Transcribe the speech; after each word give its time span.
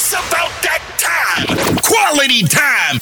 It's 0.00 0.12
about 0.12 0.54
that 0.62 0.78
time. 1.02 1.56
Quality 1.82 2.44
time. 2.46 3.00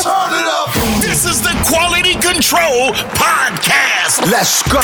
Turn 0.00 0.32
it 0.32 0.48
up. 0.48 0.72
This 1.02 1.26
is 1.26 1.42
the 1.42 1.52
Quality 1.68 2.14
Control 2.14 2.88
Podcast. 3.20 4.24
Let's 4.32 4.62
go. 4.72 4.80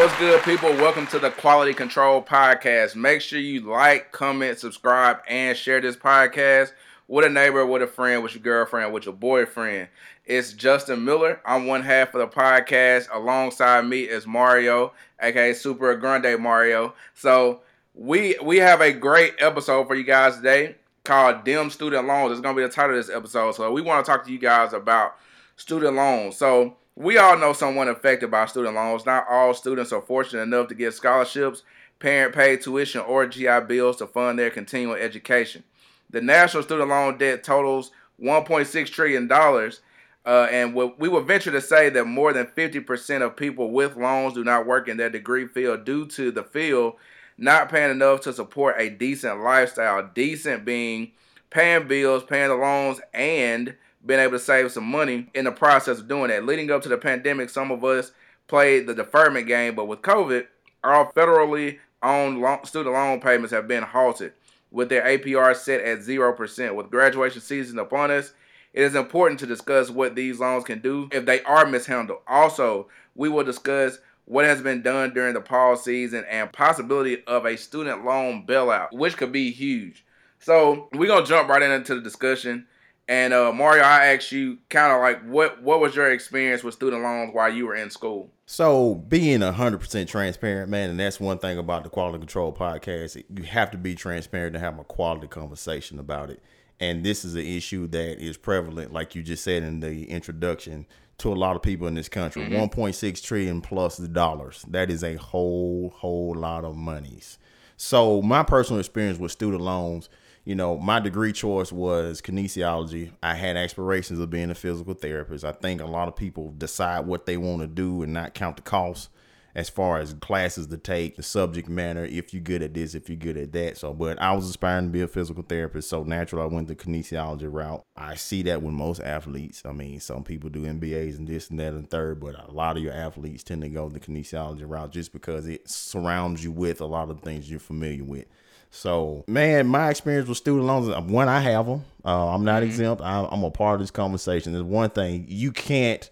What's 0.00 0.18
good, 0.18 0.42
people? 0.44 0.70
Welcome 0.82 1.06
to 1.08 1.18
the 1.18 1.28
Quality 1.30 1.74
Control 1.74 2.22
Podcast. 2.22 2.96
Make 2.96 3.20
sure 3.20 3.38
you 3.38 3.60
like, 3.60 4.12
comment, 4.12 4.58
subscribe, 4.58 5.18
and 5.28 5.54
share 5.54 5.82
this 5.82 5.94
podcast 5.94 6.72
with 7.06 7.26
a 7.26 7.28
neighbor, 7.28 7.66
with 7.66 7.82
a 7.82 7.86
friend, 7.86 8.22
with 8.22 8.34
your 8.34 8.42
girlfriend, 8.42 8.94
with 8.94 9.04
your 9.04 9.14
boyfriend. 9.14 9.88
It's 10.24 10.54
Justin 10.54 11.04
Miller. 11.04 11.38
I'm 11.44 11.66
one 11.66 11.82
half 11.82 12.14
of 12.14 12.20
the 12.20 12.34
podcast. 12.34 13.08
Alongside 13.12 13.84
me 13.84 14.04
is 14.04 14.26
Mario, 14.26 14.94
aka 15.20 15.52
Super 15.52 15.94
Grande 15.96 16.40
Mario. 16.40 16.94
So 17.12 17.60
we 17.96 18.36
we 18.42 18.58
have 18.58 18.82
a 18.82 18.92
great 18.92 19.34
episode 19.38 19.86
for 19.86 19.94
you 19.94 20.04
guys 20.04 20.36
today 20.36 20.76
called 21.02 21.44
Dem 21.44 21.70
Student 21.70 22.06
Loans. 22.06 22.32
It's 22.32 22.40
gonna 22.40 22.56
be 22.56 22.62
the 22.62 22.68
title 22.68 22.96
of 22.96 23.04
this 23.04 23.14
episode. 23.14 23.54
So 23.54 23.72
we 23.72 23.80
want 23.80 24.04
to 24.04 24.10
talk 24.10 24.24
to 24.26 24.32
you 24.32 24.38
guys 24.38 24.74
about 24.74 25.16
student 25.56 25.96
loans. 25.96 26.36
So 26.36 26.76
we 26.94 27.16
all 27.16 27.38
know 27.38 27.54
someone 27.54 27.88
affected 27.88 28.30
by 28.30 28.46
student 28.46 28.74
loans. 28.74 29.06
Not 29.06 29.26
all 29.28 29.54
students 29.54 29.92
are 29.92 30.02
fortunate 30.02 30.42
enough 30.42 30.68
to 30.68 30.74
get 30.74 30.92
scholarships, 30.92 31.62
parent 31.98 32.34
paid 32.34 32.60
tuition, 32.60 33.00
or 33.00 33.26
GI 33.26 33.60
bills 33.66 33.96
to 33.96 34.06
fund 34.06 34.38
their 34.38 34.50
continuing 34.50 35.00
education. 35.00 35.64
The 36.10 36.20
national 36.20 36.64
student 36.64 36.90
loan 36.90 37.16
debt 37.16 37.44
totals 37.44 37.92
1.6 38.20 38.90
trillion 38.90 39.26
dollars 39.26 39.80
uh, 40.26 40.48
and 40.50 40.74
we 40.74 41.08
would 41.08 41.24
venture 41.24 41.52
to 41.52 41.60
say 41.60 41.88
that 41.88 42.04
more 42.04 42.32
than 42.32 42.46
50% 42.46 43.22
of 43.22 43.36
people 43.36 43.70
with 43.70 43.96
loans 43.96 44.34
do 44.34 44.42
not 44.42 44.66
work 44.66 44.88
in 44.88 44.96
their 44.96 45.08
degree 45.08 45.46
field 45.46 45.84
due 45.84 46.04
to 46.08 46.32
the 46.32 46.42
field 46.42 46.94
not 47.38 47.68
paying 47.68 47.90
enough 47.90 48.20
to 48.22 48.32
support 48.32 48.76
a 48.78 48.88
decent 48.88 49.42
lifestyle. 49.42 50.10
Decent 50.14 50.64
being 50.64 51.12
paying 51.50 51.86
bills, 51.86 52.24
paying 52.24 52.48
the 52.48 52.54
loans, 52.54 53.00
and 53.14 53.74
being 54.04 54.20
able 54.20 54.32
to 54.32 54.38
save 54.38 54.72
some 54.72 54.84
money 54.84 55.28
in 55.34 55.44
the 55.44 55.52
process 55.52 55.98
of 55.98 56.08
doing 56.08 56.28
that. 56.28 56.44
Leading 56.44 56.70
up 56.70 56.82
to 56.82 56.88
the 56.88 56.98
pandemic, 56.98 57.50
some 57.50 57.70
of 57.70 57.84
us 57.84 58.12
played 58.46 58.86
the 58.86 58.94
deferment 58.94 59.46
game, 59.46 59.74
but 59.74 59.86
with 59.86 60.02
COVID, 60.02 60.46
our 60.84 61.12
federally 61.12 61.78
owned 62.02 62.66
student 62.66 62.94
loan 62.94 63.20
payments 63.20 63.52
have 63.52 63.66
been 63.66 63.82
halted 63.82 64.32
with 64.70 64.88
their 64.88 65.02
APR 65.02 65.54
set 65.56 65.80
at 65.80 66.00
0%. 66.00 66.74
With 66.74 66.90
graduation 66.90 67.40
season 67.40 67.78
upon 67.78 68.10
us, 68.10 68.32
it 68.72 68.82
is 68.82 68.94
important 68.94 69.40
to 69.40 69.46
discuss 69.46 69.90
what 69.90 70.14
these 70.14 70.38
loans 70.38 70.64
can 70.64 70.80
do 70.80 71.08
if 71.10 71.24
they 71.24 71.42
are 71.42 71.66
mishandled. 71.66 72.20
Also, 72.26 72.88
we 73.14 73.28
will 73.28 73.44
discuss 73.44 73.98
what 74.26 74.44
has 74.44 74.60
been 74.60 74.82
done 74.82 75.14
during 75.14 75.34
the 75.34 75.40
pause 75.40 75.82
season 75.82 76.24
and 76.28 76.52
possibility 76.52 77.24
of 77.26 77.46
a 77.46 77.56
student 77.56 78.04
loan 78.04 78.44
bailout, 78.46 78.88
which 78.92 79.16
could 79.16 79.32
be 79.32 79.50
huge. 79.50 80.04
So 80.38 80.88
we're 80.92 81.08
gonna 81.08 81.26
jump 81.26 81.48
right 81.48 81.62
into 81.62 81.94
the 81.94 82.00
discussion. 82.00 82.66
And 83.08 83.32
uh, 83.32 83.52
Mario, 83.52 83.84
I 83.84 84.06
asked 84.06 84.32
you 84.32 84.58
kind 84.68 84.92
of 84.92 85.00
like 85.00 85.22
what 85.24 85.62
what 85.62 85.80
was 85.80 85.96
your 85.96 86.12
experience 86.12 86.62
with 86.62 86.74
student 86.74 87.02
loans 87.02 87.30
while 87.32 87.52
you 87.52 87.66
were 87.66 87.76
in 87.76 87.88
school? 87.88 88.30
So 88.46 88.96
being 88.96 89.40
hundred 89.40 89.78
percent 89.78 90.08
transparent, 90.08 90.70
man, 90.70 90.90
and 90.90 91.00
that's 91.00 91.18
one 91.18 91.38
thing 91.38 91.56
about 91.56 91.84
the 91.84 91.90
Quality 91.90 92.18
Control 92.18 92.52
podcast. 92.52 93.22
You 93.34 93.44
have 93.44 93.70
to 93.70 93.78
be 93.78 93.94
transparent 93.94 94.54
to 94.54 94.60
have 94.60 94.78
a 94.78 94.84
quality 94.84 95.28
conversation 95.28 95.98
about 95.98 96.30
it 96.30 96.42
and 96.80 97.04
this 97.04 97.24
is 97.24 97.34
an 97.34 97.46
issue 97.46 97.86
that 97.88 98.22
is 98.22 98.36
prevalent, 98.36 98.92
like 98.92 99.14
you 99.14 99.22
just 99.22 99.42
said 99.42 99.62
in 99.62 99.80
the 99.80 100.10
introduction, 100.10 100.86
to 101.18 101.32
a 101.32 101.34
lot 101.34 101.56
of 101.56 101.62
people 101.62 101.86
in 101.86 101.94
this 101.94 102.08
country. 102.08 102.42
Mm-hmm. 102.42 102.80
1.6 102.80 103.22
trillion 103.22 103.60
plus 103.60 103.96
dollars. 103.98 104.64
That 104.68 104.90
is 104.90 105.02
a 105.02 105.16
whole, 105.16 105.92
whole 105.96 106.34
lot 106.34 106.64
of 106.64 106.76
monies. 106.76 107.38
So 107.76 108.22
my 108.22 108.42
personal 108.42 108.80
experience 108.80 109.18
with 109.18 109.32
student 109.32 109.62
loans, 109.62 110.08
you 110.44 110.54
know, 110.54 110.78
my 110.78 111.00
degree 111.00 111.32
choice 111.32 111.72
was 111.72 112.22
kinesiology. 112.22 113.10
I 113.22 113.34
had 113.34 113.56
aspirations 113.56 114.20
of 114.20 114.30
being 114.30 114.50
a 114.50 114.54
physical 114.54 114.94
therapist. 114.94 115.44
I 115.44 115.52
think 115.52 115.80
a 115.80 115.86
lot 115.86 116.08
of 116.08 116.16
people 116.16 116.54
decide 116.56 117.06
what 117.06 117.26
they 117.26 117.36
want 117.36 117.62
to 117.62 117.66
do 117.66 118.02
and 118.02 118.12
not 118.12 118.34
count 118.34 118.56
the 118.56 118.62
costs 118.62 119.08
as 119.56 119.70
far 119.70 119.98
as 119.98 120.12
classes 120.12 120.66
to 120.66 120.76
take, 120.76 121.16
the 121.16 121.22
subject 121.22 121.66
matter, 121.66 122.04
if 122.04 122.34
you're 122.34 122.42
good 122.42 122.62
at 122.62 122.74
this, 122.74 122.94
if 122.94 123.08
you're 123.08 123.16
good 123.16 123.38
at 123.38 123.52
that. 123.52 123.78
So, 123.78 123.94
but 123.94 124.20
I 124.20 124.34
was 124.34 124.50
aspiring 124.50 124.88
to 124.88 124.92
be 124.92 125.00
a 125.00 125.08
physical 125.08 125.42
therapist, 125.42 125.88
so 125.88 126.04
naturally 126.04 126.44
I 126.44 126.46
went 126.46 126.68
the 126.68 126.76
kinesiology 126.76 127.50
route. 127.50 127.82
I 127.96 128.16
see 128.16 128.42
that 128.42 128.60
with 128.60 128.74
most 128.74 129.00
athletes. 129.00 129.62
I 129.64 129.72
mean, 129.72 129.98
some 129.98 130.24
people 130.24 130.50
do 130.50 130.66
MBAs 130.66 131.16
and 131.16 131.26
this 131.26 131.48
and 131.48 131.58
that 131.58 131.72
and 131.72 131.88
third, 131.88 132.20
but 132.20 132.34
a 132.38 132.52
lot 132.52 132.76
of 132.76 132.82
your 132.82 132.92
athletes 132.92 133.42
tend 133.42 133.62
to 133.62 133.70
go 133.70 133.88
the 133.88 133.98
kinesiology 133.98 134.68
route 134.68 134.92
just 134.92 135.10
because 135.10 135.48
it 135.48 135.66
surrounds 135.70 136.44
you 136.44 136.52
with 136.52 136.82
a 136.82 136.86
lot 136.86 137.08
of 137.08 137.22
things 137.22 137.50
you're 137.50 137.58
familiar 137.58 138.04
with. 138.04 138.26
So, 138.70 139.24
man, 139.26 139.68
my 139.68 139.88
experience 139.88 140.28
with 140.28 140.36
student 140.36 140.66
loans, 140.66 140.94
one, 141.10 141.30
I 141.30 141.40
have 141.40 141.64
them. 141.64 141.82
Uh, 142.04 142.28
I'm 142.28 142.44
not 142.44 142.56
mm-hmm. 142.60 142.72
exempt. 142.72 143.02
I, 143.02 143.26
I'm 143.30 143.42
a 143.42 143.50
part 143.50 143.76
of 143.76 143.80
this 143.80 143.90
conversation. 143.90 144.52
There's 144.52 144.64
one 144.64 144.90
thing 144.90 145.24
you 145.28 145.50
can't 145.50 146.10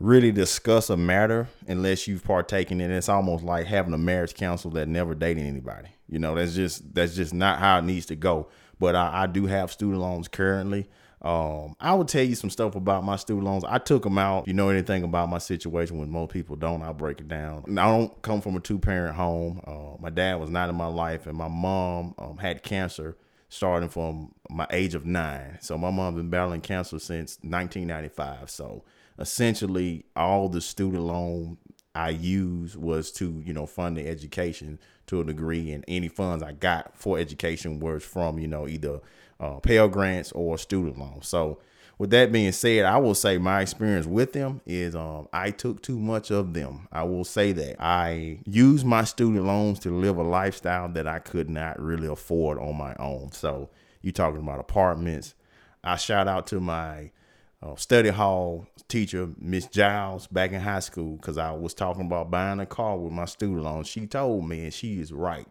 really 0.00 0.32
discuss 0.32 0.90
a 0.90 0.96
matter 0.96 1.46
unless 1.68 2.08
you've 2.08 2.24
partaken 2.24 2.80
in 2.80 2.90
it. 2.90 2.96
It's 2.96 3.08
almost 3.08 3.44
like 3.44 3.66
having 3.66 3.92
a 3.92 3.98
marriage 3.98 4.34
counsel 4.34 4.70
that 4.72 4.88
never 4.88 5.14
dated 5.14 5.44
anybody. 5.44 5.90
You 6.08 6.18
know, 6.18 6.34
that's 6.34 6.54
just 6.54 6.94
that's 6.94 7.14
just 7.14 7.32
not 7.32 7.60
how 7.60 7.78
it 7.78 7.84
needs 7.84 8.06
to 8.06 8.16
go. 8.16 8.48
But 8.80 8.96
I, 8.96 9.22
I 9.22 9.26
do 9.26 9.46
have 9.46 9.70
student 9.70 10.00
loans 10.00 10.26
currently. 10.26 10.88
Um, 11.22 11.76
I 11.78 11.92
will 11.92 12.06
tell 12.06 12.24
you 12.24 12.34
some 12.34 12.48
stuff 12.48 12.74
about 12.74 13.04
my 13.04 13.16
student 13.16 13.44
loans. 13.44 13.62
I 13.62 13.76
took 13.76 14.04
them 14.04 14.16
out. 14.16 14.48
You 14.48 14.54
know 14.54 14.70
anything 14.70 15.04
about 15.04 15.28
my 15.28 15.36
situation 15.36 15.98
when 15.98 16.10
most 16.10 16.32
people 16.32 16.56
don't, 16.56 16.80
I'll 16.80 16.94
break 16.94 17.20
it 17.20 17.28
down. 17.28 17.78
I 17.78 17.86
don't 17.86 18.22
come 18.22 18.40
from 18.40 18.56
a 18.56 18.60
two 18.60 18.78
parent 18.78 19.14
home. 19.16 19.60
Uh, 19.66 20.00
my 20.00 20.08
dad 20.08 20.40
was 20.40 20.48
not 20.48 20.70
in 20.70 20.76
my 20.76 20.86
life, 20.86 21.26
and 21.26 21.36
my 21.36 21.48
mom 21.48 22.14
um, 22.18 22.38
had 22.38 22.62
cancer 22.62 23.18
starting 23.50 23.90
from 23.90 24.32
my 24.48 24.66
age 24.70 24.94
of 24.94 25.04
nine. 25.04 25.58
So 25.60 25.76
my 25.76 25.90
mom's 25.90 26.16
been 26.16 26.30
battling 26.30 26.62
cancer 26.62 26.98
since 26.98 27.38
1995. 27.42 28.48
So 28.48 28.84
essentially 29.20 30.06
all 30.16 30.48
the 30.48 30.60
student 30.60 31.02
loan 31.02 31.58
I 31.94 32.10
used 32.10 32.76
was 32.76 33.10
to, 33.12 33.42
you 33.44 33.52
know, 33.52 33.66
fund 33.66 33.96
the 33.96 34.06
education 34.06 34.78
to 35.06 35.20
a 35.20 35.24
degree, 35.24 35.72
and 35.72 35.84
any 35.88 36.08
funds 36.08 36.42
I 36.42 36.52
got 36.52 36.96
for 36.96 37.18
education 37.18 37.80
was 37.80 38.04
from, 38.04 38.38
you 38.38 38.46
know, 38.46 38.68
either 38.68 39.00
uh, 39.40 39.58
Pell 39.60 39.88
Grants 39.88 40.32
or 40.32 40.56
student 40.56 40.98
loans. 40.98 41.26
So, 41.26 41.58
with 41.98 42.10
that 42.10 42.32
being 42.32 42.52
said, 42.52 42.86
I 42.86 42.96
will 42.96 43.14
say 43.14 43.36
my 43.36 43.60
experience 43.60 44.06
with 44.06 44.32
them 44.32 44.62
is 44.64 44.96
um, 44.96 45.28
I 45.34 45.50
took 45.50 45.82
too 45.82 45.98
much 45.98 46.30
of 46.30 46.54
them. 46.54 46.88
I 46.90 47.02
will 47.02 47.24
say 47.24 47.52
that 47.52 47.76
I 47.78 48.38
used 48.46 48.86
my 48.86 49.04
student 49.04 49.44
loans 49.44 49.80
to 49.80 49.90
live 49.90 50.16
a 50.16 50.22
lifestyle 50.22 50.88
that 50.90 51.06
I 51.06 51.18
could 51.18 51.50
not 51.50 51.78
really 51.78 52.06
afford 52.06 52.58
on 52.58 52.76
my 52.76 52.94
own. 52.98 53.32
So, 53.32 53.68
you 54.00 54.12
talking 54.12 54.40
about 54.40 54.60
apartments? 54.60 55.34
I 55.84 55.96
shout 55.96 56.28
out 56.28 56.46
to 56.48 56.60
my 56.60 57.10
uh, 57.62 57.76
study 57.76 58.08
hall 58.08 58.66
teacher, 58.88 59.28
Miss 59.38 59.66
Giles, 59.66 60.26
back 60.26 60.52
in 60.52 60.60
high 60.60 60.80
school, 60.80 61.16
because 61.16 61.38
I 61.38 61.52
was 61.52 61.74
talking 61.74 62.06
about 62.06 62.30
buying 62.30 62.60
a 62.60 62.66
car 62.66 62.96
with 62.96 63.12
my 63.12 63.26
student 63.26 63.62
loan. 63.62 63.84
She 63.84 64.06
told 64.06 64.48
me, 64.48 64.64
and 64.64 64.74
she 64.74 65.00
is 65.00 65.12
right. 65.12 65.46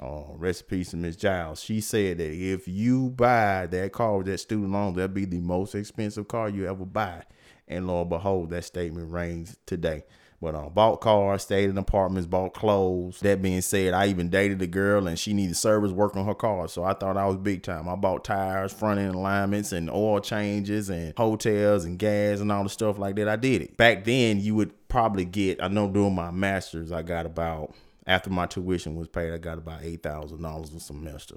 Uh, 0.00 0.24
peace 0.66 0.90
to 0.90 0.96
Miss 0.96 1.14
Giles. 1.14 1.62
She 1.62 1.80
said 1.80 2.18
that 2.18 2.32
if 2.32 2.66
you 2.66 3.10
buy 3.10 3.66
that 3.66 3.92
car 3.92 4.18
with 4.18 4.26
that 4.26 4.38
student 4.38 4.72
loan, 4.72 4.94
that'll 4.94 5.08
be 5.14 5.24
the 5.24 5.38
most 5.38 5.76
expensive 5.76 6.26
car 6.26 6.48
you 6.48 6.66
ever 6.66 6.84
buy. 6.84 7.22
And 7.66 7.86
lo 7.86 8.02
and 8.02 8.10
behold, 8.10 8.50
that 8.50 8.64
statement 8.64 9.10
reigns 9.10 9.56
today. 9.66 10.04
But 10.44 10.54
uh, 10.54 10.68
bought 10.68 11.00
cars, 11.00 11.42
stayed 11.42 11.70
in 11.70 11.78
apartments, 11.78 12.26
bought 12.26 12.52
clothes. 12.52 13.18
That 13.20 13.40
being 13.40 13.62
said, 13.62 13.94
I 13.94 14.08
even 14.08 14.28
dated 14.28 14.60
a 14.60 14.66
girl 14.66 15.06
and 15.06 15.18
she 15.18 15.32
needed 15.32 15.56
service 15.56 15.90
work 15.90 16.16
on 16.16 16.26
her 16.26 16.34
car. 16.34 16.68
So 16.68 16.84
I 16.84 16.92
thought 16.92 17.16
I 17.16 17.26
was 17.26 17.38
big 17.38 17.62
time. 17.62 17.88
I 17.88 17.94
bought 17.94 18.24
tires, 18.24 18.70
front 18.70 19.00
end 19.00 19.14
alignments, 19.14 19.72
and 19.72 19.88
oil 19.88 20.20
changes, 20.20 20.90
and 20.90 21.14
hotels 21.16 21.86
and 21.86 21.98
gas 21.98 22.40
and 22.40 22.52
all 22.52 22.62
the 22.62 22.68
stuff 22.68 22.98
like 22.98 23.16
that. 23.16 23.26
I 23.26 23.36
did 23.36 23.62
it. 23.62 23.78
Back 23.78 24.04
then, 24.04 24.38
you 24.38 24.54
would 24.56 24.88
probably 24.88 25.24
get, 25.24 25.62
I 25.62 25.68
know 25.68 25.88
during 25.88 26.14
my 26.14 26.30
master's, 26.30 26.92
I 26.92 27.00
got 27.00 27.24
about, 27.24 27.74
after 28.06 28.28
my 28.28 28.44
tuition 28.44 28.96
was 28.96 29.08
paid, 29.08 29.32
I 29.32 29.38
got 29.38 29.56
about 29.56 29.80
$8,000 29.80 30.76
a 30.76 30.80
semester. 30.80 31.36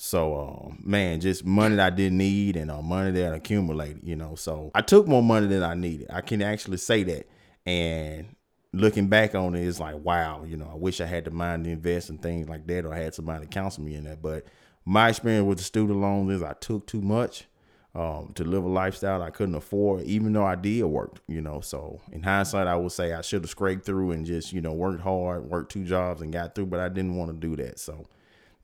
So, 0.00 0.34
uh, 0.36 0.74
man, 0.80 1.20
just 1.20 1.44
money 1.44 1.74
that 1.74 1.92
I 1.92 1.94
didn't 1.94 2.18
need 2.18 2.56
and 2.56 2.70
uh, 2.70 2.80
money 2.80 3.10
that 3.10 3.34
accumulated, 3.34 4.00
you 4.04 4.14
know. 4.14 4.36
So 4.36 4.70
I 4.72 4.80
took 4.80 5.08
more 5.08 5.24
money 5.24 5.48
than 5.48 5.64
I 5.64 5.74
needed. 5.74 6.06
I 6.08 6.20
can 6.20 6.40
actually 6.40 6.76
say 6.76 7.02
that. 7.02 7.28
And 7.66 8.36
looking 8.72 9.08
back 9.08 9.34
on 9.34 9.56
it, 9.56 9.66
it's 9.66 9.80
like, 9.80 9.96
wow, 9.96 10.44
you 10.44 10.56
know, 10.56 10.70
I 10.72 10.76
wish 10.76 11.00
I 11.00 11.06
had 11.06 11.24
the 11.24 11.32
mind 11.32 11.64
to 11.64 11.70
invest 11.70 12.10
in 12.10 12.18
things 12.18 12.48
like 12.48 12.64
that 12.68 12.84
or 12.84 12.94
I 12.94 12.98
had 12.98 13.12
somebody 13.12 13.44
to 13.44 13.50
counsel 13.50 13.82
me 13.82 13.96
in 13.96 14.04
that. 14.04 14.22
But 14.22 14.44
my 14.84 15.08
experience 15.08 15.48
with 15.48 15.58
the 15.58 15.64
student 15.64 16.00
loans 16.00 16.30
is 16.30 16.44
I 16.44 16.52
took 16.52 16.86
too 16.86 17.02
much 17.02 17.46
um, 17.92 18.30
to 18.36 18.44
live 18.44 18.62
a 18.62 18.68
lifestyle 18.68 19.20
I 19.20 19.30
couldn't 19.30 19.56
afford, 19.56 20.04
even 20.04 20.32
though 20.32 20.46
I 20.46 20.54
did 20.54 20.84
work, 20.84 21.18
you 21.26 21.40
know. 21.40 21.60
So 21.60 22.00
in 22.12 22.22
hindsight, 22.22 22.68
I 22.68 22.76
would 22.76 22.92
say 22.92 23.14
I 23.14 23.22
should 23.22 23.42
have 23.42 23.50
scraped 23.50 23.84
through 23.84 24.12
and 24.12 24.24
just, 24.24 24.52
you 24.52 24.60
know, 24.60 24.74
worked 24.74 25.02
hard, 25.02 25.50
worked 25.50 25.72
two 25.72 25.84
jobs 25.84 26.22
and 26.22 26.32
got 26.32 26.54
through, 26.54 26.66
but 26.66 26.78
I 26.78 26.88
didn't 26.88 27.16
want 27.16 27.32
to 27.32 27.48
do 27.48 27.56
that. 27.56 27.80
So 27.80 28.06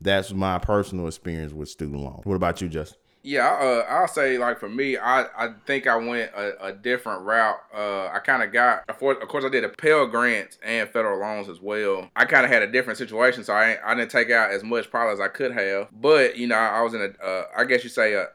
that's 0.04 0.32
my 0.32 0.58
personal 0.58 1.08
experience 1.08 1.52
with 1.52 1.68
student 1.68 2.00
loans. 2.00 2.24
What 2.24 2.36
about 2.36 2.60
you, 2.60 2.68
Justin? 2.68 2.98
Yeah, 3.26 3.46
uh, 3.48 3.86
I'll 3.88 4.06
say 4.06 4.36
like 4.36 4.60
for 4.60 4.68
me, 4.68 4.98
I, 4.98 5.22
I 5.22 5.54
think 5.66 5.86
I 5.86 5.96
went 5.96 6.30
a, 6.36 6.66
a 6.66 6.72
different 6.72 7.22
route. 7.22 7.58
Uh, 7.74 8.08
I 8.08 8.18
kind 8.18 8.42
of 8.42 8.52
got, 8.52 8.84
of 8.86 8.98
course, 8.98 9.44
I 9.46 9.48
did 9.48 9.64
a 9.64 9.70
Pell 9.70 10.06
Grants 10.06 10.58
and 10.62 10.86
federal 10.90 11.18
loans 11.18 11.48
as 11.48 11.58
well. 11.58 12.10
I 12.14 12.26
kind 12.26 12.44
of 12.44 12.52
had 12.52 12.62
a 12.62 12.70
different 12.70 12.98
situation, 12.98 13.42
so 13.42 13.54
I 13.54 13.78
I 13.82 13.94
didn't 13.94 14.10
take 14.10 14.30
out 14.30 14.50
as 14.50 14.62
much 14.62 14.90
probably 14.90 15.14
as 15.14 15.20
I 15.20 15.28
could 15.28 15.52
have. 15.52 15.88
But 15.90 16.36
you 16.36 16.46
know, 16.46 16.56
I 16.56 16.82
was 16.82 16.92
in 16.92 17.00
a, 17.00 17.24
uh, 17.24 17.44
I 17.56 17.64
guess 17.64 17.82
you 17.82 17.88
say 17.88 18.12
a, 18.12 18.26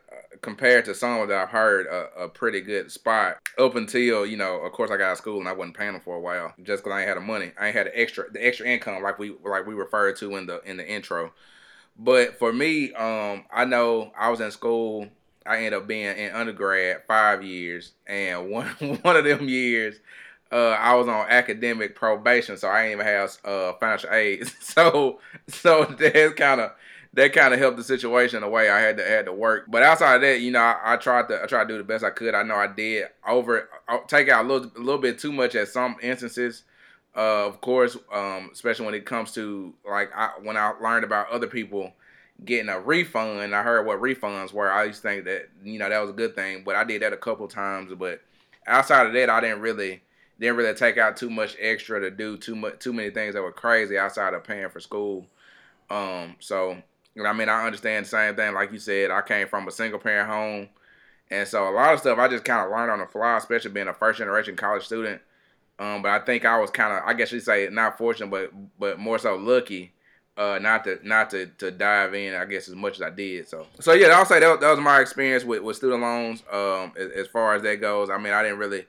compared 0.41 0.85
to 0.85 0.95
some 0.95 1.27
that 1.27 1.37
I've 1.37 1.49
heard, 1.49 1.85
a, 1.85 2.23
a, 2.23 2.29
pretty 2.29 2.61
good 2.61 2.91
spot 2.91 3.37
up 3.57 3.75
until 3.75 4.25
you 4.25 4.37
know, 4.37 4.61
of 4.61 4.71
course, 4.71 4.89
I 4.89 4.97
got 4.97 5.09
out 5.09 5.11
of 5.13 5.17
school 5.19 5.39
and 5.39 5.47
I 5.47 5.53
wasn't 5.53 5.77
paying 5.77 5.93
them 5.93 6.01
for 6.01 6.15
a 6.15 6.19
while 6.19 6.53
just 6.63 6.83
because 6.83 6.95
I 6.95 7.01
ain't 7.01 7.09
had 7.09 7.17
the 7.17 7.21
money. 7.21 7.51
I 7.59 7.67
ain't 7.67 7.75
had 7.75 7.87
the 7.87 7.99
extra 7.99 8.31
the 8.31 8.43
extra 8.45 8.65
income 8.65 9.03
like 9.03 9.19
we 9.19 9.35
like 9.45 9.67
we 9.67 9.75
referred 9.75 10.15
to 10.17 10.35
in 10.35 10.47
the 10.47 10.61
in 10.63 10.77
the 10.77 10.87
intro. 10.87 11.31
But 11.99 12.39
for 12.39 12.53
me, 12.53 12.93
um, 12.93 13.43
I 13.53 13.65
know 13.65 14.11
I 14.17 14.29
was 14.29 14.39
in 14.39 14.51
school. 14.51 15.07
I 15.45 15.57
ended 15.57 15.73
up 15.73 15.87
being 15.87 16.17
in 16.17 16.31
undergrad 16.31 17.03
five 17.07 17.43
years, 17.43 17.91
and 18.07 18.49
one 18.51 18.67
one 18.67 19.17
of 19.17 19.25
them 19.25 19.49
years, 19.49 19.99
uh, 20.51 20.69
I 20.69 20.95
was 20.95 21.07
on 21.07 21.27
academic 21.29 21.95
probation, 21.95 22.57
so 22.57 22.69
I 22.69 22.83
didn't 22.83 23.01
even 23.01 23.05
have 23.05 23.37
uh, 23.45 23.73
financial 23.73 24.11
aid. 24.11 24.49
So 24.61 25.19
so 25.47 25.83
that's 25.85 26.33
kind 26.35 26.61
of 26.61 26.71
that 27.13 27.33
kind 27.33 27.53
of 27.53 27.59
helped 27.59 27.77
the 27.77 27.83
situation 27.83 28.41
the 28.41 28.47
way 28.47 28.69
I 28.69 28.79
had 28.79 28.97
to 28.97 29.03
had 29.03 29.25
to 29.25 29.33
work. 29.33 29.65
But 29.67 29.83
outside 29.83 30.15
of 30.15 30.21
that, 30.21 30.39
you 30.39 30.51
know, 30.51 30.59
I, 30.59 30.93
I, 30.93 30.97
tried 30.97 31.27
to 31.29 31.43
I 31.43 31.47
tried 31.47 31.67
to 31.67 31.73
do 31.73 31.77
the 31.77 31.83
best 31.83 32.03
I 32.03 32.11
could. 32.11 32.33
I 32.33 32.43
know 32.43 32.55
I 32.55 32.67
did 32.67 33.07
over 33.27 33.69
uh, 33.89 33.97
take 34.07 34.29
out 34.29 34.45
a 34.45 34.47
little 34.47 34.71
a 34.75 34.79
little 34.79 35.01
bit 35.01 35.19
too 35.19 35.33
much 35.33 35.55
at 35.55 35.67
some 35.67 35.97
instances. 36.01 36.63
Uh, 37.15 37.47
of 37.47 37.59
course, 37.59 37.97
um, 38.13 38.49
especially 38.53 38.85
when 38.85 38.95
it 38.95 39.05
comes 39.05 39.31
to 39.33 39.73
like 39.89 40.11
I, 40.15 40.31
when 40.41 40.57
I 40.57 40.73
learned 40.81 41.03
about 41.03 41.29
other 41.29 41.47
people 41.47 41.91
getting 42.45 42.69
a 42.69 42.79
refund, 42.79 43.55
I 43.55 43.63
heard 43.63 43.85
what 43.85 43.99
refunds 43.99 44.53
were. 44.53 44.71
I 44.71 44.85
used 44.85 45.01
to 45.01 45.09
think 45.09 45.25
that 45.25 45.49
you 45.63 45.79
know 45.79 45.89
that 45.89 45.99
was 45.99 46.11
a 46.11 46.13
good 46.13 46.35
thing, 46.35 46.63
but 46.63 46.75
I 46.75 46.83
did 46.83 47.01
that 47.01 47.13
a 47.13 47.17
couple 47.17 47.47
times. 47.47 47.91
But 47.97 48.21
outside 48.67 49.07
of 49.07 49.13
that, 49.13 49.29
I 49.29 49.41
didn't 49.41 49.61
really 49.61 50.01
didn't 50.39 50.55
really 50.55 50.73
take 50.73 50.97
out 50.97 51.17
too 51.17 51.29
much 51.29 51.57
extra 51.59 51.99
to 51.99 52.11
do 52.11 52.37
too 52.37 52.55
much 52.55 52.79
too 52.79 52.93
many 52.93 53.09
things 53.09 53.33
that 53.33 53.41
were 53.41 53.51
crazy 53.51 53.97
outside 53.97 54.33
of 54.33 54.43
paying 54.43 54.69
for 54.69 54.79
school. 54.79 55.25
Um, 55.89 56.35
so 56.39 56.77
I 57.25 57.33
mean, 57.33 57.49
I 57.49 57.65
understand 57.65 58.05
the 58.05 58.09
same 58.09 58.35
thing. 58.35 58.53
Like 58.53 58.71
you 58.71 58.79
said, 58.79 59.11
I 59.11 59.21
came 59.21 59.47
from 59.47 59.67
a 59.67 59.71
single 59.71 59.99
parent 59.99 60.29
home. 60.29 60.69
And 61.31 61.47
so 61.47 61.69
a 61.69 61.71
lot 61.71 61.93
of 61.93 61.99
stuff 61.99 62.17
I 62.17 62.27
just 62.27 62.43
kind 62.45 62.65
of 62.65 62.71
learned 62.71 62.91
on 62.91 62.99
the 62.99 63.05
fly, 63.05 63.37
especially 63.37 63.71
being 63.71 63.87
a 63.87 63.93
first 63.93 64.19
generation 64.19 64.55
college 64.55 64.85
student. 64.85 65.21
Um, 65.79 66.01
but 66.01 66.11
I 66.11 66.19
think 66.19 66.43
I 66.43 66.59
was 66.59 66.69
kind 66.69 66.91
of, 66.91 67.03
I 67.05 67.13
guess 67.13 67.31
you'd 67.31 67.41
say, 67.41 67.69
not 67.71 67.97
fortunate, 67.97 68.29
but 68.29 68.51
but 68.77 68.99
more 68.99 69.17
so 69.17 69.37
lucky, 69.37 69.93
uh, 70.37 70.59
not 70.61 70.83
to 70.83 70.99
not 71.03 71.29
to, 71.29 71.45
to 71.57 71.71
dive 71.71 72.13
in, 72.13 72.35
I 72.35 72.43
guess, 72.43 72.67
as 72.67 72.75
much 72.75 72.95
as 72.95 73.01
I 73.01 73.09
did. 73.09 73.47
So 73.47 73.65
so 73.79 73.93
yeah, 73.93 74.07
I'll 74.09 74.25
say 74.25 74.41
that, 74.41 74.59
that 74.59 74.69
was 74.69 74.79
my 74.79 74.99
experience 74.99 75.45
with, 75.45 75.63
with 75.63 75.77
student 75.77 76.01
loans. 76.01 76.43
Um, 76.51 76.91
as, 76.97 77.11
as 77.11 77.27
far 77.27 77.55
as 77.55 77.63
that 77.63 77.79
goes, 77.79 78.09
I 78.09 78.17
mean, 78.17 78.33
I 78.33 78.43
didn't 78.43 78.59
really, 78.59 78.87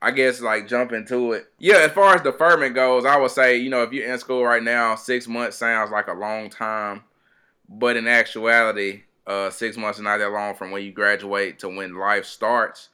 I 0.00 0.12
guess, 0.12 0.40
like 0.40 0.66
jump 0.66 0.92
into 0.92 1.32
it. 1.34 1.52
Yeah, 1.58 1.76
as 1.76 1.92
far 1.92 2.14
as 2.14 2.22
deferment 2.22 2.74
goes, 2.74 3.04
I 3.04 3.18
would 3.18 3.32
say, 3.32 3.58
you 3.58 3.68
know, 3.68 3.82
if 3.82 3.92
you're 3.92 4.10
in 4.10 4.18
school 4.18 4.42
right 4.42 4.62
now, 4.62 4.94
six 4.94 5.28
months 5.28 5.58
sounds 5.58 5.90
like 5.90 6.08
a 6.08 6.14
long 6.14 6.48
time. 6.48 7.02
But 7.68 7.96
in 7.98 8.08
actuality, 8.08 9.02
uh, 9.26 9.50
six 9.50 9.76
months 9.76 9.98
is 9.98 10.04
not 10.04 10.18
that 10.18 10.32
long 10.32 10.54
from 10.54 10.70
when 10.70 10.82
you 10.82 10.90
graduate 10.90 11.58
to 11.58 11.68
when 11.68 11.94
life 11.94 12.24
starts. 12.24 12.88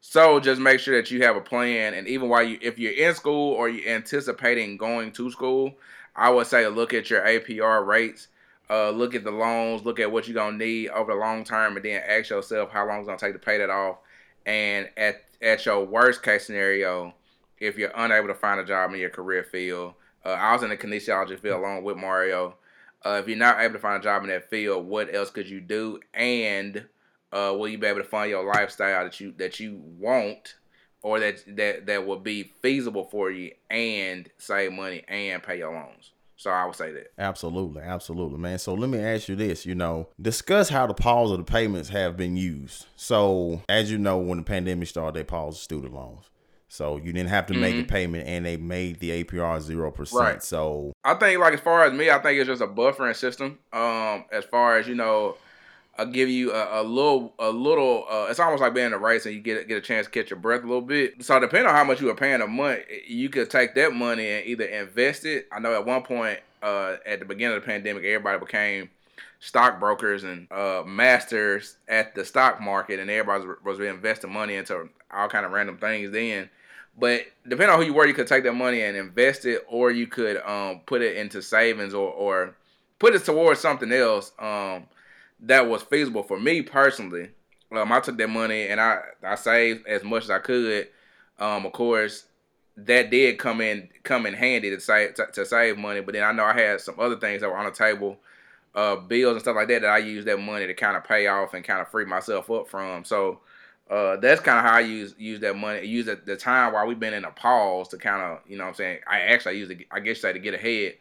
So 0.00 0.40
just 0.40 0.60
make 0.60 0.80
sure 0.80 0.96
that 0.96 1.10
you 1.10 1.22
have 1.22 1.36
a 1.36 1.40
plan, 1.40 1.94
and 1.94 2.08
even 2.08 2.28
while 2.28 2.42
you, 2.42 2.58
if 2.62 2.78
you're 2.78 2.92
in 2.92 3.14
school 3.14 3.52
or 3.52 3.68
you're 3.68 3.94
anticipating 3.94 4.76
going 4.76 5.12
to 5.12 5.30
school, 5.30 5.76
I 6.16 6.30
would 6.30 6.46
say 6.46 6.66
look 6.66 6.94
at 6.94 7.10
your 7.10 7.20
APR 7.20 7.86
rates, 7.86 8.28
uh, 8.70 8.90
look 8.90 9.14
at 9.14 9.24
the 9.24 9.30
loans, 9.30 9.84
look 9.84 10.00
at 10.00 10.10
what 10.10 10.26
you're 10.26 10.34
gonna 10.34 10.56
need 10.56 10.88
over 10.88 11.12
the 11.12 11.18
long 11.18 11.44
term, 11.44 11.76
and 11.76 11.84
then 11.84 12.02
ask 12.06 12.30
yourself 12.30 12.70
how 12.70 12.86
long 12.86 13.00
it's 13.00 13.06
gonna 13.06 13.18
take 13.18 13.34
to 13.34 13.38
pay 13.38 13.58
that 13.58 13.68
off. 13.70 13.98
And 14.46 14.88
at 14.96 15.22
at 15.42 15.64
your 15.66 15.84
worst 15.84 16.22
case 16.22 16.46
scenario, 16.46 17.14
if 17.58 17.76
you're 17.76 17.92
unable 17.94 18.28
to 18.28 18.34
find 18.34 18.58
a 18.58 18.64
job 18.64 18.92
in 18.92 19.00
your 19.00 19.10
career 19.10 19.44
field, 19.44 19.94
uh, 20.24 20.30
I 20.30 20.54
was 20.54 20.62
in 20.62 20.70
the 20.70 20.76
kinesiology 20.76 21.38
field 21.38 21.60
along 21.60 21.84
with 21.84 21.96
Mario. 21.96 22.56
Uh, 23.04 23.20
if 23.22 23.28
you're 23.28 23.36
not 23.36 23.60
able 23.60 23.74
to 23.74 23.80
find 23.80 24.00
a 24.00 24.02
job 24.02 24.22
in 24.22 24.28
that 24.30 24.48
field, 24.50 24.86
what 24.86 25.14
else 25.14 25.30
could 25.30 25.48
you 25.48 25.60
do? 25.60 26.00
And 26.14 26.86
uh, 27.32 27.54
will 27.56 27.68
you 27.68 27.78
be 27.78 27.86
able 27.86 28.00
to 28.00 28.08
find 28.08 28.30
your 28.30 28.44
lifestyle 28.44 29.04
that 29.04 29.20
you 29.20 29.32
that 29.38 29.60
you 29.60 29.80
want, 29.98 30.54
or 31.02 31.20
that 31.20 31.44
that 31.56 31.86
that 31.86 32.06
will 32.06 32.18
be 32.18 32.52
feasible 32.62 33.04
for 33.04 33.30
you, 33.30 33.52
and 33.70 34.28
save 34.38 34.72
money 34.72 35.04
and 35.08 35.42
pay 35.42 35.58
your 35.58 35.72
loans? 35.72 36.12
So 36.36 36.50
I 36.50 36.64
would 36.64 36.74
say 36.74 36.90
that. 36.92 37.12
Absolutely, 37.18 37.82
absolutely, 37.82 38.38
man. 38.38 38.58
So 38.58 38.72
let 38.72 38.88
me 38.88 38.98
ask 38.98 39.28
you 39.28 39.36
this, 39.36 39.66
you 39.66 39.74
know, 39.74 40.08
discuss 40.18 40.70
how 40.70 40.86
the 40.86 40.94
pause 40.94 41.30
of 41.30 41.36
the 41.36 41.44
payments 41.44 41.90
have 41.90 42.16
been 42.16 42.34
used. 42.34 42.86
So 42.96 43.60
as 43.68 43.92
you 43.92 43.98
know, 43.98 44.16
when 44.16 44.38
the 44.38 44.44
pandemic 44.44 44.88
started, 44.88 45.14
they 45.18 45.22
paused 45.22 45.60
student 45.60 45.92
loans. 45.92 46.30
So 46.70 46.96
you 46.96 47.12
didn't 47.12 47.28
have 47.28 47.46
to 47.48 47.52
mm-hmm. 47.52 47.62
make 47.62 47.74
a 47.74 47.82
payment, 47.82 48.26
and 48.26 48.46
they 48.46 48.56
made 48.56 49.00
the 49.00 49.22
APR 49.22 49.60
zero 49.60 49.90
percent. 49.90 50.22
Right. 50.22 50.42
So 50.42 50.94
I 51.04 51.14
think, 51.14 51.40
like 51.40 51.52
as 51.52 51.60
far 51.60 51.84
as 51.84 51.92
me, 51.92 52.10
I 52.10 52.18
think 52.20 52.38
it's 52.38 52.46
just 52.46 52.62
a 52.62 52.68
buffering 52.68 53.16
system. 53.16 53.58
Um, 53.72 54.24
as 54.32 54.44
far 54.44 54.78
as 54.78 54.86
you 54.86 54.94
know, 54.94 55.36
I'll 56.00 56.06
give 56.06 56.30
you 56.30 56.52
a, 56.54 56.80
a 56.80 56.82
little, 56.82 57.34
a 57.38 57.50
little. 57.50 58.06
Uh, 58.10 58.26
it's 58.30 58.40
almost 58.40 58.62
like 58.62 58.72
being 58.72 58.94
a 58.94 58.98
race, 58.98 59.26
and 59.26 59.34
you 59.34 59.40
get 59.42 59.68
get 59.68 59.76
a 59.76 59.82
chance 59.82 60.06
to 60.06 60.10
catch 60.10 60.30
your 60.30 60.38
breath 60.38 60.62
a 60.62 60.66
little 60.66 60.80
bit. 60.80 61.22
So 61.22 61.38
depending 61.38 61.68
on 61.68 61.74
how 61.74 61.84
much 61.84 62.00
you 62.00 62.06
were 62.06 62.14
paying 62.14 62.40
a 62.40 62.46
month, 62.46 62.80
you 63.06 63.28
could 63.28 63.50
take 63.50 63.74
that 63.74 63.92
money 63.92 64.26
and 64.26 64.46
either 64.46 64.64
invest 64.64 65.26
it. 65.26 65.46
I 65.52 65.58
know 65.58 65.74
at 65.74 65.84
one 65.84 66.02
point, 66.02 66.40
uh, 66.62 66.96
at 67.04 67.18
the 67.18 67.26
beginning 67.26 67.58
of 67.58 67.62
the 67.62 67.66
pandemic, 67.66 68.04
everybody 68.04 68.38
became 68.38 68.88
stockbrokers 69.40 70.24
and 70.24 70.50
uh, 70.50 70.84
masters 70.86 71.76
at 71.86 72.14
the 72.14 72.24
stock 72.24 72.62
market, 72.62 72.98
and 72.98 73.10
everybody 73.10 73.46
was, 73.46 73.78
was 73.78 73.80
investing 73.80 74.32
money 74.32 74.54
into 74.54 74.88
all 75.12 75.28
kind 75.28 75.44
of 75.44 75.52
random 75.52 75.76
things. 75.76 76.10
Then 76.12 76.48
but 76.98 77.26
depending 77.44 77.74
on 77.74 77.80
who 77.80 77.86
you 77.86 77.94
were, 77.94 78.06
you 78.06 78.14
could 78.14 78.26
take 78.26 78.44
that 78.44 78.54
money 78.54 78.82
and 78.82 78.96
invest 78.96 79.44
it, 79.44 79.64
or 79.68 79.90
you 79.90 80.06
could 80.06 80.38
um, 80.38 80.80
put 80.86 81.02
it 81.02 81.16
into 81.16 81.42
savings 81.42 81.94
or, 81.94 82.10
or 82.10 82.56
put 82.98 83.14
it 83.14 83.24
towards 83.24 83.60
something 83.60 83.92
else 83.92 84.32
um, 84.38 84.86
that 85.42 85.68
was 85.68 85.82
feasible 85.82 86.22
for 86.22 86.38
me 86.38 86.62
personally. 86.62 87.30
Um, 87.72 87.92
I 87.92 88.00
took 88.00 88.18
that 88.18 88.28
money 88.28 88.68
and 88.68 88.80
I, 88.80 89.00
I 89.22 89.36
saved 89.36 89.86
as 89.86 90.02
much 90.02 90.24
as 90.24 90.30
I 90.30 90.38
could. 90.38 90.88
Um, 91.38 91.64
of 91.64 91.72
course, 91.72 92.24
that 92.76 93.10
did 93.10 93.38
come 93.38 93.60
in 93.60 93.88
come 94.02 94.26
in 94.26 94.34
handy 94.34 94.70
to 94.70 94.80
save 94.80 95.14
to, 95.14 95.26
to, 95.32 95.46
save 95.46 95.78
money. 95.78 96.00
But 96.00 96.14
then 96.14 96.24
I 96.24 96.32
know 96.32 96.44
I 96.44 96.54
had 96.54 96.80
some 96.80 96.98
other 96.98 97.16
things 97.16 97.40
that 97.40 97.48
were 97.48 97.56
on 97.56 97.66
the 97.66 97.70
table, 97.70 98.18
uh, 98.74 98.96
bills 98.96 99.32
and 99.32 99.40
stuff 99.40 99.56
like 99.56 99.68
that 99.68 99.82
that 99.82 99.90
I 99.90 99.98
used 99.98 100.26
that 100.26 100.40
money 100.40 100.66
to 100.66 100.74
kind 100.74 100.96
of 100.96 101.04
pay 101.04 101.26
off 101.26 101.54
and 101.54 101.64
kind 101.64 101.80
of 101.80 101.88
free 101.88 102.04
myself 102.04 102.50
up 102.50 102.68
from. 102.68 103.04
So 103.04 103.40
uh, 103.90 104.16
that's 104.16 104.40
kind 104.40 104.58
of 104.58 104.64
how 104.64 104.76
I 104.76 104.80
use 104.80 105.14
use 105.18 105.40
that 105.40 105.56
money. 105.56 105.86
Use 105.86 106.06
the, 106.06 106.20
the 106.24 106.36
time 106.36 106.72
while 106.72 106.86
we've 106.86 107.00
been 107.00 107.14
in 107.14 107.24
a 107.24 107.30
pause 107.30 107.88
to 107.88 107.98
kind 107.98 108.22
of, 108.22 108.38
you 108.46 108.56
know, 108.56 108.64
what 108.64 108.70
I'm 108.70 108.74
saying. 108.74 109.00
I 109.06 109.20
actually 109.20 109.58
use 109.58 109.70
it. 109.70 109.86
I 109.90 110.00
guess 110.00 110.20
say 110.20 110.32
to 110.32 110.38
get 110.38 110.54
ahead. 110.54 110.94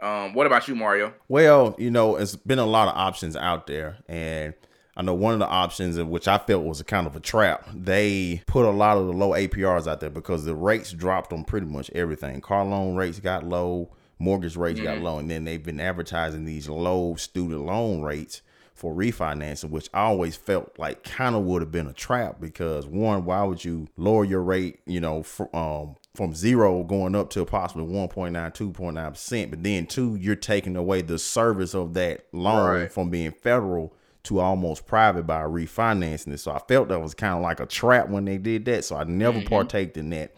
Um, 0.00 0.32
what 0.34 0.46
about 0.46 0.68
you, 0.68 0.74
Mario? 0.74 1.12
Well, 1.28 1.74
you 1.78 1.90
know, 1.90 2.16
it's 2.16 2.36
been 2.36 2.58
a 2.58 2.66
lot 2.66 2.88
of 2.88 2.96
options 2.96 3.34
out 3.34 3.66
there, 3.66 3.98
and 4.08 4.54
I 4.96 5.02
know 5.02 5.14
one 5.14 5.32
of 5.32 5.38
the 5.38 5.46
options, 5.46 5.98
which 6.00 6.26
I 6.26 6.38
felt 6.38 6.64
was 6.64 6.80
a 6.80 6.84
kind 6.84 7.06
of 7.06 7.16
a 7.16 7.20
trap, 7.20 7.68
they 7.72 8.42
put 8.46 8.64
a 8.64 8.70
lot 8.70 8.96
of 8.96 9.06
the 9.06 9.12
low 9.12 9.30
APRs 9.30 9.86
out 9.86 10.00
there 10.00 10.10
because 10.10 10.44
the 10.44 10.54
rates 10.54 10.92
dropped 10.92 11.32
on 11.32 11.44
pretty 11.44 11.66
much 11.66 11.90
everything. 11.94 12.40
Car 12.40 12.64
loan 12.64 12.96
rates 12.96 13.20
got 13.20 13.44
low, 13.44 13.90
mortgage 14.18 14.56
rates 14.56 14.80
mm-hmm. 14.80 14.88
got 14.88 15.02
low, 15.02 15.18
and 15.18 15.30
then 15.30 15.44
they've 15.44 15.64
been 15.64 15.80
advertising 15.80 16.44
these 16.44 16.68
low 16.68 17.14
student 17.16 17.64
loan 17.64 18.02
rates 18.02 18.42
for 18.74 18.94
refinancing, 18.94 19.70
which 19.70 19.88
I 19.92 20.02
always 20.02 20.36
felt 20.36 20.78
like 20.78 21.02
kind 21.02 21.34
of 21.34 21.42
would 21.42 21.62
have 21.62 21.72
been 21.72 21.88
a 21.88 21.92
trap 21.92 22.40
because 22.40 22.86
one, 22.86 23.24
why 23.24 23.42
would 23.42 23.64
you 23.64 23.88
lower 23.96 24.24
your 24.24 24.42
rate, 24.42 24.80
you 24.86 25.00
know, 25.00 25.24
for, 25.24 25.54
um, 25.54 25.96
from 26.18 26.34
zero 26.34 26.82
going 26.82 27.14
up 27.14 27.30
to 27.30 27.44
possibly 27.44 27.86
1.9, 27.86 28.32
2.9 28.32 29.10
percent, 29.10 29.50
but 29.50 29.62
then 29.62 29.86
two, 29.86 30.16
you're 30.16 30.34
taking 30.34 30.74
away 30.74 31.00
the 31.00 31.16
service 31.16 31.76
of 31.76 31.94
that 31.94 32.26
loan 32.32 32.80
right. 32.80 32.92
from 32.92 33.08
being 33.08 33.30
federal 33.30 33.94
to 34.24 34.40
almost 34.40 34.84
private 34.84 35.28
by 35.28 35.42
refinancing 35.42 36.32
it. 36.32 36.38
So 36.38 36.50
I 36.50 36.58
felt 36.66 36.88
that 36.88 37.00
was 37.00 37.14
kind 37.14 37.34
of 37.34 37.42
like 37.42 37.60
a 37.60 37.66
trap 37.66 38.08
when 38.08 38.24
they 38.24 38.36
did 38.36 38.64
that. 38.64 38.84
So 38.84 38.96
I 38.96 39.04
never 39.04 39.38
mm-hmm. 39.38 39.48
partaked 39.48 39.96
in 39.96 40.10
that. 40.10 40.34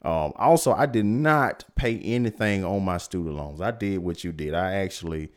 Um, 0.00 0.32
also, 0.36 0.72
I 0.72 0.86
did 0.86 1.04
not 1.04 1.62
pay 1.76 2.00
anything 2.00 2.64
on 2.64 2.82
my 2.82 2.96
student 2.96 3.36
loans. 3.36 3.60
I 3.60 3.70
did 3.70 3.98
what 3.98 4.24
you 4.24 4.32
did. 4.32 4.54
I 4.54 4.76
actually 4.76 5.28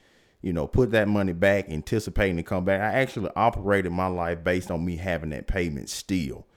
you 0.42 0.54
know, 0.54 0.68
put 0.68 0.92
that 0.92 1.08
money 1.08 1.34
back, 1.34 1.70
anticipating 1.70 2.38
to 2.38 2.44
come 2.44 2.66
back. 2.66 2.82
I 2.82 3.00
actually 3.00 3.30
operated 3.36 3.92
my 3.92 4.08
life 4.08 4.44
based 4.44 4.72
on 4.72 4.84
me 4.84 4.96
having 4.96 5.30
that 5.32 5.48
payment 5.48 5.90
still. 5.90 6.48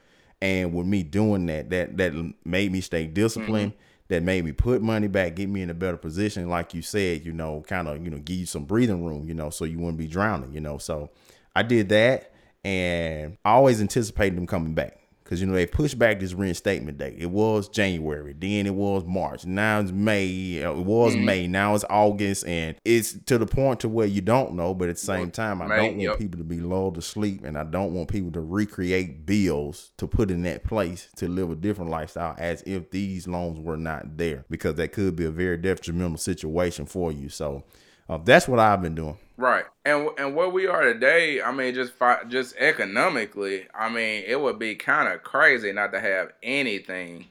And 0.44 0.74
with 0.74 0.86
me 0.86 1.02
doing 1.02 1.46
that, 1.46 1.70
that 1.70 1.96
that 1.96 2.34
made 2.44 2.70
me 2.70 2.82
stay 2.82 3.06
disciplined. 3.06 3.72
Mm-hmm. 3.72 3.80
That 4.08 4.22
made 4.22 4.44
me 4.44 4.52
put 4.52 4.82
money 4.82 5.08
back, 5.08 5.34
get 5.34 5.48
me 5.48 5.62
in 5.62 5.70
a 5.70 5.74
better 5.74 5.96
position, 5.96 6.50
like 6.50 6.74
you 6.74 6.82
said, 6.82 7.24
you 7.24 7.32
know, 7.32 7.64
kind 7.66 7.88
of, 7.88 8.04
you 8.04 8.10
know, 8.10 8.18
give 8.18 8.36
you 8.36 8.44
some 8.44 8.66
breathing 8.66 9.02
room, 9.02 9.26
you 9.26 9.32
know, 9.32 9.48
so 9.48 9.64
you 9.64 9.78
wouldn't 9.78 9.96
be 9.96 10.06
drowning, 10.06 10.52
you 10.52 10.60
know. 10.60 10.76
So 10.76 11.08
I 11.56 11.62
did 11.62 11.88
that 11.88 12.30
and 12.62 13.38
I 13.46 13.52
always 13.52 13.80
anticipated 13.80 14.36
them 14.36 14.46
coming 14.46 14.74
back 14.74 14.98
Because 15.24 15.40
you 15.40 15.46
know 15.46 15.54
they 15.54 15.64
pushed 15.64 15.98
back 15.98 16.20
this 16.20 16.34
reinstatement 16.34 16.98
date. 16.98 17.16
It 17.18 17.30
was 17.30 17.70
January, 17.70 18.34
then 18.38 18.66
it 18.66 18.74
was 18.74 19.04
March. 19.06 19.46
Now 19.46 19.80
it's 19.80 19.90
May. 19.90 20.62
Uh, 20.62 20.72
it 20.72 20.84
was 20.84 21.14
mm-hmm. 21.14 21.24
May. 21.24 21.46
Now 21.46 21.74
it's 21.74 21.84
August, 21.88 22.46
and 22.46 22.76
it's 22.84 23.14
to 23.24 23.38
the 23.38 23.46
point 23.46 23.80
to 23.80 23.88
where 23.88 24.06
you 24.06 24.20
don't 24.20 24.52
know. 24.52 24.74
But 24.74 24.90
at 24.90 24.96
the 24.96 25.00
same 25.00 25.30
time, 25.30 25.62
I 25.62 25.66
May, 25.66 25.76
don't 25.76 25.86
want 25.92 26.00
yep. 26.00 26.18
people 26.18 26.36
to 26.38 26.44
be 26.44 26.60
lulled 26.60 26.96
to 26.96 27.02
sleep, 27.02 27.42
and 27.42 27.56
I 27.56 27.64
don't 27.64 27.94
want 27.94 28.10
people 28.10 28.32
to 28.32 28.40
recreate 28.42 29.24
bills 29.24 29.92
to 29.96 30.06
put 30.06 30.30
in 30.30 30.42
that 30.42 30.62
place 30.62 31.08
to 31.16 31.26
live 31.26 31.50
a 31.50 31.56
different 31.56 31.90
lifestyle 31.90 32.34
as 32.38 32.62
if 32.66 32.90
these 32.90 33.26
loans 33.26 33.58
were 33.58 33.78
not 33.78 34.18
there, 34.18 34.44
because 34.50 34.74
that 34.74 34.92
could 34.92 35.16
be 35.16 35.24
a 35.24 35.30
very 35.30 35.56
detrimental 35.56 36.18
situation 36.18 36.84
for 36.84 37.10
you. 37.10 37.30
So 37.30 37.64
uh, 38.10 38.18
that's 38.18 38.46
what 38.46 38.60
I've 38.60 38.82
been 38.82 38.94
doing. 38.94 39.16
Right, 39.36 39.64
and 39.84 40.10
and 40.16 40.36
where 40.36 40.48
we 40.48 40.68
are 40.68 40.82
today, 40.82 41.42
I 41.42 41.50
mean, 41.50 41.74
just 41.74 41.92
fi- 41.94 42.22
just 42.28 42.54
economically, 42.56 43.66
I 43.74 43.88
mean, 43.88 44.22
it 44.26 44.40
would 44.40 44.60
be 44.60 44.76
kind 44.76 45.12
of 45.12 45.24
crazy 45.24 45.72
not 45.72 45.92
to 45.92 46.00
have 46.00 46.32
anything 46.40 47.26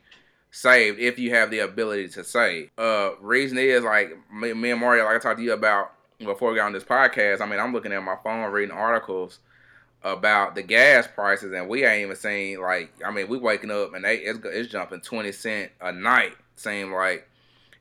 saved 0.52 1.00
if 1.00 1.18
you 1.18 1.32
have 1.34 1.50
the 1.50 1.60
ability 1.60 2.10
to 2.10 2.24
save. 2.26 2.72
Uh, 2.78 3.12
reason 3.22 3.58
is 3.58 3.86
like 3.86 4.18
me, 4.34 4.52
me 4.52 4.72
and 4.72 4.82
Mario, 4.82 5.06
like 5.06 5.16
I 5.16 5.20
talked 5.20 5.38
to 5.38 5.44
you 5.44 5.54
about 5.54 5.94
before 6.20 6.52
we 6.52 6.58
got 6.58 6.66
on 6.66 6.74
this 6.74 6.84
podcast. 6.84 7.40
I 7.40 7.46
mean, 7.46 7.60
I'm 7.60 7.72
looking 7.72 7.94
at 7.94 8.04
my 8.04 8.18
phone 8.22 8.52
reading 8.52 8.76
articles 8.76 9.40
about 10.04 10.56
the 10.56 10.62
gas 10.62 11.08
prices, 11.08 11.54
and 11.54 11.70
we 11.70 11.86
ain't 11.86 12.04
even 12.04 12.18
seen 12.18 12.60
like 12.60 12.92
I 13.06 13.12
mean, 13.12 13.30
we 13.30 13.38
waking 13.38 13.72
up 13.72 13.94
and 13.94 14.04
they 14.04 14.18
it's, 14.18 14.40
it's 14.44 14.70
jumping 14.70 15.00
twenty 15.00 15.32
cent 15.32 15.72
a 15.80 15.94
night. 15.94 16.34
Seem 16.58 16.92
like 16.92 17.30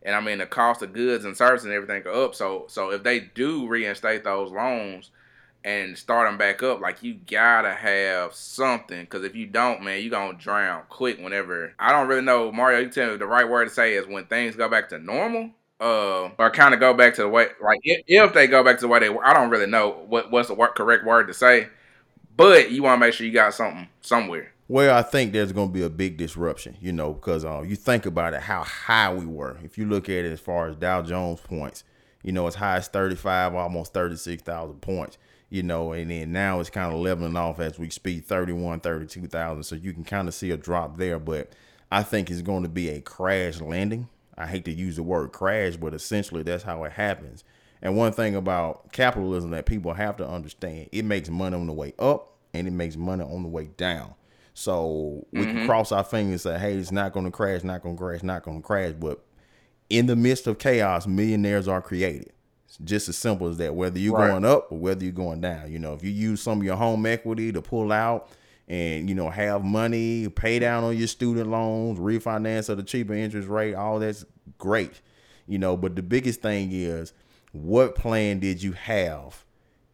and 0.05 0.15
I 0.15 0.21
mean 0.21 0.39
the 0.39 0.47
cost 0.47 0.83
of 0.83 0.93
goods 0.93 1.25
and 1.25 1.37
services 1.37 1.67
and 1.67 1.75
everything 1.75 2.03
are 2.07 2.25
up. 2.25 2.35
So 2.35 2.67
so 2.69 2.91
if 2.91 3.03
they 3.03 3.21
do 3.21 3.67
reinstate 3.69 4.25
those 4.25 4.51
loans 4.53 5.11
and 5.65 5.97
start 5.97 6.29
them 6.29 6.39
back 6.39 6.63
up, 6.63 6.81
like 6.81 7.03
you 7.03 7.15
gotta 7.31 7.73
have 7.73 8.35
something. 8.35 9.07
Cause 9.07 9.25
if 9.25 9.35
you 9.37 9.47
don't, 9.47 9.83
man, 9.83 10.03
you 10.03 10.11
gonna 10.11 10.37
drown 10.39 10.83
quick. 10.89 11.19
Whenever 11.21 11.75
I 11.79 11.93
don't 11.93 12.09
really 12.09 12.23
know, 12.23 12.51
Mario, 12.53 12.81
you 12.81 12.91
tell 12.91 13.11
me 13.13 13.17
the 13.17 13.27
right 13.27 13.49
word 13.49 13.67
to 13.67 13.71
say 13.71 13.95
is 13.95 14.07
when 14.07 14.27
things 14.27 14.57
go 14.57 14.69
back 14.69 14.89
to 14.91 14.99
normal. 14.99 15.51
Uh, 15.81 16.31
or 16.39 16.49
kind 16.53 16.75
of 16.75 16.79
go 16.79 16.95
back 16.95 17.13
to 17.13 17.23
the 17.23 17.29
way, 17.29 17.49
like 17.61 17.81
if, 17.83 18.05
if 18.07 18.33
they 18.35 18.47
go 18.47 18.63
back 18.63 18.77
to 18.77 18.83
the 18.83 18.89
way 18.89 19.01
they 19.01 19.09
were, 19.09 19.27
I 19.27 19.35
don't 19.35 19.51
really 19.51 19.67
know 19.67 20.05
what 20.09 20.31
what's 20.31 20.47
the 20.49 20.55
correct 20.55 21.05
word 21.05 21.27
to 21.27 21.35
say, 21.35 21.67
but 22.37 22.71
you 22.71 22.83
want 22.83 23.01
to 23.01 23.07
make 23.07 23.15
sure 23.15 23.27
you 23.27 23.33
got 23.33 23.55
something 23.55 23.89
somewhere. 24.01 24.52
Well, 24.73 24.97
I 24.97 25.03
think 25.03 25.35
there's 25.35 25.53
going 25.53 25.69
to 25.69 25.75
be 25.75 25.83
a 25.83 25.91
big 25.91 26.17
disruption, 26.17 26.79
you 26.81 26.95
know, 26.95 27.13
because 27.13 27.45
uh, 27.45 27.61
you 27.61 27.77
think 27.77 28.07
about 28.07 28.33
it, 28.33 28.41
how 28.41 28.63
high 28.65 29.13
we 29.13 29.27
were. 29.27 29.59
If 29.63 29.77
you 29.77 29.85
look 29.85 30.09
at 30.09 30.25
it 30.25 30.33
as 30.33 30.41
far 30.41 30.67
as 30.67 30.77
Dow 30.77 31.03
Jones 31.03 31.41
points, 31.41 31.85
you 32.23 32.33
know, 32.33 32.47
as 32.47 32.55
high 32.55 32.77
as 32.77 32.89
35, 32.89 33.55
almost 33.55 33.93
36,000 33.93 34.81
points, 34.81 35.19
you 35.51 35.63
know, 35.63 35.93
and 35.93 36.11
then 36.11 36.33
now 36.33 36.59
it's 36.59 36.71
kind 36.71 36.91
of 36.91 37.01
leveling 37.01 37.37
off 37.37 37.61
as 37.61 37.79
we 37.79 37.91
speed 37.91 38.25
31, 38.25 38.81
32,000. 38.81 39.63
So 39.63 39.75
you 39.75 39.93
can 39.93 40.05
kind 40.05 40.27
of 40.27 40.33
see 40.33 40.51
a 40.53 40.57
drop 40.57 40.97
there, 40.97 41.19
but 41.19 41.53
I 41.91 42.03
think 42.03 42.31
it's 42.31 42.41
going 42.41 42.63
to 42.63 42.71
be 42.71 42.89
a 42.89 43.03
crash 43.03 43.61
landing. 43.61 44.09
I 44.39 44.47
hate 44.47 44.65
to 44.65 44.73
use 44.73 44.97
the 44.97 45.03
word 45.03 45.33
crash, 45.33 45.77
but 45.77 45.93
essentially 45.93 46.45
that's 46.45 46.65
how 46.65 46.85
it 46.85 46.93
happens. 46.93 47.45
And 47.83 47.95
one 47.95 48.13
thing 48.13 48.35
about 48.35 48.91
capitalism 48.91 49.51
that 49.51 49.67
people 49.67 49.93
have 49.93 50.17
to 50.17 50.27
understand, 50.27 50.89
it 50.93 51.05
makes 51.05 51.29
money 51.29 51.57
on 51.57 51.67
the 51.67 51.75
way 51.75 51.93
up 51.99 52.39
and 52.55 52.67
it 52.67 52.73
makes 52.73 52.97
money 52.97 53.23
on 53.23 53.43
the 53.43 53.51
way 53.51 53.67
down. 53.67 54.15
So 54.55 55.27
we 55.33 55.41
mm-hmm. 55.41 55.59
can 55.59 55.67
cross 55.67 55.93
our 55.93 56.05
fingers 56.05 56.45
and 56.45 56.55
say, 56.55 56.59
hey, 56.59 56.77
it's 56.77 56.93
not 56.93 57.13
going 57.13 57.25
to 57.25 57.31
crash, 57.31 57.65
not 57.65 57.83
going 57.83 57.97
to 57.97 58.03
crash, 58.03 58.23
not 58.23 58.43
going 58.43 58.61
to 58.61 58.67
crash. 58.67 58.93
But 58.99 59.25
in 59.89 60.07
the 60.07 60.17
midst 60.17 60.47
of 60.47 60.59
chaos, 60.59 61.07
millionaires 61.07 61.69
are 61.69 61.81
created. 61.81 62.33
It's 62.67 62.79
just 62.79 63.09
as 63.09 63.17
simple 63.17 63.49
as 63.49 63.59
that. 63.59 63.75
Whether 63.75 63.99
you're 63.99 64.17
right. 64.17 64.29
going 64.29 64.45
up 64.45 64.71
or 64.71 64.79
whether 64.79 65.05
you're 65.05 65.13
going 65.13 65.41
down, 65.41 65.71
you 65.71 65.79
know, 65.79 65.95
if 65.95 66.03
you 66.03 66.11
use 66.11 66.43
some 66.43 66.59
of 66.59 66.65
your 66.65 66.77
home 66.77 67.05
equity 67.07 67.53
to 67.53 67.63
pull 67.63 67.93
out 67.93 68.31
and 68.69 69.09
you 69.09 69.15
know 69.15 69.29
have 69.29 69.65
money, 69.65 70.29
pay 70.29 70.59
down 70.59 70.85
on 70.85 70.97
your 70.97 71.09
student 71.09 71.51
loans, 71.51 71.99
refinance 71.99 72.71
at 72.71 72.79
a 72.79 72.83
cheaper 72.83 73.13
interest 73.13 73.49
rate, 73.49 73.75
all 73.75 73.99
that's 73.99 74.25
great, 74.59 75.01
you 75.47 75.59
know. 75.59 75.77
But 75.77 75.97
the 75.97 76.03
biggest 76.03 76.41
thing 76.41 76.71
is, 76.73 77.13
what 77.53 77.95
plan 77.95 78.39
did 78.41 78.63
you 78.63 78.73
have? 78.73 79.45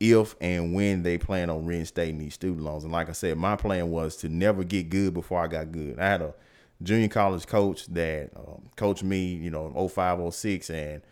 If 0.00 0.36
and 0.40 0.74
when 0.74 1.02
they 1.02 1.18
plan 1.18 1.50
on 1.50 1.66
reinstating 1.66 2.18
these 2.18 2.34
student 2.34 2.62
loans. 2.62 2.84
And 2.84 2.92
like 2.92 3.08
I 3.08 3.12
said, 3.12 3.36
my 3.36 3.56
plan 3.56 3.90
was 3.90 4.16
to 4.18 4.28
never 4.28 4.64
get 4.64 4.90
good 4.90 5.14
before 5.14 5.40
I 5.40 5.48
got 5.48 5.72
good. 5.72 5.98
I 5.98 6.06
had 6.06 6.22
a 6.22 6.34
junior 6.82 7.08
college 7.08 7.46
coach 7.46 7.86
that 7.88 8.30
um, 8.36 8.70
coached 8.76 9.02
me, 9.02 9.34
you 9.34 9.50
know, 9.50 9.88
05, 9.88 10.32
06, 10.32 10.70
and 10.70 11.02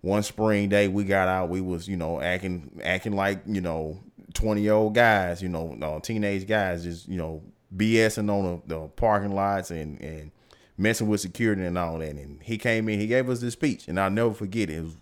one 0.00 0.22
spring 0.22 0.68
day 0.68 0.88
we 0.88 1.04
got 1.04 1.28
out, 1.28 1.48
we 1.48 1.60
was, 1.60 1.88
you 1.88 1.96
know, 1.96 2.20
acting 2.20 2.80
acting 2.82 3.14
like, 3.14 3.42
you 3.46 3.60
know, 3.60 4.00
20 4.34 4.62
year 4.62 4.72
old 4.72 4.94
guys, 4.94 5.42
you 5.42 5.48
know, 5.48 5.76
uh, 5.82 6.00
teenage 6.00 6.46
guys, 6.46 6.84
just, 6.84 7.08
you 7.08 7.18
know, 7.18 7.42
BSing 7.76 8.30
on 8.30 8.62
the, 8.66 8.74
the 8.74 8.88
parking 8.88 9.34
lots 9.34 9.70
and, 9.70 10.00
and 10.00 10.30
messing 10.76 11.08
with 11.08 11.20
security 11.20 11.64
and 11.64 11.78
all 11.78 11.98
that. 11.98 12.10
And 12.10 12.42
he 12.42 12.58
came 12.58 12.88
in, 12.88 12.98
he 12.98 13.06
gave 13.06 13.28
us 13.28 13.40
this 13.40 13.52
speech, 13.52 13.88
and 13.88 14.00
I'll 14.00 14.10
never 14.10 14.32
forget 14.32 14.70
it. 14.70 14.76
It 14.76 14.82
was 14.82 14.96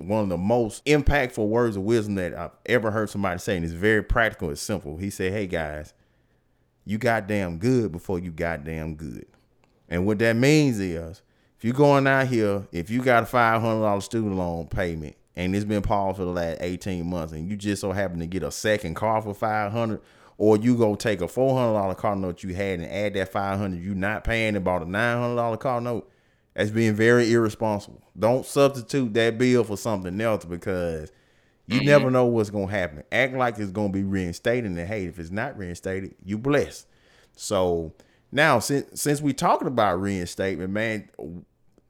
one 0.00 0.24
of 0.24 0.28
the 0.28 0.38
most 0.38 0.84
impactful 0.86 1.46
words 1.46 1.76
of 1.76 1.82
wisdom 1.82 2.14
that 2.16 2.34
I've 2.34 2.50
ever 2.66 2.90
heard 2.90 3.10
somebody 3.10 3.38
say, 3.38 3.56
and 3.56 3.64
it's 3.64 3.74
very 3.74 4.02
practical. 4.02 4.50
It's 4.50 4.62
simple. 4.62 4.96
He 4.96 5.10
said, 5.10 5.32
"Hey 5.32 5.46
guys, 5.46 5.92
you 6.84 6.98
goddamn 6.98 7.58
good 7.58 7.92
before 7.92 8.18
you 8.18 8.30
goddamn 8.30 8.94
good." 8.94 9.26
And 9.88 10.06
what 10.06 10.18
that 10.20 10.36
means 10.36 10.78
is, 10.78 11.22
if 11.58 11.64
you're 11.64 11.74
going 11.74 12.06
out 12.06 12.28
here, 12.28 12.66
if 12.72 12.88
you 12.88 13.02
got 13.02 13.24
a 13.24 13.26
five 13.26 13.60
hundred 13.60 13.82
dollar 13.82 14.00
student 14.00 14.36
loan 14.36 14.66
payment, 14.68 15.16
and 15.36 15.54
it's 15.54 15.64
been 15.64 15.82
paused 15.82 16.16
for 16.16 16.24
the 16.24 16.30
last 16.30 16.58
eighteen 16.60 17.08
months, 17.08 17.32
and 17.32 17.48
you 17.48 17.56
just 17.56 17.80
so 17.80 17.92
happen 17.92 18.18
to 18.20 18.26
get 18.26 18.42
a 18.42 18.50
second 18.50 18.94
car 18.94 19.20
for 19.20 19.34
five 19.34 19.72
hundred, 19.72 20.00
or 20.38 20.56
you 20.56 20.76
go 20.76 20.94
take 20.94 21.20
a 21.20 21.28
four 21.28 21.58
hundred 21.58 21.74
dollar 21.74 21.94
car 21.94 22.16
note 22.16 22.42
you 22.42 22.54
had 22.54 22.80
and 22.80 22.90
add 22.90 23.14
that 23.14 23.30
five 23.30 23.58
hundred 23.58 23.82
you're 23.82 23.94
not 23.94 24.24
paying 24.24 24.56
and 24.56 24.64
bought 24.64 24.82
a 24.82 24.90
nine 24.90 25.18
hundred 25.18 25.36
dollar 25.36 25.56
car 25.56 25.80
note 25.80 26.10
that's 26.60 26.70
being 26.70 26.94
very 26.94 27.32
irresponsible. 27.32 28.02
Don't 28.18 28.44
substitute 28.44 29.14
that 29.14 29.38
bill 29.38 29.64
for 29.64 29.78
something 29.78 30.20
else 30.20 30.44
because 30.44 31.10
you 31.66 31.78
mm-hmm. 31.78 31.86
never 31.86 32.10
know 32.10 32.26
what's 32.26 32.50
gonna 32.50 32.70
happen. 32.70 33.02
Act 33.10 33.32
like 33.32 33.58
it's 33.58 33.70
gonna 33.70 33.88
be 33.88 34.02
reinstated, 34.02 34.70
and 34.70 34.78
hey, 34.78 35.06
if 35.06 35.18
it's 35.18 35.30
not 35.30 35.56
reinstated, 35.56 36.14
you 36.22 36.36
blessed. 36.36 36.86
So 37.34 37.94
now, 38.30 38.58
since 38.58 39.00
since 39.00 39.22
we 39.22 39.32
talking 39.32 39.68
about 39.68 40.02
reinstatement, 40.02 40.70
man, 40.70 41.08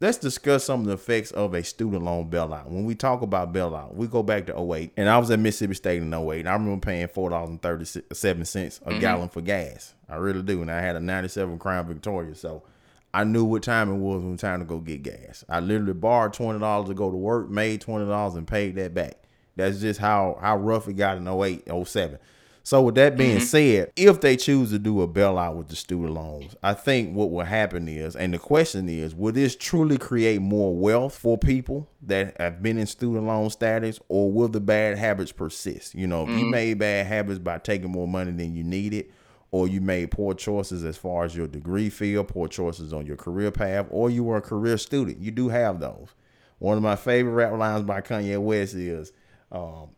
let's 0.00 0.19
discuss 0.19 0.67
some 0.67 0.83
of 0.83 0.87
the 0.87 0.93
effects 0.93 1.33
of 1.33 1.53
a 1.55 1.65
student 1.65 2.05
loan 2.05 2.31
bailout. 2.31 2.69
When 2.69 2.85
we 2.85 2.95
talk 2.95 3.23
about 3.23 3.53
bailout, 3.53 3.97
we 3.97 4.07
go 4.07 4.23
back 4.23 4.47
to 4.47 4.73
08, 4.73 4.93
and 4.97 5.09
I 5.09 5.19
was 5.19 5.33
at 5.33 5.41
Mississippi 5.41 5.75
State 5.75 6.00
in 6.00 6.15
08. 6.15 6.47
I 6.47 6.53
remember 6.53 6.79
paying 6.79 7.09
four 7.09 7.31
dollars 7.31 7.50
and 7.50 7.61
thirty 7.61 7.87
seven 8.12 8.45
cents 8.45 8.79
a 8.87 8.91
mm-hmm. 8.91 9.00
gallon 9.00 9.29
for 9.31 9.41
gas. 9.41 9.95
I 10.09 10.15
really 10.15 10.43
do, 10.43 10.62
and 10.62 10.71
I 10.71 10.81
had 10.81 10.95
a 10.95 11.00
ninety 11.00 11.29
seven 11.29 11.59
Crown 11.59 11.89
Victoria, 11.89 12.37
so 12.37 12.62
I 13.12 13.25
knew 13.25 13.45
what 13.45 13.62
time 13.62 13.90
it 13.90 13.97
was 13.97 14.23
when 14.23 14.37
time 14.37 14.61
to 14.61 14.64
go 14.64 14.79
get 14.79 15.02
gas. 15.02 15.45
I 15.49 15.61
literally 15.61 15.95
borrowed 15.95 16.33
twenty 16.33 16.61
dollars 16.61 16.88
to 16.88 16.95
go 16.95 17.11
to 17.11 17.17
work, 17.17 17.50
made 17.50 17.81
twenty 17.81 18.07
dollars, 18.07 18.35
and 18.35 18.47
paid 18.47 18.76
that 18.76 18.95
back. 18.95 19.14
That's 19.57 19.81
just 19.81 20.00
how 20.00 20.38
how 20.40 20.57
rough 20.57 20.88
it 20.88 20.95
got 20.95 21.17
in 21.17 21.29
08, 21.29 21.69
07. 21.87 22.19
So 22.62 22.83
with 22.83 22.95
that 22.97 23.17
being 23.17 23.38
mm-hmm. 23.38 23.45
said, 23.45 23.90
if 23.97 24.21
they 24.21 24.37
choose 24.37 24.71
to 24.71 24.79
do 24.79 25.00
a 25.00 25.09
bailout 25.09 25.57
with 25.57 25.69
the 25.69 25.76
student 25.76 26.12
loans, 26.12 26.55
I 26.62 26.75
think 26.75 27.17
what 27.17 27.31
will 27.31 27.45
happen 27.45 27.88
is, 27.88 28.14
and 28.14 28.35
the 28.35 28.38
question 28.38 28.88
is, 28.88 29.14
will 29.14 29.33
this 29.33 29.57
truly 29.57 29.99
create 29.99 30.40
more 30.40 30.76
wealth 30.76 31.17
for 31.17 31.38
people 31.38 31.88
that 32.02 32.37
have 32.38 32.62
been 32.62 32.79
in 32.79 32.87
student 32.87 33.26
loan 33.26 33.50
status, 33.50 33.99
or 34.09 34.31
will 34.31 34.49
the 34.49 34.61
bad 34.61 34.99
habits 34.99 35.33
persist? 35.33 35.95
You 35.95 36.07
know, 36.07 36.23
if 36.23 36.29
mm-hmm. 36.29 36.38
you 36.38 36.47
made 36.47 36.79
bad 36.79 37.07
habits 37.07 37.38
by 37.38 37.59
taking 37.59 37.90
more 37.90 38.07
money 38.07 38.33
than 38.33 38.55
you 38.55 38.62
needed, 38.62 39.07
or 39.52 39.66
you 39.66 39.80
made 39.80 40.11
poor 40.11 40.35
choices 40.35 40.85
as 40.85 40.97
far 40.97 41.25
as 41.25 41.35
your 41.35 41.49
degree 41.49 41.90
field, 41.90 42.28
poor 42.28 42.47
choices 42.49 42.92
on 42.92 43.07
your 43.07 43.16
career 43.16 43.50
path, 43.50 43.87
or 43.90 44.09
you 44.09 44.23
were 44.23 44.37
a 44.37 44.42
career 44.42 44.78
student. 44.78 45.19
You 45.19 45.30
do 45.30 45.49
have 45.49 45.80
those. 45.80 46.09
One 46.59 46.76
of 46.76 46.83
my 46.83 46.97
favorite 46.97 47.33
rap 47.33 47.59
lines 47.59 47.85
by 47.85 48.00
Kanye 48.00 48.38
West 48.38 48.75
is, 48.75 49.12
um, 49.50 49.88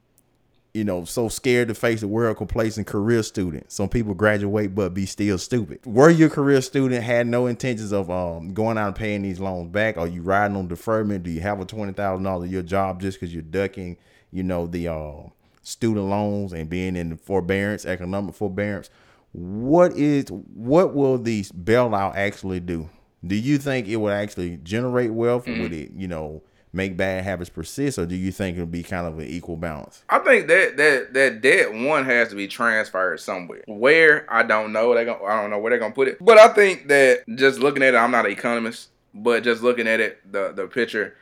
you 0.72 0.84
know, 0.84 1.04
so 1.04 1.28
scared 1.28 1.68
to 1.68 1.74
face 1.74 2.00
the 2.00 2.08
world 2.08 2.38
complacent 2.38 2.86
career 2.86 3.22
student. 3.22 3.70
Some 3.70 3.90
people 3.90 4.14
graduate 4.14 4.74
but 4.74 4.94
be 4.94 5.04
still 5.04 5.36
stupid. 5.36 5.80
Were 5.84 6.08
you 6.08 6.26
a 6.26 6.30
career 6.30 6.62
student, 6.62 7.02
had 7.02 7.26
no 7.26 7.46
intentions 7.46 7.92
of 7.92 8.10
um, 8.10 8.54
going 8.54 8.78
out 8.78 8.86
and 8.86 8.96
paying 8.96 9.20
these 9.20 9.38
loans 9.38 9.70
back? 9.70 9.98
Are 9.98 10.06
you 10.06 10.22
riding 10.22 10.56
on 10.56 10.68
deferment? 10.68 11.24
Do 11.24 11.30
you 11.30 11.40
have 11.40 11.60
a 11.60 11.66
twenty 11.66 11.92
thousand 11.92 12.24
dollar 12.24 12.46
your 12.46 12.62
job 12.62 13.02
just 13.02 13.20
because 13.20 13.34
you're 13.34 13.42
ducking, 13.42 13.98
you 14.30 14.44
know, 14.44 14.66
the 14.66 14.88
uh, 14.88 15.28
student 15.60 16.06
loans 16.06 16.54
and 16.54 16.70
being 16.70 16.96
in 16.96 17.18
forbearance, 17.18 17.84
economic 17.84 18.34
forbearance? 18.34 18.88
What 19.32 19.92
is 19.96 20.30
what 20.30 20.94
will 20.94 21.18
these 21.18 21.50
bailout 21.52 22.14
actually 22.14 22.60
do? 22.60 22.88
Do 23.26 23.34
you 23.34 23.58
think 23.58 23.88
it 23.88 23.96
will 23.96 24.10
actually 24.10 24.58
generate 24.58 25.12
wealth, 25.12 25.46
mm-hmm. 25.46 25.62
would 25.62 25.72
it, 25.72 25.92
you 25.96 26.08
know, 26.08 26.42
make 26.72 26.96
bad 26.96 27.24
habits 27.24 27.50
persist, 27.50 27.98
or 27.98 28.06
do 28.06 28.16
you 28.16 28.32
think 28.32 28.56
it'll 28.56 28.66
be 28.66 28.82
kind 28.82 29.06
of 29.06 29.18
an 29.18 29.26
equal 29.26 29.56
balance? 29.56 30.02
I 30.08 30.18
think 30.18 30.48
that 30.48 30.76
that 30.76 31.14
that 31.14 31.40
debt 31.40 31.72
one 31.72 32.04
has 32.04 32.28
to 32.28 32.34
be 32.34 32.48
transferred 32.48 33.20
somewhere. 33.20 33.62
Where 33.66 34.26
I 34.32 34.42
don't 34.42 34.72
know. 34.72 34.94
They 34.94 35.04
going 35.04 35.20
I 35.26 35.40
don't 35.40 35.50
know 35.50 35.58
where 35.58 35.70
they're 35.70 35.78
gonna 35.78 35.94
put 35.94 36.08
it. 36.08 36.18
But 36.20 36.38
I 36.38 36.48
think 36.48 36.88
that 36.88 37.24
just 37.36 37.58
looking 37.60 37.82
at 37.82 37.94
it, 37.94 37.96
I'm 37.96 38.10
not 38.10 38.26
an 38.26 38.32
economist, 38.32 38.90
but 39.14 39.44
just 39.44 39.62
looking 39.62 39.86
at 39.86 40.00
it, 40.00 40.30
the 40.30 40.52
the 40.52 40.66
picture, 40.66 41.16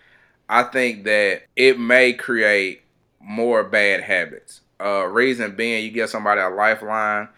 I 0.49 0.65
think 0.65 1.05
that 1.05 1.43
it 1.55 1.79
may 1.79 2.13
create 2.13 2.83
more 3.21 3.63
bad 3.63 4.01
habits. 4.01 4.63
Uh, 4.83 5.05
reason 5.05 5.55
being, 5.55 5.85
you 5.85 5.91
give 5.91 6.09
somebody 6.09 6.41
a 6.41 6.49
lifeline 6.49 7.29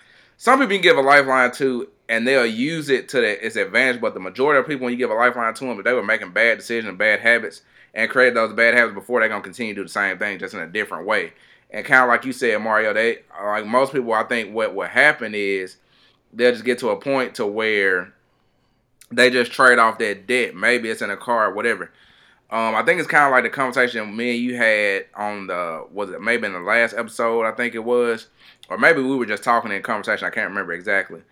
some 0.43 0.59
people 0.59 0.75
can 0.75 0.83
give 0.83 0.97
a 0.97 1.01
lifeline 1.01 1.53
to 1.53 1.89
and 2.09 2.27
they'll 2.27 2.45
use 2.45 2.91
it 2.91 3.09
to 3.11 3.23
its 3.23 3.55
advantage. 3.55 4.01
But 4.01 4.13
the 4.13 4.19
majority 4.19 4.59
of 4.59 4.67
people, 4.67 4.87
when 4.87 4.93
you 4.93 4.99
give 4.99 5.13
a 5.13 5.15
lifeline 5.15 5.55
to 5.55 5.65
them, 5.65 5.79
if 5.79 5.85
they 5.85 5.93
were 5.93 6.03
making 6.03 6.33
bad 6.33 6.59
decisions 6.59 6.99
bad 6.99 7.21
habits 7.21 7.63
and 7.95 8.11
created 8.11 8.35
those 8.35 8.53
bad 8.53 8.75
habits 8.75 8.97
before, 8.97 9.21
they're 9.21 9.29
gonna 9.29 9.41
continue 9.41 9.73
to 9.73 9.83
do 9.83 9.85
the 9.85 9.89
same 9.89 10.19
thing, 10.19 10.41
just 10.41 10.53
in 10.53 10.59
a 10.59 10.67
different 10.67 11.07
way. 11.07 11.33
And 11.71 11.87
kind 11.87 12.03
of 12.03 12.09
like 12.09 12.25
you 12.25 12.33
said, 12.33 12.61
Mario, 12.61 12.93
they 12.93 13.19
like 13.41 13.67
most 13.67 13.93
people. 13.93 14.13
I 14.15 14.25
think 14.25 14.53
what 14.53 14.75
would 14.75 14.89
happen 14.89 15.33
is 15.33 15.77
they'll 16.33 16.51
just 16.51 16.65
get 16.65 16.81
to 16.81 16.89
a 16.89 16.97
point 16.97 17.37
to 17.37 17.47
where 17.47 18.13
they 19.13 19.31
just 19.31 19.53
trade 19.53 19.79
off 19.79 19.99
that 19.99 20.27
debt. 20.27 20.57
Maybe 20.57 20.91
it's 20.91 21.03
in 21.03 21.11
a 21.11 21.17
car, 21.17 21.51
or 21.51 21.55
whatever. 21.55 21.93
Um, 22.51 22.75
I 22.75 22.83
think 22.83 22.99
it's 22.99 23.09
kind 23.09 23.27
of 23.27 23.31
like 23.31 23.45
the 23.45 23.49
conversation 23.49 24.15
me 24.17 24.35
and 24.35 24.43
you 24.43 24.57
had 24.57 25.07
on 25.15 25.47
the 25.47 25.87
was 25.93 26.11
it 26.11 26.21
maybe 26.21 26.47
in 26.47 26.53
the 26.53 26.59
last 26.59 26.95
episode 26.95 27.47
I 27.47 27.53
think 27.53 27.77
it 27.77 27.85
was, 27.85 28.27
or 28.69 28.79
maybe 28.79 29.03
we 29.03 29.17
were 29.17 29.27
just 29.27 29.43
talking 29.43 29.73
in 29.73 29.83
conversation. 29.83 30.27
I 30.27 30.31
can't 30.31 30.49
remember 30.49 30.73
exactly, 30.73 31.23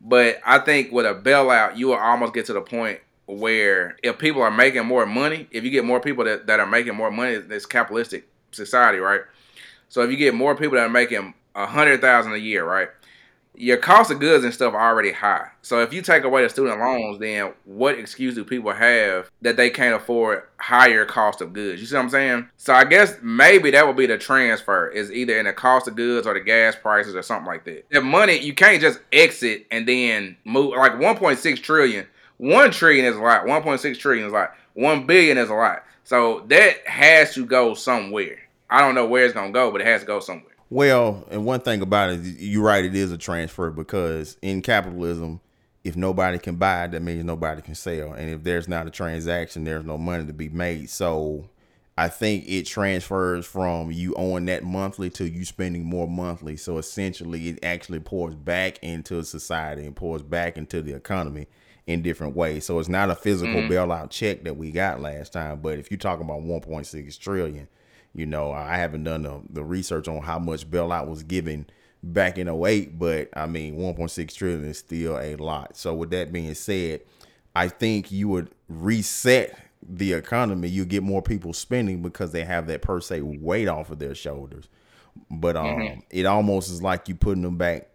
but 0.00 0.38
I 0.44 0.58
think 0.58 0.92
with 0.92 1.06
a 1.06 1.14
bailout, 1.14 1.76
you 1.76 1.88
will 1.88 1.96
almost 1.96 2.34
get 2.34 2.46
to 2.46 2.52
the 2.52 2.60
point 2.60 3.00
where 3.26 3.96
if 4.02 4.18
people 4.18 4.42
are 4.42 4.50
making 4.50 4.86
more 4.86 5.04
money, 5.04 5.48
if 5.50 5.64
you 5.64 5.70
get 5.70 5.84
more 5.84 6.00
people 6.00 6.24
that, 6.24 6.46
that 6.46 6.60
are 6.60 6.66
making 6.66 6.94
more 6.94 7.10
money, 7.10 7.32
it's 7.32 7.66
capitalistic 7.66 8.28
society, 8.52 8.98
right? 8.98 9.22
So 9.88 10.02
if 10.02 10.10
you 10.10 10.16
get 10.16 10.34
more 10.34 10.54
people 10.54 10.76
that 10.76 10.86
are 10.86 10.90
making 10.90 11.34
a 11.54 11.66
hundred 11.66 12.00
thousand 12.00 12.34
a 12.34 12.38
year, 12.38 12.64
right? 12.64 12.88
Your 13.58 13.78
cost 13.78 14.10
of 14.10 14.20
goods 14.20 14.44
and 14.44 14.52
stuff 14.52 14.74
are 14.74 14.90
already 14.90 15.12
high. 15.12 15.48
So 15.62 15.80
if 15.80 15.92
you 15.92 16.02
take 16.02 16.24
away 16.24 16.42
the 16.42 16.48
student 16.50 16.78
loans, 16.78 17.18
then 17.18 17.54
what 17.64 17.98
excuse 17.98 18.34
do 18.34 18.44
people 18.44 18.72
have 18.72 19.30
that 19.40 19.56
they 19.56 19.70
can't 19.70 19.94
afford 19.94 20.42
higher 20.58 21.06
cost 21.06 21.40
of 21.40 21.54
goods? 21.54 21.80
You 21.80 21.86
see 21.86 21.96
what 21.96 22.02
I'm 22.02 22.10
saying? 22.10 22.48
So 22.58 22.74
I 22.74 22.84
guess 22.84 23.16
maybe 23.22 23.70
that 23.70 23.86
would 23.86 23.96
be 23.96 24.06
the 24.06 24.18
transfer 24.18 24.88
is 24.88 25.10
either 25.10 25.38
in 25.38 25.46
the 25.46 25.54
cost 25.54 25.88
of 25.88 25.96
goods 25.96 26.26
or 26.26 26.34
the 26.34 26.40
gas 26.40 26.76
prices 26.76 27.14
or 27.14 27.22
something 27.22 27.46
like 27.46 27.64
that. 27.64 27.88
The 27.90 28.02
money 28.02 28.38
you 28.38 28.52
can't 28.52 28.80
just 28.80 29.00
exit 29.10 29.66
and 29.70 29.88
then 29.88 30.36
move 30.44 30.74
like 30.76 30.92
1.6 30.92 31.62
trillion. 31.62 32.06
One 32.36 32.70
trillion 32.70 33.06
is 33.06 33.16
a 33.16 33.20
lot. 33.20 33.46
1.6 33.46 33.98
trillion 33.98 34.26
is 34.26 34.32
a 34.32 34.36
lot. 34.36 34.54
One 34.74 35.06
billion 35.06 35.38
is 35.38 35.48
a 35.48 35.54
lot. 35.54 35.82
So 36.04 36.44
that 36.48 36.86
has 36.86 37.32
to 37.34 37.46
go 37.46 37.74
somewhere. 37.74 38.38
I 38.68 38.80
don't 38.80 38.94
know 38.94 39.06
where 39.06 39.24
it's 39.24 39.34
gonna 39.34 39.52
go, 39.52 39.70
but 39.70 39.80
it 39.80 39.86
has 39.86 40.02
to 40.02 40.06
go 40.06 40.20
somewhere. 40.20 40.55
Well, 40.68 41.24
and 41.30 41.44
one 41.44 41.60
thing 41.60 41.80
about 41.80 42.10
it, 42.10 42.20
you're 42.38 42.64
right, 42.64 42.84
it 42.84 42.94
is 42.94 43.12
a 43.12 43.18
transfer 43.18 43.70
because 43.70 44.36
in 44.42 44.62
capitalism, 44.62 45.40
if 45.84 45.96
nobody 45.96 46.38
can 46.38 46.56
buy, 46.56 46.88
that 46.88 47.02
means 47.02 47.24
nobody 47.24 47.62
can 47.62 47.76
sell. 47.76 48.12
And 48.12 48.28
if 48.30 48.42
there's 48.42 48.66
not 48.66 48.88
a 48.88 48.90
transaction, 48.90 49.62
there's 49.62 49.84
no 49.84 49.96
money 49.96 50.26
to 50.26 50.32
be 50.32 50.48
made. 50.48 50.90
So 50.90 51.48
I 51.96 52.08
think 52.08 52.48
it 52.48 52.66
transfers 52.66 53.46
from 53.46 53.92
you 53.92 54.12
owing 54.16 54.46
that 54.46 54.64
monthly 54.64 55.08
to 55.10 55.28
you 55.28 55.44
spending 55.44 55.84
more 55.84 56.08
monthly. 56.08 56.56
So 56.56 56.78
essentially, 56.78 57.48
it 57.48 57.60
actually 57.62 58.00
pours 58.00 58.34
back 58.34 58.78
into 58.82 59.22
society 59.22 59.86
and 59.86 59.94
pours 59.94 60.22
back 60.22 60.58
into 60.58 60.82
the 60.82 60.94
economy 60.94 61.46
in 61.86 62.02
different 62.02 62.34
ways. 62.34 62.66
So 62.66 62.80
it's 62.80 62.88
not 62.88 63.10
a 63.10 63.14
physical 63.14 63.60
mm-hmm. 63.60 63.72
bailout 63.72 64.10
check 64.10 64.42
that 64.42 64.56
we 64.56 64.72
got 64.72 65.00
last 65.00 65.32
time. 65.32 65.60
But 65.60 65.78
if 65.78 65.90
you're 65.90 65.98
talking 65.98 66.24
about 66.24 66.42
1.6 66.42 67.18
trillion, 67.20 67.68
you 68.16 68.24
know, 68.24 68.50
I 68.50 68.78
haven't 68.78 69.04
done 69.04 69.24
the, 69.24 69.42
the 69.50 69.62
research 69.62 70.08
on 70.08 70.22
how 70.22 70.38
much 70.38 70.70
bailout 70.70 71.06
was 71.06 71.22
given 71.22 71.66
back 72.02 72.38
in 72.38 72.48
08, 72.48 72.98
but 72.98 73.28
I 73.34 73.44
mean, 73.46 73.76
1.6 73.76 74.34
trillion 74.34 74.64
is 74.64 74.78
still 74.78 75.18
a 75.18 75.36
lot. 75.36 75.76
So 75.76 75.92
with 75.92 76.10
that 76.10 76.32
being 76.32 76.54
said, 76.54 77.02
I 77.54 77.68
think 77.68 78.10
you 78.10 78.28
would 78.28 78.50
reset 78.70 79.58
the 79.86 80.14
economy. 80.14 80.68
You 80.68 80.86
get 80.86 81.02
more 81.02 81.20
people 81.20 81.52
spending 81.52 82.00
because 82.00 82.32
they 82.32 82.42
have 82.44 82.66
that 82.68 82.80
per 82.80 83.02
se 83.02 83.20
weight 83.20 83.68
off 83.68 83.90
of 83.90 83.98
their 83.98 84.14
shoulders. 84.14 84.66
But 85.30 85.56
um, 85.56 85.66
mm-hmm. 85.66 86.00
it 86.08 86.24
almost 86.24 86.70
is 86.70 86.82
like 86.82 87.10
you 87.10 87.16
putting 87.16 87.42
them 87.42 87.58
back 87.58 87.90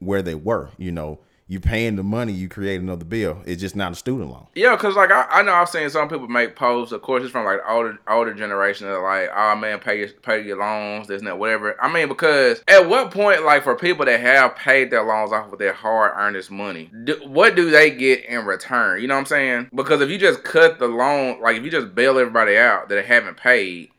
where 0.00 0.22
they 0.22 0.34
were. 0.34 0.70
You 0.78 0.90
know, 0.90 1.20
you 1.50 1.58
paying 1.58 1.96
the 1.96 2.04
money, 2.04 2.32
you 2.32 2.48
create 2.48 2.80
another 2.80 3.04
bill. 3.04 3.42
It's 3.44 3.60
just 3.60 3.74
not 3.74 3.90
a 3.90 3.96
student 3.96 4.30
loan. 4.30 4.46
Yeah, 4.54 4.76
because 4.76 4.94
like 4.94 5.10
I, 5.10 5.26
I 5.28 5.42
know 5.42 5.52
I've 5.52 5.68
seen 5.68 5.90
some 5.90 6.08
people 6.08 6.28
make 6.28 6.54
posts. 6.54 6.92
Of 6.92 7.02
course, 7.02 7.24
it's 7.24 7.32
from 7.32 7.44
like 7.44 7.58
older 7.68 7.98
older 8.06 8.32
generation 8.32 8.86
that 8.86 9.00
like, 9.00 9.30
oh 9.34 9.56
man, 9.56 9.80
pay 9.80 9.98
your 9.98 10.08
pay 10.22 10.44
your 10.46 10.58
loans, 10.58 11.08
this 11.08 11.18
and 11.18 11.26
that, 11.26 11.40
whatever. 11.40 11.76
I 11.82 11.92
mean, 11.92 12.06
because 12.06 12.62
at 12.68 12.88
what 12.88 13.10
point, 13.10 13.44
like 13.44 13.64
for 13.64 13.74
people 13.74 14.04
that 14.04 14.20
have 14.20 14.54
paid 14.54 14.92
their 14.92 15.02
loans 15.02 15.32
off 15.32 15.50
with 15.50 15.58
their 15.58 15.72
hard 15.72 16.12
earnest 16.14 16.52
money, 16.52 16.88
do, 17.02 17.20
what 17.26 17.56
do 17.56 17.68
they 17.68 17.90
get 17.90 18.24
in 18.26 18.44
return? 18.44 19.02
You 19.02 19.08
know 19.08 19.14
what 19.14 19.22
I'm 19.22 19.26
saying? 19.26 19.70
Because 19.74 20.00
if 20.00 20.08
you 20.08 20.18
just 20.18 20.44
cut 20.44 20.78
the 20.78 20.86
loan, 20.86 21.40
like 21.40 21.56
if 21.56 21.64
you 21.64 21.70
just 21.72 21.96
bail 21.96 22.16
everybody 22.16 22.56
out 22.58 22.88
that 22.90 23.04
haven't 23.04 23.38
paid, 23.38 23.90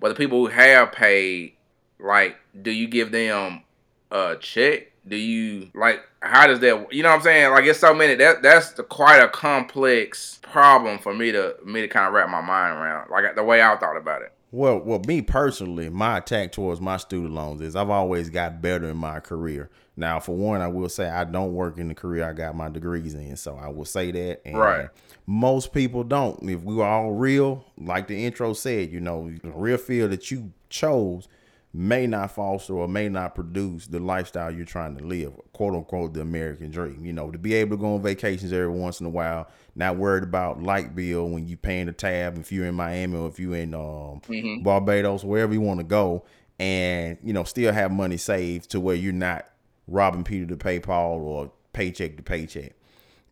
but 0.00 0.08
the 0.08 0.14
people 0.14 0.38
who 0.38 0.46
have 0.46 0.92
paid, 0.92 1.52
like, 2.00 2.38
do 2.62 2.70
you 2.70 2.88
give 2.88 3.12
them 3.12 3.62
a 4.10 4.36
check? 4.40 4.93
Do 5.06 5.16
you 5.16 5.70
like 5.74 6.02
how 6.20 6.46
does 6.46 6.60
that 6.60 6.92
you 6.92 7.02
know 7.02 7.10
what 7.10 7.16
i'm 7.16 7.22
saying? 7.22 7.50
Like 7.50 7.64
it's 7.64 7.78
so 7.78 7.94
many 7.94 8.14
that 8.16 8.42
that's 8.42 8.72
the, 8.72 8.82
quite 8.82 9.18
a 9.18 9.28
complex 9.28 10.38
problem 10.42 10.98
for 10.98 11.14
me 11.14 11.32
to 11.32 11.56
me 11.64 11.82
to 11.82 11.88
kind 11.88 12.06
of 12.06 12.14
wrap 12.14 12.28
my 12.30 12.40
mind 12.40 12.78
around 12.78 13.10
like 13.10 13.34
the 13.34 13.44
way 13.44 13.62
i 13.62 13.76
thought 13.76 13.96
about 13.96 14.22
it. 14.22 14.32
Well 14.50 14.78
well 14.78 15.00
me 15.06 15.20
personally 15.20 15.88
my 15.90 16.18
attack 16.18 16.52
towards 16.52 16.80
my 16.80 16.96
student 16.96 17.34
loans 17.34 17.60
is 17.60 17.76
i've 17.76 17.90
always 17.90 18.30
got 18.30 18.62
better 18.62 18.88
in 18.88 18.96
my 18.96 19.20
career. 19.20 19.70
Now 19.96 20.20
for 20.20 20.34
one 20.34 20.60
i 20.60 20.68
will 20.68 20.88
say 20.88 21.08
i 21.08 21.24
don't 21.24 21.52
work 21.52 21.78
in 21.78 21.88
the 21.88 21.94
career 21.94 22.28
i 22.28 22.32
got 22.32 22.56
my 22.56 22.68
degrees 22.68 23.14
in 23.14 23.36
so 23.36 23.56
i 23.56 23.68
will 23.68 23.84
say 23.84 24.10
that. 24.10 24.40
And 24.46 24.56
right. 24.56 24.88
most 25.26 25.72
people 25.72 26.02
don't. 26.02 26.48
If 26.48 26.62
we 26.62 26.76
were 26.76 26.86
all 26.86 27.12
real 27.12 27.64
like 27.76 28.06
the 28.06 28.24
intro 28.24 28.54
said 28.54 28.90
you 28.90 29.00
know 29.00 29.30
the 29.42 29.50
real 29.50 29.76
field 29.76 30.12
that 30.12 30.30
you 30.30 30.52
chose 30.70 31.28
may 31.76 32.06
not 32.06 32.30
foster 32.30 32.72
or 32.72 32.86
may 32.86 33.08
not 33.08 33.34
produce 33.34 33.88
the 33.88 33.98
lifestyle 33.98 34.48
you're 34.48 34.64
trying 34.64 34.96
to 34.96 35.04
live, 35.04 35.32
quote 35.52 35.74
unquote, 35.74 36.14
the 36.14 36.20
American 36.20 36.70
dream. 36.70 37.04
You 37.04 37.12
know, 37.12 37.32
to 37.32 37.38
be 37.38 37.52
able 37.54 37.76
to 37.76 37.80
go 37.80 37.96
on 37.96 38.02
vacations 38.02 38.52
every 38.52 38.68
once 38.68 39.00
in 39.00 39.06
a 39.06 39.10
while, 39.10 39.48
not 39.74 39.96
worried 39.96 40.22
about 40.22 40.62
light 40.62 40.94
bill 40.94 41.28
when 41.28 41.48
you're 41.48 41.58
paying 41.58 41.86
the 41.86 41.92
tab 41.92 42.38
if 42.38 42.52
you're 42.52 42.66
in 42.66 42.76
Miami 42.76 43.18
or 43.18 43.26
if 43.26 43.40
you're 43.40 43.56
in 43.56 43.74
um, 43.74 44.22
mm-hmm. 44.28 44.62
Barbados, 44.62 45.24
wherever 45.24 45.52
you 45.52 45.60
want 45.60 45.80
to 45.80 45.84
go, 45.84 46.24
and 46.60 47.18
you 47.24 47.32
know, 47.32 47.42
still 47.42 47.72
have 47.72 47.90
money 47.90 48.18
saved 48.18 48.70
to 48.70 48.78
where 48.78 48.94
you're 48.94 49.12
not 49.12 49.44
robbing 49.88 50.22
Peter 50.22 50.46
to 50.46 50.56
pay 50.56 50.78
Paul 50.78 51.18
or 51.22 51.50
paycheck 51.72 52.16
to 52.16 52.22
paycheck. 52.22 52.74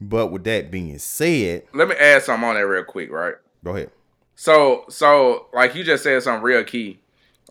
But 0.00 0.32
with 0.32 0.42
that 0.44 0.72
being 0.72 0.98
said, 0.98 1.62
let 1.72 1.86
me 1.86 1.94
add 1.94 2.24
something 2.24 2.48
on 2.48 2.56
that 2.56 2.66
real 2.66 2.82
quick, 2.82 3.12
right? 3.12 3.36
Go 3.62 3.76
ahead. 3.76 3.92
So, 4.34 4.84
so 4.88 5.46
like 5.54 5.76
you 5.76 5.84
just 5.84 6.02
said 6.02 6.20
something 6.24 6.42
real 6.42 6.64
key. 6.64 6.98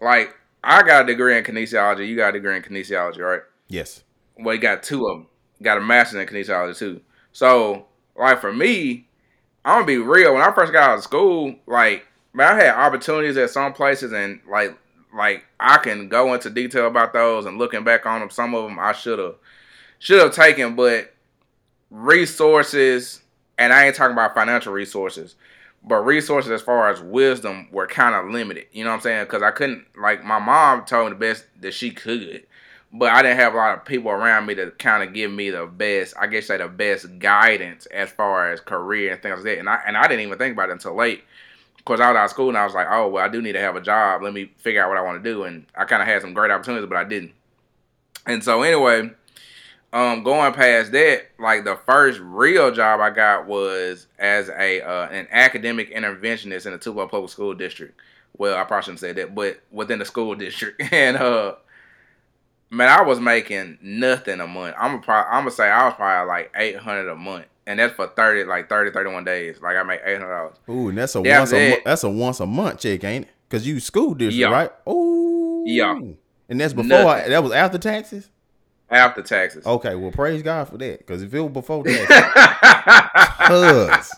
Like 0.02 0.36
I 0.64 0.84
got 0.84 1.04
a 1.04 1.08
degree 1.08 1.38
in 1.38 1.44
kinesiology. 1.44 2.08
You 2.08 2.16
got 2.16 2.30
a 2.30 2.34
degree 2.34 2.56
in 2.56 2.62
kinesiology, 2.62 3.20
right? 3.20 3.42
Yes. 3.68 4.04
Well, 4.38 4.56
you 4.56 4.62
got 4.62 4.84
two 4.84 5.08
of 5.08 5.18
them. 5.18 5.28
Got 5.62 5.78
a 5.78 5.82
master's 5.82 6.22
in 6.22 6.28
kinesiology 6.28 6.78
too. 6.78 7.02
So, 7.32 7.86
like 8.16 8.42
for 8.42 8.54
me, 8.54 9.08
I'm 9.66 9.76
gonna 9.76 9.86
be 9.86 9.98
real. 9.98 10.34
When 10.34 10.42
I 10.42 10.52
first 10.52 10.74
got 10.74 10.90
out 10.90 10.98
of 10.98 11.04
school, 11.04 11.56
like 11.68 12.06
man, 12.34 12.54
I 12.54 12.64
had 12.64 12.76
opportunities 12.76 13.38
at 13.38 13.50
some 13.50 13.74
places, 13.74 14.12
and 14.12 14.40
like 14.50 14.78
like 15.16 15.46
I 15.60 15.78
can 15.78 16.10
go 16.10 16.34
into 16.34 16.50
detail 16.50 16.88
about 16.88 17.14
those. 17.14 17.46
And 17.46 17.58
looking 17.58 17.84
back 17.84 18.06
on 18.06 18.20
them, 18.20 18.30
some 18.30 18.56
of 18.56 18.64
them 18.64 18.80
I 18.80 18.94
should 18.94 19.20
have 19.20 19.36
should 20.00 20.22
have 20.22 20.34
taken, 20.34 20.76
but 20.76 21.14
resources, 21.92 23.22
and 23.58 23.72
I 23.72 23.86
ain't 23.86 23.96
talking 23.96 24.14
about 24.14 24.34
financial 24.34 24.74
resources 24.74 25.36
but 25.84 26.06
resources 26.06 26.52
as 26.52 26.62
far 26.62 26.90
as 26.90 27.02
wisdom 27.02 27.68
were 27.72 27.88
kind 27.88 28.16
of 28.16 28.32
limited. 28.32 28.68
You 28.72 28.84
know 28.84 28.92
what 28.92 28.98
I'm 28.98 29.02
saying? 29.02 29.26
Because 29.26 29.42
I 29.42 29.52
couldn't 29.52 29.86
like 29.98 30.24
my 30.24 30.40
mom 30.40 30.86
told 30.86 31.06
me 31.06 31.10
the 31.10 31.20
best 31.20 31.46
that 31.62 31.74
she 31.74 31.92
could, 31.92 32.46
but 32.94 33.12
I 33.12 33.22
didn't 33.22 33.38
have 33.38 33.54
a 33.54 33.58
lot 33.58 33.78
of 33.78 33.86
people 33.86 34.12
around 34.12 34.46
me 34.46 34.56
to 34.56 34.72
kind 34.72 35.04
of 35.04 35.14
give 35.14 35.32
me 35.32 35.50
the 35.50 35.66
best. 35.66 36.14
I 36.20 36.28
guess 36.28 36.48
say 36.48 36.58
the 36.58 36.68
best 36.68 37.20
guidance 37.20 37.88
as 37.88 38.12
far 38.12 38.52
as 38.52 38.60
career 38.60 39.14
and 39.14 39.22
things 39.22 39.38
like 39.38 39.44
that. 39.46 39.60
And 39.60 39.70
I 39.70 39.82
and 39.86 39.98
I 39.98 40.04
didn't 40.04 40.26
even 40.26 40.38
think 40.38 40.54
about 40.54 40.70
it 40.70 40.74
until 40.74 40.96
late. 40.96 41.24
Because 41.78 42.00
I 42.00 42.12
was 42.12 42.16
out 42.18 42.26
of 42.26 42.30
school 42.30 42.50
and 42.50 42.58
I 42.60 42.64
was 42.64 42.76
like, 42.76 42.88
oh 42.92 43.08
well, 43.08 43.26
I 43.26 43.28
do 43.28 43.42
need 43.42 43.54
to 43.54 43.60
have 43.60 43.76
a 43.76 43.82
job. 43.82 44.22
Let 44.22 44.34
me 44.34 44.52
figure 44.58 44.84
out 44.84 44.90
what 44.90 45.00
I 45.00 45.02
want 45.02 45.24
to 45.24 45.30
do. 45.30 45.44
And 45.44 45.66
I 45.76 45.86
kind 45.86 46.02
of 46.02 46.08
had 46.08 46.22
some 46.22 46.34
great 46.34 46.52
opportunities, 46.52 46.88
but 46.88 46.98
I 46.98 47.06
didn't. 47.06 47.32
And 48.28 48.44
so 48.44 48.62
anyway, 48.62 49.10
um 49.94 50.24
going 50.24 50.54
past 50.54 50.92
that 50.92 51.28
like 51.38 51.66
the 51.66 51.76
first 51.86 52.20
real 52.22 52.72
job 52.72 53.00
i 53.02 53.10
got 53.10 53.46
was 53.46 54.08
as 54.20 54.50
a 54.50 54.82
uh, 54.82 55.08
an 55.10 55.28
academic 55.32 55.94
interventionist 55.94 56.66
in 56.66 56.72
the 56.72 56.78
tupelo 56.78 57.08
public 57.08 57.30
school 57.30 57.54
district. 57.54 58.00
Well 58.38 58.58
i 58.58 58.64
probably 58.64 58.84
shouldn't 58.84 59.00
say 59.00 59.12
that 59.14 59.36
but 59.36 59.62
within 59.72 60.00
the 60.00 60.06
school 60.06 60.36
district. 60.36 60.82
And 60.94 61.18
uh 61.18 61.56
man 62.70 62.88
i 62.88 63.02
was 63.02 63.20
making 63.20 63.80
nothing 63.82 64.40
a 64.40 64.48
month. 64.48 64.76
I'm 64.80 64.92
gonna 64.92 65.04
probably 65.04 65.32
i'm 65.32 65.42
gonna 65.42 65.52
say 65.52 65.70
i 65.70 65.86
was 65.86 65.96
probably 65.96 66.28
like 66.28 66.52
800 66.56 67.10
a 67.10 67.16
month. 67.16 67.46
And 67.68 67.80
that's 67.80 67.94
for 67.94 68.08
30 68.08 68.46
like 68.46 68.70
30 68.70 68.92
31 68.92 69.26
days. 69.26 69.62
Like 69.62 69.76
i 69.76 69.84
make 69.84 70.00
800 70.06 70.30
dollars. 70.30 70.56
Ooh 70.70 70.88
and 70.88 70.98
that's 70.98 71.16
a 71.16 71.22
once 71.22 71.52
a 71.52 71.70
mo- 71.70 71.82
that's 71.84 72.04
a 72.04 72.10
once 72.10 72.40
a 72.40 72.46
month 72.46 72.80
check 72.80 73.04
ain't 73.04 73.26
it? 73.26 73.32
Because 73.50 73.68
you 73.68 73.82
school 73.82 74.14
district 74.14 74.40
yeah. 74.40 74.48
right? 74.48 74.72
Oh 74.88 75.66
yeah. 75.66 76.00
And 76.48 76.60
that's 76.60 76.74
before 76.74 77.08
I, 77.08 77.28
that 77.28 77.44
was 77.44 77.52
after 77.52 77.78
taxes 77.78 78.30
after 78.92 79.22
taxes. 79.22 79.66
Okay, 79.66 79.96
well, 79.96 80.12
praise 80.12 80.44
God 80.44 80.68
for 80.68 80.78
that. 80.78 81.00
Because 81.00 81.24
if 81.24 81.34
it 81.34 81.40
was 81.40 81.52
before 81.52 81.84
that, 81.84 83.38
cuz, 83.48 84.12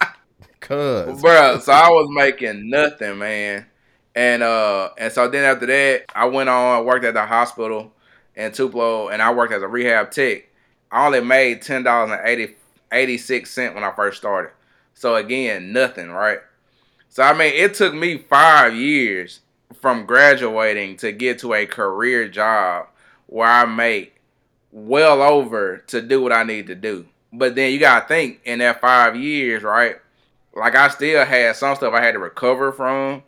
cuz, 0.59 1.21
bro. 1.21 1.59
So 1.59 1.71
I 1.71 1.89
was 1.89 2.07
making 2.11 2.69
nothing, 2.69 3.19
man. 3.19 3.67
And 4.15 4.43
uh, 4.43 4.89
and 4.97 5.13
so 5.13 5.27
then 5.29 5.45
after 5.45 5.65
that, 5.67 6.05
I 6.15 6.25
went 6.25 6.49
on, 6.49 6.77
I 6.77 6.81
worked 6.81 7.05
at 7.05 7.13
the 7.13 7.25
hospital 7.25 7.93
in 8.35 8.51
Tupelo, 8.51 9.09
and 9.09 9.21
I 9.21 9.33
worked 9.33 9.53
as 9.53 9.61
a 9.61 9.67
rehab 9.67 10.11
tech. 10.11 10.49
I 10.91 11.05
only 11.05 11.21
made 11.21 11.61
ten 11.61 11.83
dollars 11.83 12.11
and 12.11 12.27
80, 12.27 12.55
86 12.91 13.49
cent 13.49 13.75
when 13.75 13.83
I 13.83 13.91
first 13.91 14.17
started. 14.17 14.51
So 14.93 15.15
again, 15.15 15.71
nothing, 15.71 16.09
right? 16.11 16.39
So 17.09 17.23
I 17.23 17.33
mean, 17.33 17.53
it 17.53 17.73
took 17.75 17.93
me 17.93 18.17
five 18.17 18.75
years 18.75 19.39
from 19.81 20.05
graduating 20.05 20.97
to 20.97 21.11
get 21.11 21.39
to 21.39 21.53
a 21.53 21.65
career 21.65 22.27
job 22.27 22.87
where 23.25 23.47
I 23.47 23.65
make 23.65 24.13
well 24.73 25.21
over 25.21 25.77
to 25.77 26.01
do 26.01 26.21
what 26.21 26.33
I 26.33 26.43
need 26.43 26.67
to 26.67 26.75
do. 26.75 27.05
But 27.31 27.55
then 27.55 27.71
you 27.71 27.79
gotta 27.79 28.07
think 28.07 28.41
in 28.43 28.59
that 28.59 28.81
five 28.81 29.15
years, 29.15 29.63
right? 29.63 29.97
Like 30.55 30.75
I 30.75 30.89
still 30.89 31.23
had 31.25 31.55
some 31.55 31.75
stuff 31.75 31.93
I 31.93 32.01
had 32.01 32.13
to 32.13 32.19
recover 32.19 32.71
from. 32.71 33.23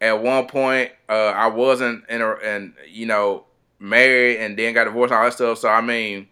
At 0.00 0.22
one 0.22 0.46
point, 0.46 0.92
uh, 1.08 1.12
I 1.12 1.48
wasn't 1.48 2.04
in 2.08 2.22
a, 2.22 2.32
and 2.34 2.74
you 2.88 3.06
know, 3.06 3.44
married 3.78 4.38
and 4.38 4.58
then 4.58 4.74
got 4.74 4.84
divorced, 4.84 5.12
all 5.12 5.24
that 5.24 5.32
stuff. 5.32 5.58
So 5.58 5.68
I 5.68 5.80
mean, 5.80 6.28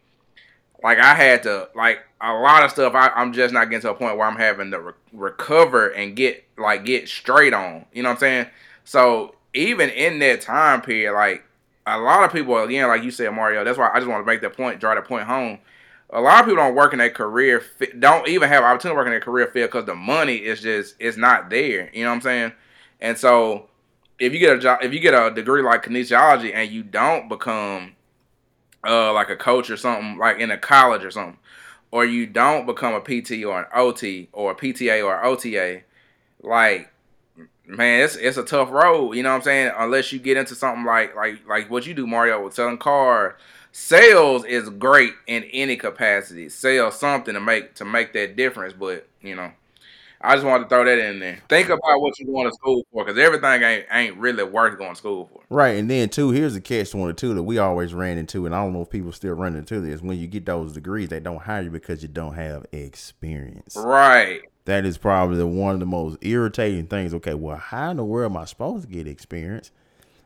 like 0.83 0.99
I 0.99 1.15
had 1.15 1.43
to 1.45 1.69
like 1.75 2.01
a 2.21 2.33
lot 2.33 2.65
of 2.65 2.71
stuff. 2.71 2.95
I, 2.95 3.11
am 3.21 3.33
just 3.33 3.53
not 3.53 3.69
getting 3.71 3.83
to 3.83 3.91
a 3.91 3.95
point 3.95 4.17
where 4.17 4.27
I'm 4.27 4.37
having 4.37 4.71
to 4.71 4.81
re- 4.81 4.93
recover 5.13 5.89
and 5.89 6.17
get 6.17 6.45
like 6.57 6.85
get 6.85 7.09
straight 7.09 7.53
on. 7.53 7.85
You 7.93 8.03
know 8.03 8.11
what 8.11 8.15
I'm 8.15 8.21
saying? 8.21 8.47
So 8.85 9.35
even 9.53 9.91
in 9.91 10.19
that 10.21 10.41
time 10.43 10.81
period, 10.81 11.13
like 11.13 11.45
a 11.87 11.99
lot 11.99 12.25
of 12.25 12.33
people, 12.33 12.59
again, 12.59 12.89
like 12.89 13.05
you 13.05 13.11
said, 13.11 13.31
Mario. 13.31 13.65
That's 13.65 13.79
why 13.79 13.91
I 13.93 13.99
just 13.99 14.09
want 14.09 14.27
to 14.27 14.27
make 14.27 14.41
that 14.43 14.57
point, 14.57 14.81
draw 14.81 14.95
that 14.95 15.05
point 15.05 15.27
home. 15.27 15.59
A 16.11 16.21
lot 16.21 16.41
of 16.41 16.47
people 16.47 16.63
don't 16.63 16.75
work 16.75 16.93
in 16.93 16.99
their 16.99 17.11
career, 17.11 17.63
don't 17.99 18.29
even 18.29 18.49
have 18.49 18.63
opportunity 18.63 18.95
to 18.95 18.97
work 18.97 19.07
in 19.07 19.13
their 19.13 19.21
career 19.21 19.47
field 19.47 19.71
because 19.71 19.87
the 19.87 19.95
money 19.95 20.37
is 20.37 20.61
just 20.61 20.95
it's 20.99 21.17
not 21.17 21.51
there. 21.51 21.91
You 21.93 22.05
know 22.05 22.11
what 22.11 22.17
I'm 22.17 22.21
saying? 22.23 22.53
And 23.01 23.19
so, 23.19 23.69
if 24.19 24.33
you 24.33 24.39
get 24.39 24.57
a 24.57 24.59
job, 24.59 24.81
if 24.83 24.93
you 24.93 25.01
get 25.01 25.15
a 25.15 25.33
degree 25.33 25.63
like 25.63 25.85
kinesiology 25.85 26.55
and 26.55 26.71
you 26.71 26.83
don't 26.83 27.29
become 27.29 27.97
uh, 28.85 29.13
like 29.13 29.31
a 29.31 29.37
coach 29.37 29.69
or 29.69 29.77
something, 29.77 30.17
like 30.17 30.39
in 30.39 30.51
a 30.51 30.59
college 30.59 31.05
or 31.05 31.11
something, 31.11 31.39
or 31.91 32.05
you 32.05 32.27
don't 32.27 32.67
become 32.67 32.95
a 32.95 33.01
PT 33.01 33.45
or 33.45 33.61
an 33.61 33.67
OT 33.75 34.29
or 34.33 34.53
a 34.53 34.55
PTA 34.55 35.05
or 35.05 35.25
OTA, 35.25 35.83
like 36.43 36.93
man, 37.67 38.05
it's 38.05 38.17
it's 38.17 38.37
a 38.37 38.45
tough 38.45 38.71
road. 38.71 39.13
You 39.13 39.23
know 39.23 39.31
what 39.31 39.37
I'm 39.37 39.43
saying? 39.43 39.73
Unless 39.77 40.13
you 40.13 40.19
get 40.19 40.37
into 40.37 40.55
something 40.55 40.85
like 40.85 41.15
like 41.15 41.47
like 41.49 41.71
what 41.71 41.87
you 41.87 41.95
do, 41.95 42.07
Mario, 42.07 42.45
with 42.45 42.55
selling 42.55 42.79
cars. 42.79 43.35
Sales 43.73 44.45
is 44.47 44.71
great 44.71 45.13
in 45.27 45.45
any 45.53 45.77
capacity. 45.77 46.49
Sell 46.49 46.91
something 46.91 47.35
to 47.35 47.41
make 47.41 47.75
to 47.75 47.85
make 47.85 48.13
that 48.15 48.37
difference, 48.37 48.73
but 48.73 49.07
you 49.21 49.35
know. 49.35 49.51
I 50.19 50.35
just 50.35 50.47
wanted 50.47 50.65
to 50.65 50.69
throw 50.71 50.85
that 50.87 50.99
in 50.99 51.21
there. 51.21 51.39
Think 51.47 51.69
about 51.69 52.01
what 52.01 52.19
you're 52.19 52.33
going 52.33 52.49
to 52.49 52.55
school 52.55 52.85
for, 52.91 53.05
because 53.05 53.19
everything 53.19 53.63
ain't 53.63 53.85
ain't 53.93 54.17
really 54.17 54.45
worth 54.45 54.79
going 54.79 54.93
to 54.93 54.97
school 54.97 55.29
for. 55.31 55.43
Right, 55.51 55.77
and 55.77 55.91
then 55.91 56.09
too, 56.09 56.31
here's 56.31 56.55
the 56.55 56.61
catch 56.61 56.91
twenty 56.91 57.13
two 57.13 57.35
that 57.35 57.43
we 57.43 57.59
always 57.59 57.93
ran 57.93 58.17
into, 58.17 58.47
and 58.47 58.55
I 58.55 58.63
don't 58.63 58.73
know 58.73 58.81
if 58.81 58.91
people 58.91 59.13
still 59.13 59.35
run 59.35 59.55
into 59.55 59.79
this. 59.79 60.01
When 60.01 60.19
you 60.19 60.27
get 60.27 60.47
those 60.47 60.73
degrees, 60.73 61.11
they 61.11 61.21
don't 61.21 61.43
hire 61.43 61.63
you 61.63 61.71
because 61.71 62.01
you 62.01 62.09
don't 62.09 62.35
have 62.35 62.65
experience. 62.73 63.77
Right 63.77 64.41
that 64.67 64.85
is 64.85 64.99
probably 64.99 65.43
one 65.43 65.75
of 65.75 65.81
the 65.81 65.87
most 65.87 66.19
irritating 66.21 66.87
things. 66.87 67.15
Okay, 67.15 67.35
well, 67.35 67.57
how 67.57 67.91
in 67.91 67.97
the 67.97 68.05
world 68.05 68.33
am 68.33 68.37
I 68.37 68.45
supposed 68.45 68.87
to 68.87 68.93
get 68.93 69.07
experience? 69.07 69.71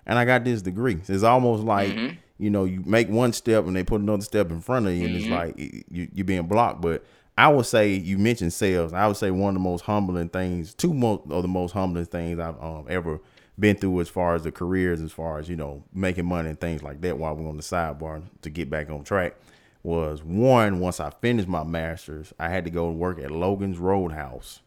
And 0.06 0.18
I 0.18 0.24
got 0.24 0.44
this 0.44 0.62
degree. 0.62 0.98
It's 1.06 1.22
almost 1.22 1.62
like 1.62 1.90
mm-hmm. 1.90 2.16
you 2.38 2.50
know 2.50 2.64
you 2.64 2.82
make 2.84 3.08
one 3.08 3.32
step 3.32 3.66
and 3.66 3.76
they 3.76 3.84
put 3.84 4.00
another 4.00 4.22
step 4.22 4.50
in 4.50 4.60
front 4.60 4.86
of 4.86 4.94
you, 4.94 5.06
and 5.06 5.14
mm-hmm. 5.14 5.32
it's 5.32 5.56
like 5.56 5.58
you, 5.90 6.08
you're 6.12 6.24
being 6.24 6.46
blocked. 6.46 6.80
But 6.80 7.04
I 7.38 7.48
would 7.48 7.66
say 7.66 7.92
you 7.92 8.18
mentioned 8.18 8.52
sales. 8.52 8.92
I 8.92 9.06
would 9.06 9.16
say 9.16 9.30
one 9.30 9.50
of 9.50 9.54
the 9.54 9.68
most 9.68 9.82
humbling 9.82 10.30
things, 10.30 10.74
two 10.74 10.94
most 10.94 11.30
of 11.30 11.42
the 11.42 11.48
most 11.48 11.72
humbling 11.72 12.06
things 12.06 12.40
I've 12.40 12.60
um, 12.62 12.86
ever 12.88 13.20
been 13.58 13.76
through 13.76 14.00
as 14.00 14.08
far 14.08 14.34
as 14.34 14.44
the 14.44 14.50
careers, 14.50 15.02
as 15.02 15.12
far 15.12 15.38
as 15.38 15.50
you 15.50 15.56
know 15.56 15.84
making 15.92 16.24
money 16.24 16.48
and 16.48 16.58
things 16.58 16.82
like 16.82 17.02
that. 17.02 17.18
While 17.18 17.36
we're 17.36 17.48
on 17.48 17.58
the 17.58 17.62
sidebar 17.62 18.22
to 18.40 18.50
get 18.50 18.70
back 18.70 18.88
on 18.88 19.04
track 19.04 19.34
was 19.82 20.22
one 20.22 20.80
once 20.80 21.00
I 21.00 21.10
finished 21.10 21.48
my 21.48 21.64
masters, 21.64 22.32
I 22.38 22.48
had 22.48 22.64
to 22.64 22.70
go 22.70 22.88
and 22.88 22.98
work 22.98 23.18
at 23.18 23.30
Logan's 23.30 23.78
Roadhouse, 23.78 24.60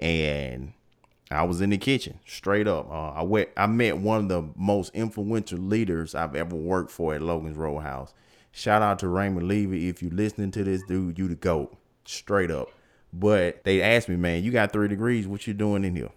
and 0.00 0.72
I 1.30 1.44
was 1.44 1.60
in 1.60 1.70
the 1.70 1.78
kitchen 1.78 2.20
straight 2.26 2.66
up. 2.66 2.90
Uh, 2.90 3.10
I 3.10 3.22
went. 3.22 3.50
I 3.56 3.66
met 3.66 3.98
one 3.98 4.22
of 4.22 4.28
the 4.28 4.48
most 4.56 4.94
influential 4.94 5.58
leaders 5.58 6.14
I've 6.14 6.34
ever 6.34 6.56
worked 6.56 6.90
for 6.90 7.14
at 7.14 7.22
Logan's 7.22 7.56
Roadhouse. 7.56 8.14
Shout 8.50 8.82
out 8.82 8.98
to 9.00 9.08
Raymond 9.08 9.46
Levy 9.46 9.88
if 9.88 10.02
you're 10.02 10.10
listening 10.10 10.50
to 10.52 10.64
this, 10.64 10.82
dude. 10.88 11.18
You 11.18 11.28
the 11.28 11.34
goat, 11.34 11.76
straight 12.04 12.50
up. 12.50 12.68
But 13.12 13.64
they 13.64 13.82
asked 13.82 14.08
me, 14.08 14.16
man, 14.16 14.42
you 14.42 14.50
got 14.50 14.72
three 14.72 14.88
degrees. 14.88 15.26
What 15.26 15.46
you 15.46 15.54
doing 15.54 15.84
in 15.84 15.94
here? 15.94 16.10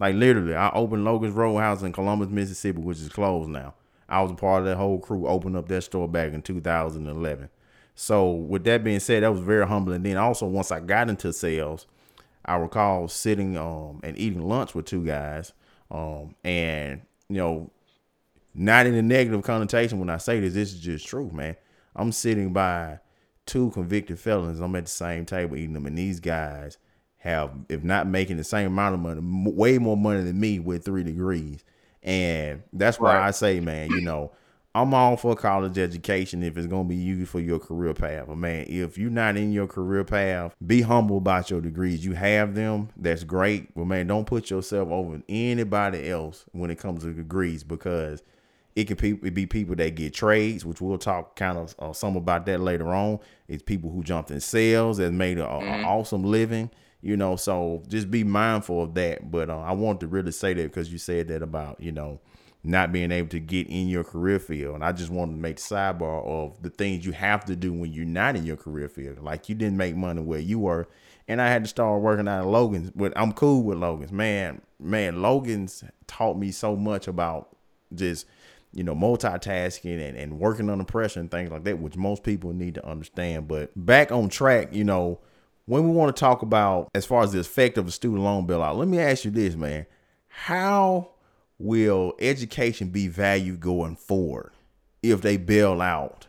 Like 0.00 0.14
literally, 0.14 0.54
I 0.54 0.70
opened 0.70 1.04
Logan's 1.04 1.34
Roadhouse 1.34 1.82
in 1.82 1.92
Columbus, 1.92 2.28
Mississippi, 2.28 2.80
which 2.80 2.98
is 2.98 3.08
closed 3.08 3.50
now. 3.50 3.74
I 4.08 4.22
was 4.22 4.30
a 4.30 4.34
part 4.34 4.60
of 4.60 4.66
that 4.66 4.76
whole 4.76 4.98
crew. 4.98 5.26
Opened 5.26 5.56
up 5.56 5.68
that 5.68 5.82
store 5.82 6.08
back 6.08 6.32
in 6.32 6.42
2011. 6.42 7.48
So 8.00 8.30
with 8.30 8.62
that 8.62 8.84
being 8.84 9.00
said, 9.00 9.24
that 9.24 9.32
was 9.32 9.40
very 9.40 9.66
humbling. 9.66 10.04
Then 10.04 10.18
also 10.18 10.46
once 10.46 10.70
I 10.70 10.78
got 10.78 11.08
into 11.10 11.32
sales, 11.32 11.88
I 12.44 12.54
recall 12.54 13.08
sitting 13.08 13.56
um 13.56 13.98
and 14.04 14.16
eating 14.16 14.48
lunch 14.48 14.72
with 14.72 14.86
two 14.86 15.04
guys. 15.04 15.52
Um 15.90 16.36
and 16.44 17.00
you 17.28 17.38
know, 17.38 17.70
not 18.54 18.86
in 18.86 18.94
a 18.94 19.02
negative 19.02 19.42
connotation 19.42 19.98
when 19.98 20.10
I 20.10 20.18
say 20.18 20.38
this, 20.38 20.54
this 20.54 20.72
is 20.72 20.78
just 20.78 21.08
true, 21.08 21.28
man. 21.32 21.56
I'm 21.96 22.12
sitting 22.12 22.52
by 22.52 23.00
two 23.46 23.70
convicted 23.70 24.20
felons. 24.20 24.60
I'm 24.60 24.76
at 24.76 24.84
the 24.84 24.90
same 24.90 25.26
table 25.26 25.56
eating 25.56 25.72
them, 25.72 25.86
and 25.86 25.98
these 25.98 26.20
guys 26.20 26.78
have, 27.16 27.50
if 27.68 27.82
not 27.82 28.06
making 28.06 28.36
the 28.36 28.44
same 28.44 28.68
amount 28.68 28.94
of 28.94 29.00
money, 29.00 29.50
way 29.50 29.76
more 29.78 29.96
money 29.96 30.22
than 30.22 30.38
me 30.38 30.60
with 30.60 30.84
three 30.84 31.02
degrees. 31.02 31.64
And 32.04 32.62
that's 32.72 33.00
why 33.00 33.16
right. 33.16 33.26
I 33.26 33.30
say, 33.32 33.58
man, 33.58 33.90
you 33.90 34.02
know, 34.02 34.30
I'm 34.74 34.94
all 34.94 35.16
for 35.16 35.34
college 35.34 35.78
education 35.78 36.42
if 36.42 36.56
it's 36.56 36.66
gonna 36.66 36.88
be 36.88 36.96
used 36.96 37.30
for 37.30 37.40
your 37.40 37.58
career 37.58 37.94
path. 37.94 38.26
But 38.28 38.36
man, 38.36 38.66
if 38.68 38.98
you're 38.98 39.10
not 39.10 39.36
in 39.36 39.50
your 39.50 39.66
career 39.66 40.04
path, 40.04 40.54
be 40.64 40.82
humble 40.82 41.18
about 41.18 41.50
your 41.50 41.60
degrees. 41.60 42.04
You 42.04 42.12
have 42.12 42.54
them, 42.54 42.90
that's 42.96 43.24
great. 43.24 43.74
But 43.74 43.86
man, 43.86 44.06
don't 44.06 44.26
put 44.26 44.50
yourself 44.50 44.90
over 44.90 45.20
anybody 45.28 46.08
else 46.10 46.44
when 46.52 46.70
it 46.70 46.78
comes 46.78 47.02
to 47.02 47.12
degrees 47.12 47.64
because 47.64 48.22
it 48.76 48.86
can 48.86 49.16
be 49.32 49.46
people 49.46 49.74
that 49.74 49.96
get 49.96 50.14
trades, 50.14 50.64
which 50.64 50.80
we'll 50.80 50.98
talk 50.98 51.34
kind 51.34 51.58
of 51.58 51.74
uh, 51.80 51.92
some 51.92 52.16
about 52.16 52.46
that 52.46 52.60
later 52.60 52.94
on. 52.94 53.18
It's 53.48 53.62
people 53.62 53.90
who 53.90 54.04
jumped 54.04 54.30
in 54.30 54.40
sales 54.40 54.98
that 54.98 55.10
made 55.10 55.38
an 55.38 55.46
mm-hmm. 55.46 55.84
awesome 55.84 56.22
living, 56.22 56.70
you 57.00 57.16
know. 57.16 57.34
So 57.34 57.82
just 57.88 58.08
be 58.08 58.22
mindful 58.22 58.82
of 58.82 58.94
that. 58.94 59.32
But 59.32 59.50
uh, 59.50 59.58
I 59.58 59.72
want 59.72 59.98
to 60.00 60.06
really 60.06 60.30
say 60.30 60.54
that 60.54 60.62
because 60.62 60.92
you 60.92 60.98
said 60.98 61.26
that 61.26 61.42
about 61.42 61.80
you 61.80 61.90
know 61.90 62.20
not 62.64 62.92
being 62.92 63.12
able 63.12 63.28
to 63.28 63.40
get 63.40 63.68
in 63.68 63.88
your 63.88 64.04
career 64.04 64.38
field. 64.38 64.74
And 64.74 64.84
I 64.84 64.92
just 64.92 65.10
wanted 65.10 65.32
to 65.32 65.38
make 65.38 65.56
the 65.56 65.62
sidebar 65.62 66.24
of 66.26 66.60
the 66.62 66.70
things 66.70 67.06
you 67.06 67.12
have 67.12 67.44
to 67.46 67.56
do 67.56 67.72
when 67.72 67.92
you're 67.92 68.04
not 68.04 68.36
in 68.36 68.44
your 68.44 68.56
career 68.56 68.88
field. 68.88 69.22
Like 69.22 69.48
you 69.48 69.54
didn't 69.54 69.76
make 69.76 69.96
money 69.96 70.20
where 70.20 70.40
you 70.40 70.58
were. 70.58 70.88
And 71.28 71.40
I 71.40 71.48
had 71.48 71.64
to 71.64 71.68
start 71.68 72.00
working 72.00 72.26
out 72.26 72.40
of 72.40 72.46
Logan's, 72.46 72.90
but 72.90 73.12
I'm 73.14 73.32
cool 73.32 73.62
with 73.62 73.78
Logan's. 73.78 74.12
Man, 74.12 74.62
man, 74.80 75.22
Logan's 75.22 75.84
taught 76.06 76.38
me 76.38 76.50
so 76.50 76.74
much 76.74 77.06
about 77.06 77.54
just, 77.94 78.26
you 78.72 78.82
know, 78.82 78.94
multitasking 78.94 80.00
and, 80.00 80.16
and 80.16 80.38
working 80.40 80.68
under 80.68 80.84
pressure 80.84 81.20
and 81.20 81.30
things 81.30 81.50
like 81.50 81.64
that, 81.64 81.78
which 81.78 81.96
most 81.96 82.22
people 82.22 82.52
need 82.52 82.74
to 82.74 82.86
understand. 82.86 83.46
But 83.46 83.70
back 83.76 84.10
on 84.10 84.30
track, 84.30 84.74
you 84.74 84.84
know, 84.84 85.20
when 85.66 85.84
we 85.84 85.90
want 85.90 86.14
to 86.16 86.18
talk 86.18 86.40
about 86.40 86.88
as 86.94 87.04
far 87.04 87.22
as 87.22 87.32
the 87.32 87.40
effect 87.40 87.76
of 87.76 87.86
a 87.86 87.90
student 87.90 88.22
loan 88.22 88.46
bailout, 88.46 88.76
let 88.76 88.88
me 88.88 88.98
ask 88.98 89.26
you 89.26 89.30
this, 89.30 89.54
man. 89.54 89.84
How 90.28 91.10
will 91.58 92.14
education 92.20 92.88
be 92.88 93.08
valued 93.08 93.60
going 93.60 93.96
forward 93.96 94.52
if 95.02 95.20
they 95.20 95.36
bail 95.36 95.80
out 95.80 96.26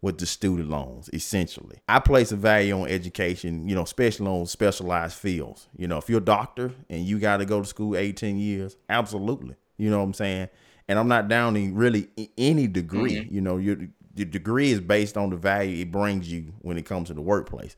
with 0.00 0.18
the 0.18 0.26
student 0.26 0.68
loans 0.70 1.08
essentially? 1.12 1.78
I 1.88 1.98
place 2.00 2.32
a 2.32 2.36
value 2.36 2.80
on 2.80 2.88
education 2.88 3.68
you 3.68 3.74
know 3.74 3.82
especially 3.82 4.26
on 4.26 4.46
specialized 4.46 5.16
fields. 5.18 5.68
You 5.76 5.88
know 5.88 5.98
if 5.98 6.08
you're 6.08 6.18
a 6.18 6.24
doctor 6.24 6.72
and 6.88 7.04
you 7.04 7.18
got 7.18 7.38
to 7.38 7.44
go 7.44 7.60
to 7.60 7.66
school 7.66 7.96
18 7.96 8.38
years 8.38 8.76
absolutely. 8.88 9.56
You 9.76 9.90
know 9.90 9.98
what 9.98 10.04
i'm 10.04 10.14
saying? 10.14 10.48
And 10.88 10.98
i'm 10.98 11.08
not 11.08 11.28
downing 11.28 11.74
really 11.74 12.08
any 12.36 12.66
degree. 12.66 13.16
Mm-hmm. 13.16 13.34
you 13.34 13.40
know 13.40 13.56
your, 13.56 13.76
your 14.14 14.26
degree 14.26 14.70
is 14.70 14.80
based 14.80 15.16
on 15.16 15.30
the 15.30 15.36
value 15.36 15.82
it 15.82 15.92
brings 15.92 16.30
you 16.30 16.52
when 16.60 16.76
it 16.76 16.84
comes 16.84 17.08
to 17.08 17.14
the 17.14 17.20
workplace 17.20 17.76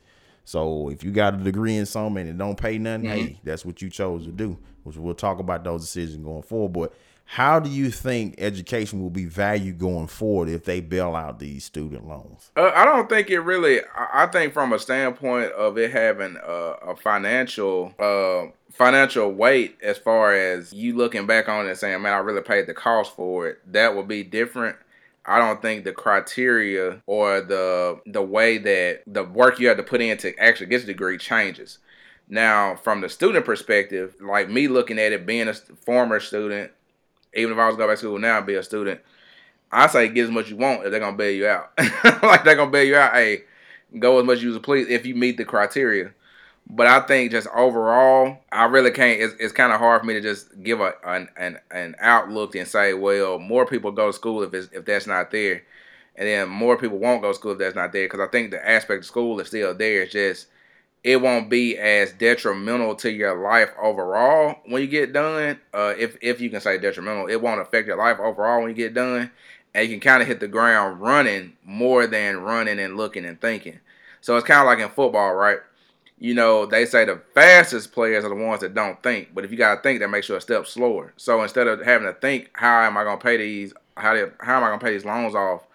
so 0.51 0.89
if 0.89 1.05
you 1.05 1.13
got 1.13 1.35
a 1.35 1.37
degree 1.37 1.77
in 1.77 1.87
something 1.87 2.23
and 2.23 2.31
it 2.31 2.37
don't 2.37 2.57
pay 2.57 2.77
nothing, 2.77 3.05
mm-hmm. 3.05 3.19
hey, 3.19 3.41
that's 3.45 3.65
what 3.65 3.81
you 3.81 3.89
chose 3.89 4.25
to 4.25 4.33
do. 4.33 4.59
Which 4.83 4.97
we'll 4.97 5.15
talk 5.15 5.39
about 5.39 5.63
those 5.63 5.83
decisions 5.83 6.25
going 6.25 6.43
forward. 6.43 6.73
But 6.73 6.93
how 7.25 7.61
do 7.61 7.71
you 7.71 7.93
think 7.93 8.35
education 8.39 9.01
will 9.01 9.11
be 9.11 9.27
valued 9.27 9.79
going 9.79 10.09
forward 10.09 10.49
if 10.49 10.65
they 10.65 10.81
bail 10.81 11.15
out 11.15 11.39
these 11.39 11.63
student 11.63 12.09
loans? 12.09 12.51
Uh, 12.57 12.73
I 12.75 12.85
don't 12.85 13.09
think 13.09 13.31
it 13.31 13.39
really. 13.39 13.83
I 13.97 14.27
think 14.27 14.53
from 14.53 14.73
a 14.73 14.81
standpoint 14.81 15.53
of 15.53 15.79
it 15.79 15.93
having 15.93 16.37
a, 16.45 16.75
a 16.83 16.97
financial 16.97 17.95
uh, 18.01 18.51
financial 18.73 19.31
weight, 19.31 19.79
as 19.85 19.99
far 19.99 20.35
as 20.35 20.73
you 20.73 20.97
looking 20.97 21.27
back 21.27 21.49
on 21.49 21.67
it 21.67 21.69
and 21.69 21.79
saying, 21.79 22.03
"Man, 22.03 22.13
I 22.13 22.17
really 22.17 22.43
paid 22.43 22.67
the 22.67 22.75
cost 22.75 23.15
for 23.15 23.47
it," 23.47 23.61
that 23.73 23.95
would 23.95 24.09
be 24.09 24.25
different 24.25 24.75
I 25.31 25.39
don't 25.39 25.63
think 25.63 25.85
the 25.85 25.93
criteria 25.93 27.03
or 27.07 27.41
the 27.41 28.01
the 28.05 28.21
way 28.21 28.59
that 28.59 29.03
the 29.07 29.23
work 29.23 29.61
you 29.61 29.69
have 29.69 29.77
to 29.77 29.85
put 29.85 30.01
in 30.01 30.19
to 30.19 30.37
actually 30.39 30.67
get 30.67 30.83
a 30.83 30.87
degree 30.87 31.19
changes. 31.19 31.79
Now, 32.29 32.75
from 32.75 33.01
the 33.01 33.09
student 33.09 33.45
perspective, 33.45 34.17
like 34.21 34.51
me 34.51 34.67
looking 34.67 34.99
at 34.99 35.13
it, 35.13 35.27
being 35.27 35.47
a 35.47 35.55
former 35.55 36.19
student, 36.19 36.73
even 37.33 37.53
if 37.53 37.59
I 37.61 37.69
was 37.69 37.77
going 37.77 37.89
back 37.89 37.99
to 37.99 38.07
school 38.07 38.19
now 38.19 38.39
and 38.39 38.47
be 38.47 38.55
a 38.55 38.63
student, 38.65 39.01
I 39.71 39.87
say 39.87 40.09
get 40.09 40.25
as 40.25 40.31
much 40.31 40.47
as 40.47 40.51
you 40.51 40.57
want 40.57 40.85
if 40.85 40.91
they're 40.91 40.99
gonna 40.99 41.17
bail 41.17 41.33
you 41.33 41.47
out. 41.47 41.71
like 42.25 42.43
they're 42.43 42.57
gonna 42.57 42.73
bail 42.73 42.85
you 42.85 42.97
out. 42.97 43.13
Hey, 43.13 43.45
go 44.01 44.19
as 44.19 44.27
much 44.27 44.39
as 44.39 44.43
you 44.43 44.59
please 44.59 44.89
if 44.89 45.07
you 45.07 45.15
meet 45.15 45.37
the 45.37 45.45
criteria. 45.45 46.13
But 46.69 46.87
I 46.87 47.01
think 47.01 47.33
just 47.33 47.49
overall, 47.49 48.39
I 48.53 48.65
really 48.65 48.93
can't. 48.93 49.21
It's, 49.21 49.35
it's 49.41 49.53
kind 49.53 49.73
of 49.73 49.81
hard 49.81 50.01
for 50.01 50.07
me 50.07 50.15
to 50.15 50.21
just 50.21 50.63
give 50.63 50.81
a 50.81 50.95
an, 51.05 51.29
an 51.37 51.59
an 51.71 51.97
outlook 52.01 52.55
and 52.55 52.67
say, 52.69 52.95
well, 52.95 53.39
more 53.39 53.67
people 53.67 53.91
go 53.91 54.07
to 54.07 54.13
school 54.13 54.43
if 54.43 54.55
it's, 54.55 54.69
if 54.73 54.85
that's 54.85 55.07
not 55.07 55.33
there, 55.33 55.63
and 56.15 56.29
then 56.29 56.49
more 56.49 56.77
people 56.77 56.99
won't 56.99 57.23
go 57.23 57.29
to 57.33 57.35
school 57.35 57.53
if 57.53 57.59
that's 57.59 57.75
not 57.75 57.93
there. 57.93 58.05
Because 58.05 58.21
I 58.21 58.31
think 58.31 58.53
the 58.53 58.69
aspect 58.69 59.01
of 59.01 59.07
school 59.07 59.41
is 59.41 59.49
still 59.49 59.75
there. 59.75 60.03
It's 60.03 60.13
just 60.13 60.47
it 61.03 61.21
won't 61.21 61.49
be 61.49 61.79
as 61.79 62.13
detrimental 62.13 62.95
to 62.97 63.11
your 63.11 63.37
life 63.43 63.71
overall 63.81 64.57
when 64.67 64.83
you 64.83 64.89
get 64.89 65.13
done. 65.13 65.59
Uh, 65.73 65.95
if 65.99 66.17
if 66.21 66.41
you 66.41 66.51
can 66.51 66.61
say 66.61 66.79
detrimental, 66.79 67.27
it 67.27 67.41
won't 67.41 67.61
affect 67.61 67.89
your 67.89 67.97
life 67.97 68.19
overall 68.21 68.61
when 68.61 68.69
you 68.69 68.77
get 68.77 68.95
done, 68.95 69.31
and 69.75 69.89
you 69.89 69.99
can 69.99 70.01
kind 70.01 70.23
of 70.23 70.29
hit 70.29 70.41
the 70.41 70.49
ground 70.49 71.01
running 71.01 71.57
more 71.65 72.07
than 72.07 72.39
running 72.39 72.79
and 72.79 72.97
looking 72.97 73.25
and 73.25 73.41
thinking. 73.41 73.81
So 74.21 74.37
it's 74.37 74.47
kind 74.47 74.61
of 74.61 74.67
like 74.67 74.79
in 74.79 74.95
football, 74.95 75.35
right? 75.35 75.59
You 76.21 76.35
know, 76.35 76.67
they 76.67 76.85
say 76.87 77.05
the 77.05 77.21
fastest 77.35 77.93
players 77.93 78.25
are 78.25 78.29
the 78.29 78.35
ones 78.35 78.61
that 78.61 78.75
don't 78.75 79.03
think, 79.03 79.35
but 79.35 79.45
if 79.45 79.51
you 79.51 79.57
got 79.57 79.77
to 79.77 79.83
think, 79.83 80.01
that 80.01 80.09
makes 80.09 80.29
you 80.29 80.37
a 80.37 80.41
step 80.41 80.67
slower. 80.67 81.13
So 81.17 81.43
instead 81.43 81.67
of 81.67 81.83
having 81.83 82.07
to 82.07 82.13
think, 82.13 82.51
how 82.53 82.83
am 82.83 82.97
I 82.97 83.05
to 83.05 83.17
pay 83.17 83.39
these? 83.39 83.73
How 83.97 84.15
how 84.39 84.59
am 84.59 84.65
I 84.65 84.71
to 84.71 84.79
pay 84.79 84.93
these 84.93 85.05
loans 85.05 85.35
off? 85.35 85.67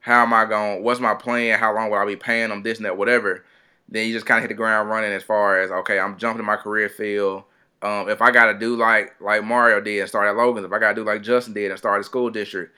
How 0.00 0.22
am 0.22 0.32
I 0.32 0.44
gonna? 0.44 0.80
What's 0.80 1.00
my 1.00 1.14
plan? 1.14 1.58
How 1.58 1.74
long 1.74 1.90
will 1.90 1.98
I 1.98 2.04
be 2.04 2.14
paying 2.16 2.50
them? 2.50 2.62
This 2.62 2.78
and 2.78 2.84
that, 2.84 2.96
whatever 2.96 3.44
then 3.88 4.06
you 4.06 4.12
just 4.12 4.26
kind 4.26 4.38
of 4.38 4.42
hit 4.42 4.48
the 4.48 4.54
ground 4.54 4.88
running 4.88 5.12
as 5.12 5.22
far 5.22 5.60
as 5.60 5.70
okay, 5.70 5.98
I'm 5.98 6.18
jumping 6.18 6.40
in 6.40 6.46
my 6.46 6.56
career 6.56 6.88
field. 6.88 7.44
Um, 7.82 8.08
if 8.08 8.22
I 8.22 8.30
got 8.30 8.52
to 8.52 8.58
do 8.58 8.76
like 8.76 9.14
like 9.20 9.44
Mario 9.44 9.80
did 9.80 10.00
and 10.00 10.08
start 10.08 10.28
at 10.28 10.36
Logan, 10.36 10.64
if 10.64 10.72
I 10.72 10.78
got 10.78 10.90
to 10.90 10.94
do 10.94 11.04
like 11.04 11.22
Justin 11.22 11.54
did 11.54 11.70
and 11.70 11.78
start 11.78 12.00
a 12.00 12.04
school 12.04 12.30
district, 12.30 12.74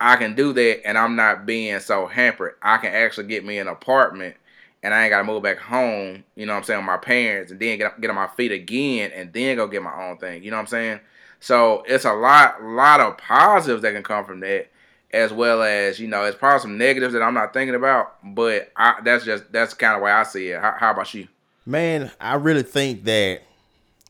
I 0.00 0.16
can 0.16 0.34
do 0.34 0.52
that, 0.52 0.86
and 0.86 0.98
I'm 0.98 1.16
not 1.16 1.46
being 1.46 1.78
so 1.80 2.06
hampered. 2.06 2.54
I 2.60 2.76
can 2.78 2.92
actually 2.92 3.28
get 3.28 3.44
me 3.44 3.58
an 3.58 3.68
apartment, 3.68 4.36
and 4.82 4.92
I 4.92 5.04
ain't 5.04 5.10
got 5.10 5.18
to 5.18 5.24
move 5.24 5.42
back 5.42 5.58
home. 5.58 6.24
You 6.34 6.46
know 6.46 6.52
what 6.52 6.58
I'm 6.58 6.64
saying? 6.64 6.80
With 6.80 6.86
my 6.86 6.96
parents, 6.96 7.50
and 7.50 7.60
then 7.60 7.78
get 7.78 8.00
get 8.00 8.10
on 8.10 8.16
my 8.16 8.28
feet 8.28 8.52
again, 8.52 9.10
and 9.14 9.32
then 9.32 9.56
go 9.56 9.66
get 9.66 9.82
my 9.82 10.08
own 10.08 10.18
thing. 10.18 10.42
You 10.42 10.50
know 10.50 10.56
what 10.56 10.62
I'm 10.62 10.66
saying? 10.68 11.00
So 11.40 11.82
it's 11.86 12.04
a 12.04 12.12
lot 12.12 12.62
lot 12.62 13.00
of 13.00 13.18
positives 13.18 13.82
that 13.82 13.94
can 13.94 14.02
come 14.02 14.24
from 14.24 14.40
that 14.40 14.68
as 15.12 15.32
well 15.32 15.62
as 15.62 16.00
you 16.00 16.08
know, 16.08 16.24
it's 16.24 16.36
probably 16.36 16.60
some 16.60 16.78
negatives 16.78 17.12
that 17.12 17.22
I'm 17.22 17.34
not 17.34 17.52
thinking 17.52 17.74
about, 17.74 18.16
but 18.24 18.72
I, 18.76 18.94
that's 19.04 19.24
just 19.24 19.50
that's 19.52 19.74
kind 19.74 19.96
of 19.96 20.02
way 20.02 20.10
I 20.10 20.22
see 20.22 20.48
it. 20.48 20.60
How, 20.60 20.74
how, 20.78 20.90
about 20.92 21.12
you? 21.12 21.28
Man, 21.66 22.10
I 22.20 22.34
really 22.34 22.62
think 22.62 23.04
that 23.04 23.42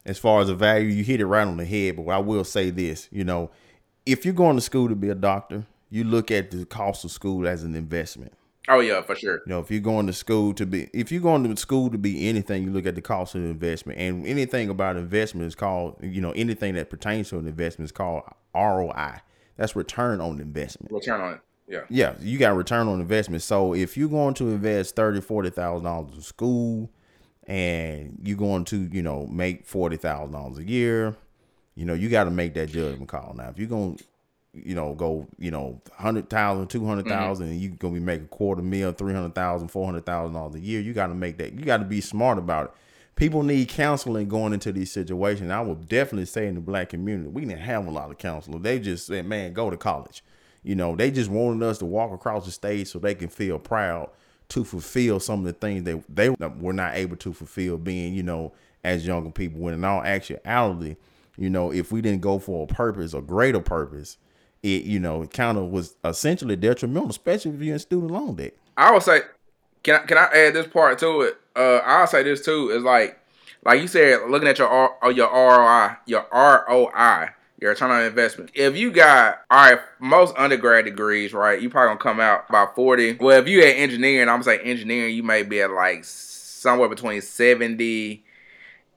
as 0.06 0.18
far 0.18 0.40
as 0.40 0.48
the 0.48 0.54
value, 0.54 0.88
you 0.88 1.04
hit 1.04 1.20
it 1.20 1.26
right 1.26 1.46
on 1.46 1.56
the 1.56 1.64
head. 1.64 1.96
But 1.96 2.08
I 2.08 2.18
will 2.18 2.44
say 2.44 2.70
this, 2.70 3.08
you 3.10 3.24
know, 3.24 3.50
if 4.06 4.24
you're 4.24 4.34
going 4.34 4.56
to 4.56 4.62
school 4.62 4.88
to 4.88 4.94
be 4.94 5.08
a 5.08 5.14
doctor, 5.14 5.64
you 5.90 6.04
look 6.04 6.30
at 6.30 6.50
the 6.50 6.64
cost 6.64 7.04
of 7.04 7.10
school 7.10 7.46
as 7.46 7.62
an 7.62 7.74
investment. 7.74 8.32
Oh 8.68 8.80
yeah, 8.80 9.02
for 9.02 9.16
sure. 9.16 9.42
You 9.46 9.50
know, 9.50 9.60
if 9.60 9.70
you're 9.70 9.80
going 9.80 10.06
to 10.06 10.12
school 10.12 10.54
to 10.54 10.64
be, 10.64 10.88
if 10.92 11.10
you're 11.10 11.20
going 11.20 11.42
to 11.44 11.56
school 11.60 11.90
to 11.90 11.98
be 11.98 12.28
anything, 12.28 12.62
you 12.62 12.70
look 12.70 12.86
at 12.86 12.94
the 12.94 13.02
cost 13.02 13.34
of 13.34 13.42
the 13.42 13.48
investment, 13.48 13.98
and 13.98 14.26
anything 14.26 14.68
about 14.68 14.96
investment 14.96 15.48
is 15.48 15.54
called, 15.54 15.96
you 16.00 16.20
know, 16.20 16.30
anything 16.32 16.74
that 16.74 16.88
pertains 16.88 17.30
to 17.30 17.38
an 17.38 17.46
investment 17.48 17.86
is 17.88 17.92
called 17.92 18.22
ROI. 18.54 19.20
That's 19.56 19.74
return 19.74 20.20
on 20.20 20.40
investment. 20.40 20.92
Return 20.92 21.20
on 21.20 21.32
it. 21.34 21.40
Yeah. 21.66 21.80
Yeah, 21.88 22.14
you 22.20 22.38
got 22.38 22.56
return 22.56 22.86
on 22.86 23.00
investment. 23.00 23.42
So 23.42 23.74
if 23.74 23.96
you're 23.96 24.08
going 24.08 24.34
to 24.34 24.50
invest 24.50 24.94
thirty, 24.94 25.20
forty 25.20 25.50
thousand 25.50 25.84
dollars 25.84 26.14
in 26.14 26.22
school, 26.22 26.90
and 27.46 28.18
you're 28.22 28.36
going 28.36 28.64
to, 28.66 28.88
you 28.92 29.02
know, 29.02 29.26
make 29.26 29.66
forty 29.66 29.96
thousand 29.96 30.32
dollars 30.32 30.58
a 30.58 30.64
year, 30.64 31.16
you 31.74 31.84
know, 31.84 31.94
you 31.94 32.08
got 32.08 32.24
to 32.24 32.30
make 32.30 32.54
that 32.54 32.68
judgment 32.68 33.08
call. 33.08 33.34
Now, 33.36 33.48
if 33.48 33.58
you're 33.58 33.68
going, 33.68 33.98
you 34.54 34.74
know, 34.74 34.94
go, 34.94 35.26
you 35.38 35.50
know, 35.50 35.80
hundred 35.96 36.28
thousand, 36.28 36.68
two 36.68 36.84
hundred 36.86 37.06
thousand, 37.06 37.46
mm-hmm. 37.46 37.52
and 37.52 37.60
you're 37.62 37.72
gonna 37.72 37.94
be 37.94 38.00
making 38.00 38.28
quarter 38.28 38.62
mil, 38.62 38.92
three 38.92 39.14
hundred 39.14 39.34
thousand, 39.34 39.68
four 39.68 39.86
hundred 39.86 40.06
thousand 40.06 40.34
dollars 40.34 40.54
a 40.54 40.60
year, 40.60 40.80
you 40.80 40.92
got 40.92 41.08
to 41.08 41.14
make 41.14 41.38
that. 41.38 41.52
You 41.52 41.64
got 41.64 41.78
to 41.78 41.84
be 41.84 42.00
smart 42.00 42.38
about 42.38 42.66
it 42.66 42.72
people 43.16 43.42
need 43.42 43.68
counseling 43.68 44.28
going 44.28 44.52
into 44.52 44.72
these 44.72 44.90
situations. 44.90 45.50
I 45.50 45.60
would 45.60 45.88
definitely 45.88 46.26
say 46.26 46.46
in 46.46 46.54
the 46.54 46.60
black 46.60 46.90
community, 46.90 47.28
we 47.28 47.44
didn't 47.44 47.60
have 47.60 47.86
a 47.86 47.90
lot 47.90 48.10
of 48.10 48.18
counselors. 48.18 48.62
They 48.62 48.78
just 48.78 49.06
said, 49.06 49.26
man, 49.26 49.52
go 49.52 49.70
to 49.70 49.76
college. 49.76 50.24
You 50.62 50.74
know, 50.74 50.94
they 50.94 51.10
just 51.10 51.30
wanted 51.30 51.64
us 51.66 51.78
to 51.78 51.86
walk 51.86 52.12
across 52.12 52.44
the 52.44 52.52
stage 52.52 52.88
so 52.88 52.98
they 52.98 53.14
can 53.14 53.28
feel 53.28 53.58
proud 53.58 54.10
to 54.50 54.64
fulfill 54.64 55.18
some 55.18 55.40
of 55.40 55.46
the 55.46 55.52
things 55.52 55.84
that 55.84 56.02
they 56.08 56.28
were 56.28 56.72
not 56.72 56.94
able 56.94 57.16
to 57.16 57.32
fulfill 57.32 57.78
being, 57.78 58.14
you 58.14 58.22
know, 58.22 58.52
as 58.84 59.06
younger 59.06 59.30
people. 59.30 59.60
When 59.60 59.74
in 59.74 59.84
all 59.84 60.02
actuality, 60.02 60.96
you 61.36 61.50
know, 61.50 61.72
if 61.72 61.90
we 61.90 62.00
didn't 62.00 62.20
go 62.20 62.38
for 62.38 62.64
a 62.64 62.66
purpose, 62.66 63.14
a 63.14 63.20
greater 63.20 63.60
purpose, 63.60 64.18
it, 64.62 64.84
you 64.84 65.00
know, 65.00 65.26
kind 65.26 65.58
of 65.58 65.70
was 65.70 65.94
essentially 66.04 66.56
detrimental, 66.56 67.10
especially 67.10 67.52
if 67.52 67.60
you're 67.60 67.74
in 67.74 67.78
student 67.78 68.10
loan 68.10 68.36
debt. 68.36 68.54
I 68.76 68.92
would 68.92 69.02
say, 69.02 69.20
can 69.82 69.96
I, 69.96 70.06
can 70.06 70.18
I 70.18 70.24
add 70.34 70.54
this 70.54 70.66
part 70.66 70.98
to 71.00 71.22
it? 71.22 71.38
uh, 71.56 71.80
I'll 71.84 72.06
say 72.06 72.22
this 72.22 72.44
too 72.44 72.70
is 72.70 72.82
like, 72.82 73.18
like 73.64 73.80
you 73.80 73.88
said, 73.88 74.28
looking 74.28 74.48
at 74.48 74.58
your 74.58 74.68
R, 74.68 74.96
uh, 75.02 75.08
your 75.08 75.28
ROI, 75.30 75.96
your 76.06 76.26
ROI, 76.32 77.28
your 77.60 77.70
return 77.70 77.90
on 77.90 78.02
investment. 78.02 78.50
If 78.54 78.76
you 78.76 78.90
got 78.90 79.40
all 79.50 79.70
right, 79.70 79.78
most 80.00 80.34
undergrad 80.36 80.84
degrees, 80.84 81.32
right, 81.32 81.60
you 81.60 81.70
probably 81.70 81.90
gonna 81.90 82.00
come 82.00 82.20
out 82.20 82.46
about 82.48 82.74
forty. 82.74 83.14
Well, 83.14 83.40
if 83.40 83.48
you 83.48 83.64
had 83.64 83.76
engineering, 83.76 84.28
I'm 84.28 84.40
gonna 84.40 84.44
say 84.44 84.58
engineering, 84.58 85.14
you 85.14 85.22
may 85.22 85.42
be 85.42 85.62
at 85.62 85.70
like 85.70 86.04
somewhere 86.04 86.88
between 86.88 87.20
seventy 87.20 88.24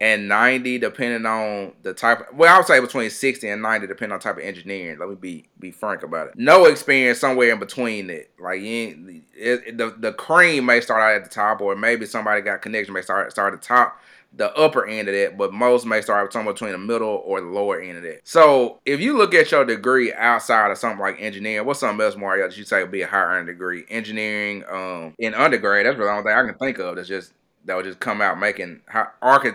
and 0.01 0.27
90 0.27 0.79
depending 0.79 1.25
on 1.25 1.71
the 1.83 1.93
type 1.93 2.29
of, 2.29 2.37
well 2.37 2.53
I 2.53 2.57
would 2.57 2.67
say 2.67 2.79
between 2.79 3.09
60 3.09 3.47
and 3.47 3.61
90 3.61 3.87
depending 3.87 4.13
on 4.13 4.19
type 4.19 4.37
of 4.37 4.43
engineering 4.43 4.99
let 4.99 5.09
me 5.09 5.15
be 5.15 5.45
be 5.59 5.71
frank 5.71 6.03
about 6.03 6.27
it 6.27 6.33
no 6.37 6.65
experience 6.65 7.19
somewhere 7.19 7.51
in 7.51 7.59
between 7.59 8.09
it 8.09 8.31
like 8.39 8.61
it, 8.61 8.97
it, 9.35 9.77
the 9.77 9.95
the 9.97 10.11
cream 10.13 10.65
may 10.65 10.81
start 10.81 11.01
out 11.01 11.15
at 11.15 11.23
the 11.23 11.29
top 11.29 11.61
or 11.61 11.75
maybe 11.75 12.05
somebody 12.05 12.41
got 12.41 12.61
connection 12.61 12.93
may 12.93 13.01
start 13.01 13.31
start 13.31 13.53
at 13.53 13.61
the 13.61 13.67
top 13.67 13.99
the 14.37 14.53
upper 14.55 14.85
end 14.85 15.07
of 15.07 15.13
that, 15.13 15.37
but 15.37 15.53
most 15.53 15.85
may 15.85 16.01
start 16.01 16.31
somewhere 16.33 16.53
between 16.53 16.73
the 16.73 16.77
middle 16.77 17.21
or 17.25 17.39
the 17.39 17.47
lower 17.47 17.79
end 17.79 17.97
of 17.97 18.03
that. 18.03 18.21
So 18.27 18.79
if 18.85 18.99
you 18.99 19.17
look 19.17 19.33
at 19.33 19.51
your 19.51 19.65
degree 19.65 20.13
outside 20.13 20.71
of 20.71 20.77
something 20.77 20.99
like 20.99 21.21
engineering, 21.21 21.65
what's 21.65 21.79
something 21.79 22.03
else, 22.03 22.17
Mario, 22.17 22.47
that 22.47 22.57
you 22.57 22.65
say 22.65 22.81
would 22.81 22.91
be 22.91 23.01
a 23.01 23.07
higher 23.07 23.27
earning 23.27 23.45
degree? 23.45 23.85
Engineering, 23.89 24.63
um, 24.69 25.13
in 25.19 25.33
undergrad, 25.33 25.85
that's 25.85 25.97
the 25.97 26.09
only 26.09 26.23
thing 26.23 26.33
I 26.33 26.45
can 26.45 26.57
think 26.57 26.79
of 26.79 26.95
that's 26.95 27.07
just 27.07 27.33
that 27.65 27.75
would 27.75 27.85
just 27.85 27.99
come 27.99 28.21
out 28.21 28.39
making 28.39 28.81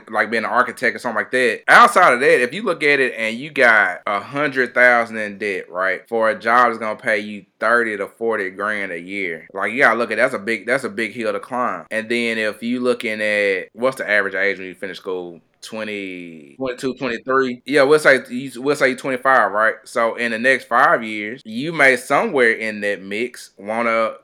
like 0.09 0.31
being 0.31 0.44
an 0.44 0.51
architect 0.51 0.96
or 0.96 0.99
something 0.99 1.16
like 1.16 1.31
that. 1.31 1.62
Outside 1.68 2.14
of 2.14 2.20
that, 2.20 2.40
if 2.42 2.53
you 2.53 2.62
look 2.62 2.83
at 2.83 3.01
it 3.01 3.14
and 3.16 3.37
you 3.38 3.51
got 3.51 4.01
a 4.07 4.20
hundred 4.20 4.75
thousand 4.75 5.16
in 5.18 5.38
debt, 5.38 5.70
right, 5.70 6.07
for 6.09 6.31
a 6.31 6.38
job 6.38 6.68
that's 6.68 6.79
gonna 6.79 6.96
pay 6.96 7.18
you 7.18 7.46
thirty 7.59 7.96
to 7.96 8.07
forty 8.07 8.51
grand 8.51 8.92
a 8.92 9.01
year, 9.01 9.49
like 9.53 9.73
you 9.73 9.79
gotta 9.79 9.99
look 9.99 10.11
at 10.11 10.16
that's 10.16 10.35
a 10.35 10.38
big 10.38 10.66
that's 10.66 10.85
a 10.85 10.88
big 10.88 11.12
hill 11.12 11.33
to 11.33 11.40
climb. 11.40 11.87
And 11.90 12.09
then 12.09 12.38
if 12.38 12.62
you 12.62 12.81
looking 12.81 13.20
at 13.20 13.68
what's 13.73 13.96
the 13.96 14.09
average 14.09 14.35
age 14.35 14.59
when 14.59 14.66
you 14.66 14.75
finish 14.75 14.99
school, 14.99 15.40
20, 15.62 16.57
22, 16.57 16.94
23. 16.94 17.62
Yeah, 17.66 17.83
we'll 17.83 17.99
say 17.99 18.20
we'll 18.57 18.77
say 18.77 18.94
25, 18.94 19.53
right? 19.53 19.75
So 19.85 20.14
in 20.16 20.33
the 20.33 20.38
next 20.38 20.64
five 20.64 21.05
years, 21.05 21.42
you 21.44 21.73
may 21.73 21.96
somewhere 21.96 22.53
in 22.53 22.81
that 22.81 23.03
mix 23.03 23.51
want 23.59 23.87
to 23.88 24.16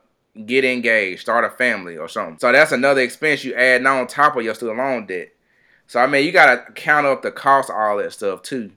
get 0.45 0.65
engaged, 0.65 1.23
start 1.23 1.45
a 1.45 1.51
family 1.51 1.97
or 1.97 2.09
something. 2.09 2.39
So 2.39 2.53
that's 2.53 2.73
another 2.73 3.01
expense 3.01 3.45
you 3.45 3.55
add 3.55 3.85
on 3.87 4.07
top 4.07 4.37
of 4.37 4.45
your 4.45 4.55
student 4.55 4.79
loan 4.79 5.07
debt. 5.07 5.31
So 5.87 6.01
I 6.01 6.07
mean, 6.07 6.25
you 6.25 6.33
gotta 6.33 6.71
count 6.73 7.07
up 7.07 7.23
the 7.23 7.31
cost 7.31 7.71
of 7.71 7.77
all 7.77 7.97
that 7.99 8.13
stuff 8.13 8.43
too. 8.43 8.73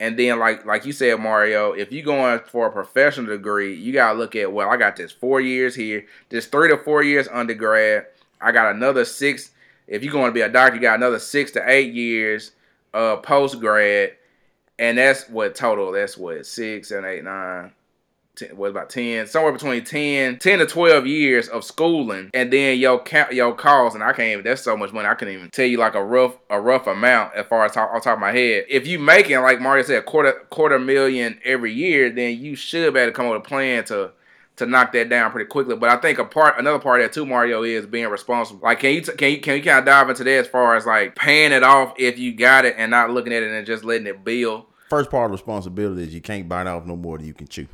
And 0.00 0.18
then 0.18 0.38
like 0.38 0.64
like 0.66 0.84
you 0.84 0.92
said, 0.92 1.18
Mario, 1.20 1.72
if 1.72 1.92
you're 1.92 2.04
going 2.04 2.40
for 2.40 2.66
a 2.66 2.72
professional 2.72 3.26
degree, 3.26 3.74
you 3.74 3.92
gotta 3.92 4.18
look 4.18 4.36
at 4.36 4.52
well, 4.52 4.68
I 4.68 4.76
got 4.76 4.96
this 4.96 5.12
four 5.12 5.40
years 5.40 5.74
here, 5.74 6.04
this 6.28 6.46
three 6.46 6.68
to 6.68 6.76
four 6.76 7.02
years 7.02 7.28
undergrad. 7.28 8.06
I 8.40 8.52
got 8.52 8.74
another 8.74 9.04
six. 9.04 9.50
If 9.86 10.04
you're 10.04 10.12
going 10.12 10.26
to 10.26 10.34
be 10.34 10.42
a 10.42 10.48
doctor, 10.48 10.76
you 10.76 10.82
got 10.82 10.96
another 10.96 11.18
six 11.18 11.50
to 11.52 11.68
eight 11.68 11.94
years 11.94 12.52
uh 12.94 13.16
post 13.16 13.58
grad. 13.60 14.12
And 14.78 14.96
that's 14.96 15.28
what 15.28 15.56
total, 15.56 15.90
that's 15.90 16.16
what, 16.16 16.46
six 16.46 16.92
and 16.92 17.04
eight, 17.04 17.24
nine, 17.24 17.72
10, 18.38 18.56
what 18.56 18.70
about 18.70 18.90
10 18.90 19.26
somewhere 19.26 19.52
between 19.52 19.84
10 19.84 20.38
10 20.38 20.58
to 20.58 20.66
12 20.66 21.06
years 21.06 21.48
of 21.48 21.64
schooling 21.64 22.30
and 22.34 22.52
then 22.52 22.78
your 22.78 23.02
count 23.02 23.32
your 23.32 23.54
cost 23.54 23.94
and 23.94 24.04
i 24.04 24.12
can't 24.12 24.32
even 24.32 24.44
that's 24.44 24.62
so 24.62 24.76
much 24.76 24.92
money 24.92 25.08
i 25.08 25.14
can't 25.14 25.30
even 25.30 25.50
tell 25.50 25.66
you 25.66 25.78
like 25.78 25.94
a 25.94 26.04
rough 26.04 26.36
a 26.50 26.60
rough 26.60 26.86
amount 26.86 27.34
as 27.34 27.46
far 27.46 27.64
as 27.64 27.72
top, 27.72 27.90
on 27.92 28.00
top 28.00 28.14
of 28.14 28.20
my 28.20 28.32
head 28.32 28.64
if 28.68 28.86
you 28.86 28.98
making 28.98 29.40
like 29.40 29.60
mario 29.60 29.82
said 29.82 29.98
a 29.98 30.02
quarter 30.02 30.32
quarter 30.50 30.78
million 30.78 31.38
every 31.44 31.72
year 31.72 32.10
then 32.10 32.38
you 32.38 32.54
should 32.54 32.92
be 32.94 33.00
able 33.00 33.10
to 33.10 33.14
come 33.14 33.26
up 33.26 33.32
with 33.32 33.42
a 33.42 33.48
plan 33.48 33.84
to 33.84 34.12
to 34.58 34.66
knock 34.66 34.92
that 34.92 35.08
down 35.08 35.30
pretty 35.30 35.48
quickly. 35.48 35.76
But 35.76 35.88
I 35.88 35.96
think 35.96 36.18
a 36.18 36.24
part, 36.24 36.58
another 36.58 36.78
part 36.78 37.00
of 37.00 37.06
that 37.06 37.12
too, 37.12 37.24
Mario, 37.24 37.62
is 37.62 37.86
being 37.86 38.08
responsible. 38.08 38.60
Like, 38.62 38.80
can 38.80 38.94
you 38.94 39.00
t- 39.00 39.12
can 39.12 39.30
you 39.30 39.40
can 39.40 39.56
you 39.56 39.62
kind 39.62 39.78
of 39.78 39.84
dive 39.84 40.10
into 40.10 40.24
that 40.24 40.30
as 40.30 40.46
far 40.46 40.76
as 40.76 40.84
like 40.84 41.16
paying 41.16 41.52
it 41.52 41.62
off 41.62 41.94
if 41.96 42.18
you 42.18 42.34
got 42.34 42.64
it 42.64 42.74
and 42.76 42.90
not 42.90 43.10
looking 43.10 43.32
at 43.32 43.42
it 43.42 43.50
and 43.50 43.66
just 43.66 43.84
letting 43.84 44.06
it 44.06 44.24
build? 44.24 44.66
First 44.90 45.10
part 45.10 45.26
of 45.26 45.32
responsibility 45.32 46.02
is 46.02 46.14
you 46.14 46.20
can't 46.20 46.48
bite 46.48 46.66
off 46.66 46.86
no 46.86 46.96
more 46.96 47.18
than 47.18 47.26
you 47.26 47.34
can 47.34 47.46
chew. 47.46 47.68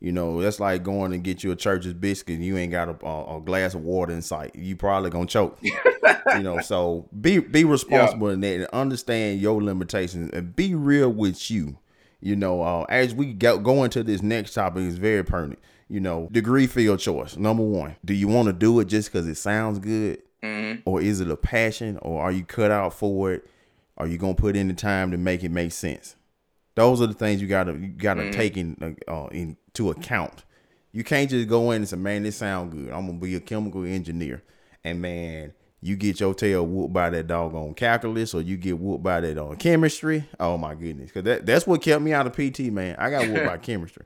You 0.00 0.12
know, 0.12 0.40
that's 0.40 0.58
like 0.58 0.82
going 0.82 1.12
and 1.12 1.22
get 1.22 1.44
you 1.44 1.50
a 1.52 1.56
church's 1.56 1.92
biscuit 1.92 2.36
and 2.36 2.44
you 2.44 2.56
ain't 2.56 2.72
got 2.72 2.88
a, 2.88 3.06
a, 3.06 3.36
a 3.36 3.40
glass 3.42 3.74
of 3.74 3.82
water 3.82 4.12
in 4.14 4.22
sight. 4.22 4.56
You 4.56 4.74
probably 4.74 5.10
gonna 5.10 5.26
choke. 5.26 5.58
you 5.62 6.42
know, 6.42 6.60
so 6.60 7.06
be 7.20 7.38
be 7.38 7.64
responsible 7.64 8.28
yeah. 8.28 8.34
in 8.34 8.40
that 8.40 8.54
and 8.54 8.66
understand 8.72 9.40
your 9.40 9.62
limitations 9.62 10.30
and 10.32 10.56
be 10.56 10.74
real 10.74 11.10
with 11.10 11.50
you. 11.50 11.78
You 12.22 12.36
know, 12.36 12.62
uh, 12.62 12.84
as 12.88 13.14
we 13.14 13.32
go, 13.34 13.58
go 13.58 13.84
into 13.84 14.02
this 14.02 14.22
next 14.22 14.54
topic, 14.54 14.82
is 14.84 14.96
very 14.98 15.22
pertinent. 15.24 15.58
You 15.88 16.00
know, 16.00 16.28
degree 16.30 16.66
field 16.66 17.00
choice. 17.00 17.36
Number 17.36 17.62
one, 17.62 17.96
do 18.04 18.14
you 18.14 18.28
want 18.28 18.46
to 18.46 18.52
do 18.52 18.78
it 18.80 18.86
just 18.86 19.12
because 19.12 19.26
it 19.28 19.36
sounds 19.36 19.78
good, 19.78 20.22
Mm-hmm. 20.42 20.80
or 20.86 21.02
is 21.02 21.20
it 21.20 21.30
a 21.30 21.36
passion, 21.36 21.98
or 22.00 22.22
are 22.22 22.32
you 22.32 22.44
cut 22.44 22.70
out 22.70 22.94
for 22.94 23.32
it? 23.32 23.46
Are 23.98 24.06
you 24.06 24.16
gonna 24.16 24.34
put 24.34 24.56
in 24.56 24.68
the 24.68 24.74
time 24.74 25.10
to 25.10 25.18
make 25.18 25.44
it 25.44 25.50
make 25.50 25.72
sense? 25.72 26.16
Those 26.76 27.02
are 27.02 27.06
the 27.06 27.12
things 27.14 27.42
you 27.42 27.48
gotta 27.48 27.72
you 27.72 27.88
gotta 27.88 28.22
Mm-hmm. 28.22 28.30
take 28.30 28.56
in 28.56 28.96
uh, 29.08 29.26
into 29.70 29.90
account. 29.90 30.44
You 30.92 31.04
can't 31.04 31.30
just 31.30 31.48
go 31.48 31.70
in 31.70 31.76
and 31.76 31.88
say, 31.88 31.96
"Man, 31.96 32.24
this 32.24 32.36
sound 32.36 32.72
good. 32.72 32.90
I'm 32.90 33.06
gonna 33.06 33.18
be 33.18 33.34
a 33.36 33.40
chemical 33.40 33.84
engineer," 33.84 34.42
and 34.82 35.00
man, 35.00 35.52
you 35.80 35.94
get 35.96 36.18
your 36.20 36.34
tail 36.34 36.66
whooped 36.66 36.92
by 36.92 37.10
that 37.10 37.26
doggone 37.28 37.74
calculus, 37.74 38.34
or 38.34 38.42
you 38.42 38.56
get 38.56 38.78
whooped 38.78 39.02
by 39.04 39.20
that 39.20 39.38
on 39.38 39.56
chemistry. 39.56 40.24
Oh 40.40 40.58
my 40.58 40.74
goodness, 40.74 41.10
because 41.10 41.24
that, 41.24 41.46
that's 41.46 41.66
what 41.66 41.80
kept 41.82 42.02
me 42.02 42.12
out 42.12 42.26
of 42.26 42.32
PT, 42.32 42.72
man. 42.72 42.96
I 42.98 43.10
got 43.10 43.28
whooped 43.28 43.46
by 43.46 43.56
chemistry, 43.58 44.04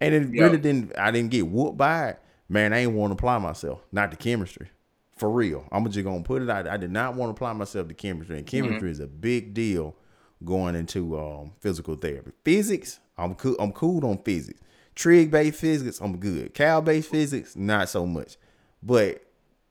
and 0.00 0.14
it 0.14 0.28
Yeah. 0.34 0.42
really 0.44 0.58
didn't. 0.58 0.92
I 0.98 1.10
didn't 1.10 1.30
get 1.30 1.46
whooped 1.48 1.78
by 1.78 2.08
it. 2.10 2.18
Man, 2.48 2.72
I 2.72 2.80
ain't 2.80 2.92
want 2.92 3.10
to 3.10 3.14
apply 3.14 3.38
myself, 3.38 3.80
not 3.90 4.10
to 4.10 4.16
chemistry. 4.16 4.68
For 5.16 5.30
real, 5.30 5.64
I'm 5.72 5.90
just 5.90 6.04
gonna 6.04 6.22
put 6.22 6.42
it 6.42 6.50
out. 6.50 6.68
I 6.68 6.76
did 6.76 6.90
not 6.90 7.14
want 7.14 7.30
to 7.30 7.32
apply 7.32 7.54
myself 7.54 7.88
to 7.88 7.94
chemistry, 7.94 8.36
and 8.36 8.46
chemistry 8.46 8.90
is 8.90 9.00
a 9.00 9.06
big 9.06 9.54
deal 9.54 9.96
going 10.44 10.74
into 10.74 11.18
um, 11.18 11.52
physical 11.60 11.94
therapy. 11.96 12.32
Physics, 12.44 13.00
I'm 13.16 13.34
cool. 13.34 13.56
I'm 13.58 13.72
cool 13.72 14.04
on 14.04 14.18
physics. 14.22 14.60
Trig 14.96 15.30
based 15.30 15.60
physics, 15.60 16.00
I'm 16.00 16.16
good. 16.16 16.52
Cal 16.54 16.82
based 16.82 17.10
physics, 17.10 17.54
not 17.54 17.88
so 17.88 18.04
much. 18.06 18.36
But 18.82 19.22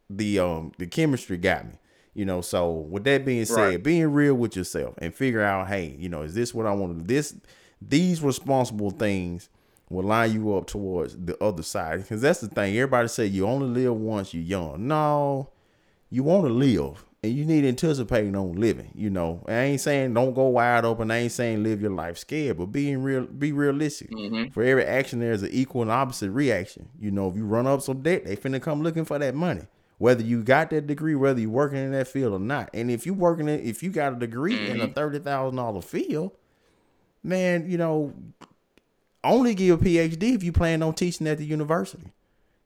the 0.09 0.39
um 0.39 0.71
the 0.77 0.87
chemistry 0.87 1.37
got 1.37 1.65
me. 1.65 1.73
You 2.13 2.23
know, 2.23 2.39
so 2.41 2.71
with 2.71 3.03
that 3.05 3.25
being 3.25 3.43
said, 3.43 3.55
Right. 3.57 3.83
being 3.83 4.13
real 4.13 4.35
with 4.35 4.55
yourself 4.55 4.93
and 4.99 5.13
figure 5.13 5.41
out, 5.41 5.67
hey, 5.67 5.95
you 5.99 6.07
know, 6.07 6.21
is 6.21 6.33
this 6.33 6.53
what 6.53 6.65
I 6.65 6.71
want 6.73 6.93
to 6.93 6.99
do? 7.03 7.07
This 7.13 7.35
these 7.81 8.21
responsible 8.21 8.91
things 8.91 9.49
will 9.89 10.03
line 10.05 10.33
you 10.33 10.55
up 10.55 10.65
towards 10.67 11.15
the 11.17 11.37
other 11.43 11.61
side. 11.63 12.01
Because 12.01 12.21
that's 12.21 12.39
the 12.39 12.47
thing. 12.47 12.75
Everybody 12.77 13.07
say 13.07 13.25
you 13.25 13.45
only 13.47 13.67
live 13.67 13.95
once, 13.95 14.33
you're 14.33 14.43
young. 14.43 14.87
No, 14.87 15.49
you 16.09 16.23
want 16.23 16.45
to 16.45 16.53
live 16.53 17.03
and 17.25 17.35
you 17.35 17.43
need 17.43 17.61
to 17.61 17.69
anticipate 17.69 18.33
on 18.35 18.53
living. 18.53 18.91
You 18.93 19.09
know, 19.09 19.43
I 19.47 19.53
ain't 19.53 19.81
saying 19.81 20.13
don't 20.13 20.33
go 20.33 20.47
wide 20.47 20.85
open. 20.85 21.09
I 21.09 21.17
ain't 21.17 21.31
saying 21.31 21.63
live 21.63 21.81
your 21.81 21.91
life 21.91 22.17
scared, 22.17 22.57
but 22.57 22.67
being 22.67 23.01
real, 23.01 23.25
be 23.25 23.51
realistic. 23.51 24.11
Mm-hmm. 24.11 24.51
For 24.51 24.63
every 24.63 24.85
action, 24.85 25.19
there's 25.19 25.41
an 25.41 25.49
equal 25.51 25.81
and 25.81 25.91
opposite 25.91 26.31
reaction. 26.31 26.89
You 26.99 27.11
know, 27.11 27.27
if 27.27 27.35
you 27.35 27.45
run 27.45 27.65
up 27.65 27.81
some 27.81 28.01
debt, 28.01 28.25
they 28.25 28.35
finna 28.35 28.61
come 28.61 28.83
looking 28.83 29.05
for 29.05 29.17
that 29.17 29.33
money. 29.33 29.63
Whether 29.97 30.23
you 30.23 30.43
got 30.43 30.69
that 30.69 30.87
degree, 30.87 31.15
whether 31.15 31.39
you 31.39 31.49
working 31.49 31.79
in 31.79 31.91
that 31.93 32.07
field 32.07 32.33
or 32.33 32.39
not, 32.39 32.69
and 32.73 32.91
if 32.91 33.05
you 33.05 33.13
working 33.13 33.47
in, 33.47 33.61
if 33.61 33.81
you 33.81 33.89
got 33.89 34.13
a 34.13 34.15
degree 34.17 34.69
in 34.69 34.81
a 34.81 34.83
mm-hmm. 34.85 34.93
thirty 34.93 35.19
thousand 35.19 35.55
dollar 35.55 35.81
field, 35.81 36.31
man, 37.23 37.69
you 37.69 37.77
know, 37.77 38.13
only 39.23 39.55
get 39.55 39.71
a 39.71 39.77
PhD 39.77 40.35
if 40.35 40.43
you 40.43 40.51
plan 40.51 40.83
on 40.83 40.93
teaching 40.93 41.27
at 41.27 41.37
the 41.37 41.45
university. 41.45 42.11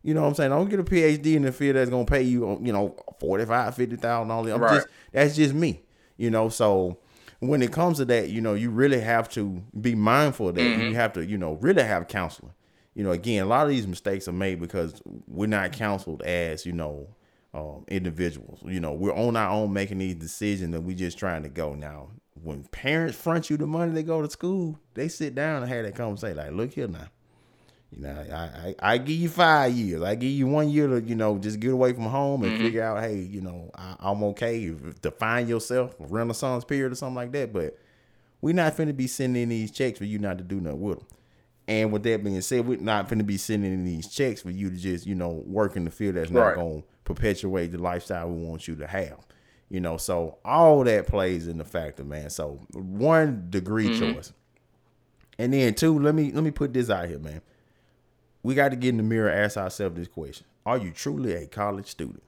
You 0.01 0.13
know 0.13 0.21
what 0.21 0.29
I'm 0.29 0.35
saying? 0.35 0.51
Don't 0.51 0.69
get 0.69 0.79
a 0.79 0.83
PhD 0.83 1.35
in 1.35 1.41
the 1.41 1.51
field 1.51 1.75
that's 1.75 1.89
gonna 1.89 2.05
pay 2.05 2.21
you, 2.21 2.59
you 2.61 2.71
know, 2.71 2.95
forty 3.19 3.45
five, 3.45 3.75
fifty 3.75 3.95
thousand 3.95 4.29
dollars. 4.29 4.53
Right. 4.53 4.75
just 4.75 4.87
that's 5.11 5.35
just 5.35 5.53
me. 5.53 5.83
You 6.17 6.29
know, 6.29 6.49
so 6.49 6.97
when 7.39 7.61
it 7.61 7.71
comes 7.71 7.97
to 7.97 8.05
that, 8.05 8.29
you 8.29 8.41
know, 8.41 8.53
you 8.53 8.69
really 8.69 8.99
have 8.99 9.29
to 9.29 9.63
be 9.79 9.95
mindful 9.95 10.49
of 10.49 10.55
that. 10.55 10.61
You 10.61 10.95
have 10.95 11.13
to, 11.13 11.25
you 11.25 11.37
know, 11.37 11.53
really 11.53 11.83
have 11.83 12.07
counseling. 12.07 12.53
You 12.95 13.03
know, 13.03 13.11
again, 13.11 13.43
a 13.43 13.45
lot 13.45 13.63
of 13.63 13.69
these 13.69 13.87
mistakes 13.87 14.27
are 14.27 14.33
made 14.33 14.59
because 14.59 15.01
we're 15.27 15.47
not 15.47 15.71
counseled 15.71 16.21
as, 16.23 16.65
you 16.65 16.73
know, 16.73 17.07
um, 17.53 17.85
individuals. 17.87 18.59
You 18.65 18.81
know, 18.81 18.93
we're 18.93 19.15
on 19.15 19.37
our 19.37 19.49
own 19.51 19.71
making 19.71 19.99
these 19.99 20.15
decisions 20.15 20.75
and 20.75 20.85
we're 20.85 20.97
just 20.97 21.17
trying 21.17 21.43
to 21.43 21.49
go. 21.49 21.73
Now, 21.73 22.09
when 22.33 22.63
parents 22.65 23.17
front 23.17 23.49
you 23.49 23.57
the 23.57 23.67
money 23.67 23.91
they 23.93 24.03
go 24.03 24.21
to 24.21 24.29
school, 24.29 24.77
they 24.93 25.07
sit 25.07 25.35
down 25.35 25.63
and 25.63 25.71
have 25.71 25.85
that 25.85 25.95
conversation. 25.95 26.37
Like, 26.37 26.51
look 26.51 26.73
here 26.73 26.87
now. 26.87 27.07
You 27.91 28.03
know, 28.03 28.25
I, 28.31 28.35
I 28.35 28.75
I 28.93 28.97
give 28.99 29.17
you 29.17 29.29
five 29.29 29.73
years. 29.73 30.03
I 30.03 30.15
give 30.15 30.29
you 30.29 30.47
one 30.47 30.69
year 30.69 30.87
to 30.87 31.01
you 31.01 31.15
know 31.15 31.37
just 31.37 31.59
get 31.59 31.71
away 31.71 31.93
from 31.93 32.03
home 32.05 32.43
and 32.43 32.53
mm-hmm. 32.53 32.63
figure 32.63 32.83
out, 32.83 33.01
hey, 33.01 33.17
you 33.17 33.41
know, 33.41 33.71
I, 33.75 33.95
I'm 33.99 34.23
okay 34.25 34.73
find 35.17 35.49
yourself 35.49 35.95
a 35.99 36.05
renaissance 36.07 36.63
period 36.63 36.91
or 36.91 36.95
something 36.95 37.15
like 37.15 37.31
that. 37.33 37.51
But 37.51 37.77
we're 38.41 38.53
not 38.53 38.77
finna 38.77 38.95
be 38.95 39.07
sending 39.07 39.43
in 39.43 39.49
these 39.49 39.71
checks 39.71 39.97
for 39.97 40.05
you 40.05 40.19
not 40.19 40.37
to 40.37 40.43
do 40.43 40.61
nothing 40.61 40.81
with 40.81 40.99
them. 40.99 41.07
And 41.67 41.91
with 41.91 42.01
that 42.03 42.23
being 42.23 42.41
said, 42.41 42.65
we're 42.65 42.79
not 42.79 43.09
finna 43.09 43.25
be 43.25 43.37
sending 43.37 43.73
in 43.73 43.85
these 43.85 44.07
checks 44.07 44.41
for 44.41 44.49
you 44.49 44.69
to 44.69 44.75
just 44.75 45.05
you 45.05 45.15
know 45.15 45.43
work 45.45 45.75
in 45.75 45.85
the 45.85 45.91
field 45.91 46.15
that's 46.15 46.31
not 46.31 46.41
Right. 46.41 46.55
gonna 46.55 46.83
perpetuate 47.03 47.71
the 47.71 47.77
lifestyle 47.79 48.29
we 48.29 48.43
want 48.43 48.67
you 48.67 48.75
to 48.77 48.87
have. 48.87 49.19
You 49.69 49.79
know, 49.79 49.97
so 49.97 50.39
all 50.43 50.83
that 50.83 51.05
plays 51.05 51.47
in 51.47 51.59
the 51.59 51.65
factor, 51.65 52.03
man. 52.03 52.29
So 52.31 52.59
one 52.73 53.47
degree 53.49 53.89
mm-hmm. 53.89 54.13
choice. 54.13 54.33
And 55.37 55.53
then 55.53 55.75
two, 55.75 55.99
let 55.99 56.15
me 56.15 56.31
let 56.31 56.43
me 56.43 56.51
put 56.51 56.73
this 56.73 56.89
out 56.89 57.07
here, 57.07 57.19
man. 57.19 57.41
We 58.43 58.55
got 58.55 58.69
to 58.69 58.75
get 58.75 58.89
in 58.89 58.97
the 58.97 59.03
mirror, 59.03 59.29
ask 59.29 59.57
ourselves 59.57 59.95
this 59.95 60.07
question: 60.07 60.45
Are 60.65 60.77
you 60.77 60.91
truly 60.91 61.33
a 61.33 61.45
college 61.47 61.87
student? 61.87 62.23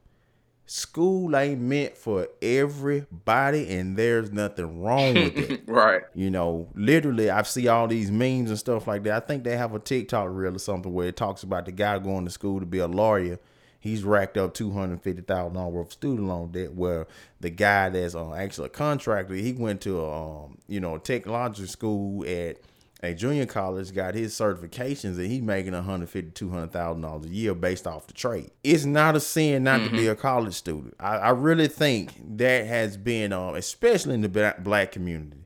School 0.65 1.35
ain't 1.35 1.59
meant 1.59 1.97
for 1.97 2.29
everybody, 2.41 3.67
and 3.75 3.97
there's 3.97 4.31
nothing 4.31 4.81
wrong 4.81 5.13
with 5.15 5.37
it. 5.37 5.61
Right. 5.67 6.03
You 6.13 6.29
know, 6.31 6.69
literally, 6.75 7.29
I 7.29 7.41
see 7.43 7.67
all 7.67 7.87
these 7.87 8.09
memes 8.11 8.49
and 8.49 8.59
stuff 8.59 8.87
like 8.87 9.03
that. 9.03 9.23
I 9.23 9.25
think 9.25 9.43
they 9.43 9.57
have 9.57 9.73
a 9.75 9.79
TikTok 9.79 10.29
reel 10.31 10.55
or 10.55 10.59
something 10.59 10.93
where 10.93 11.07
it 11.07 11.17
talks 11.17 11.43
about 11.43 11.65
the 11.65 11.71
guy 11.73 11.99
going 11.99 12.23
to 12.25 12.31
school 12.31 12.59
to 12.61 12.65
be 12.65 12.79
a 12.79 12.87
lawyer. 12.87 13.37
He's 13.81 14.03
racked 14.03 14.37
up 14.37 14.53
two 14.53 14.71
hundred 14.71 15.01
fifty 15.01 15.23
thousand 15.23 15.55
dollars 15.55 15.73
worth 15.73 15.87
of 15.87 15.93
student 15.93 16.27
loan 16.27 16.51
debt. 16.51 16.73
Where 16.73 17.07
the 17.39 17.49
guy 17.49 17.89
that's 17.89 18.15
uh, 18.15 18.33
actually 18.33 18.67
a 18.67 18.69
contractor, 18.69 19.33
he 19.33 19.53
went 19.53 19.81
to 19.81 19.99
a 19.99 20.43
um, 20.43 20.57
you 20.67 20.79
know 20.79 20.95
a 20.95 20.99
technology 20.99 21.65
school 21.65 22.23
at 22.25 22.57
a 23.03 23.13
junior 23.13 23.45
college, 23.45 23.93
got 23.93 24.13
his 24.13 24.33
certifications, 24.33 25.17
and 25.17 25.25
he's 25.25 25.41
making 25.41 25.73
one 25.73 25.83
hundred 25.83 26.09
fifty 26.09 26.31
two 26.31 26.49
hundred 26.49 26.71
thousand 26.71 27.01
dollars 27.01 27.25
a 27.25 27.29
year 27.29 27.55
based 27.55 27.87
off 27.87 28.07
the 28.07 28.13
trade. 28.13 28.51
It's 28.63 28.85
not 28.85 29.15
a 29.15 29.19
sin 29.19 29.63
not 29.63 29.83
to 29.83 29.89
be 29.89 30.07
a 30.07 30.15
college 30.15 30.53
student. 30.53 30.93
I, 30.99 31.17
I 31.17 31.29
really 31.31 31.67
think 31.67 32.13
that 32.37 32.67
has 32.67 32.97
been, 32.97 33.33
um, 33.33 33.55
especially 33.55 34.13
in 34.13 34.21
the 34.21 34.55
black 34.59 34.91
community 34.91 35.37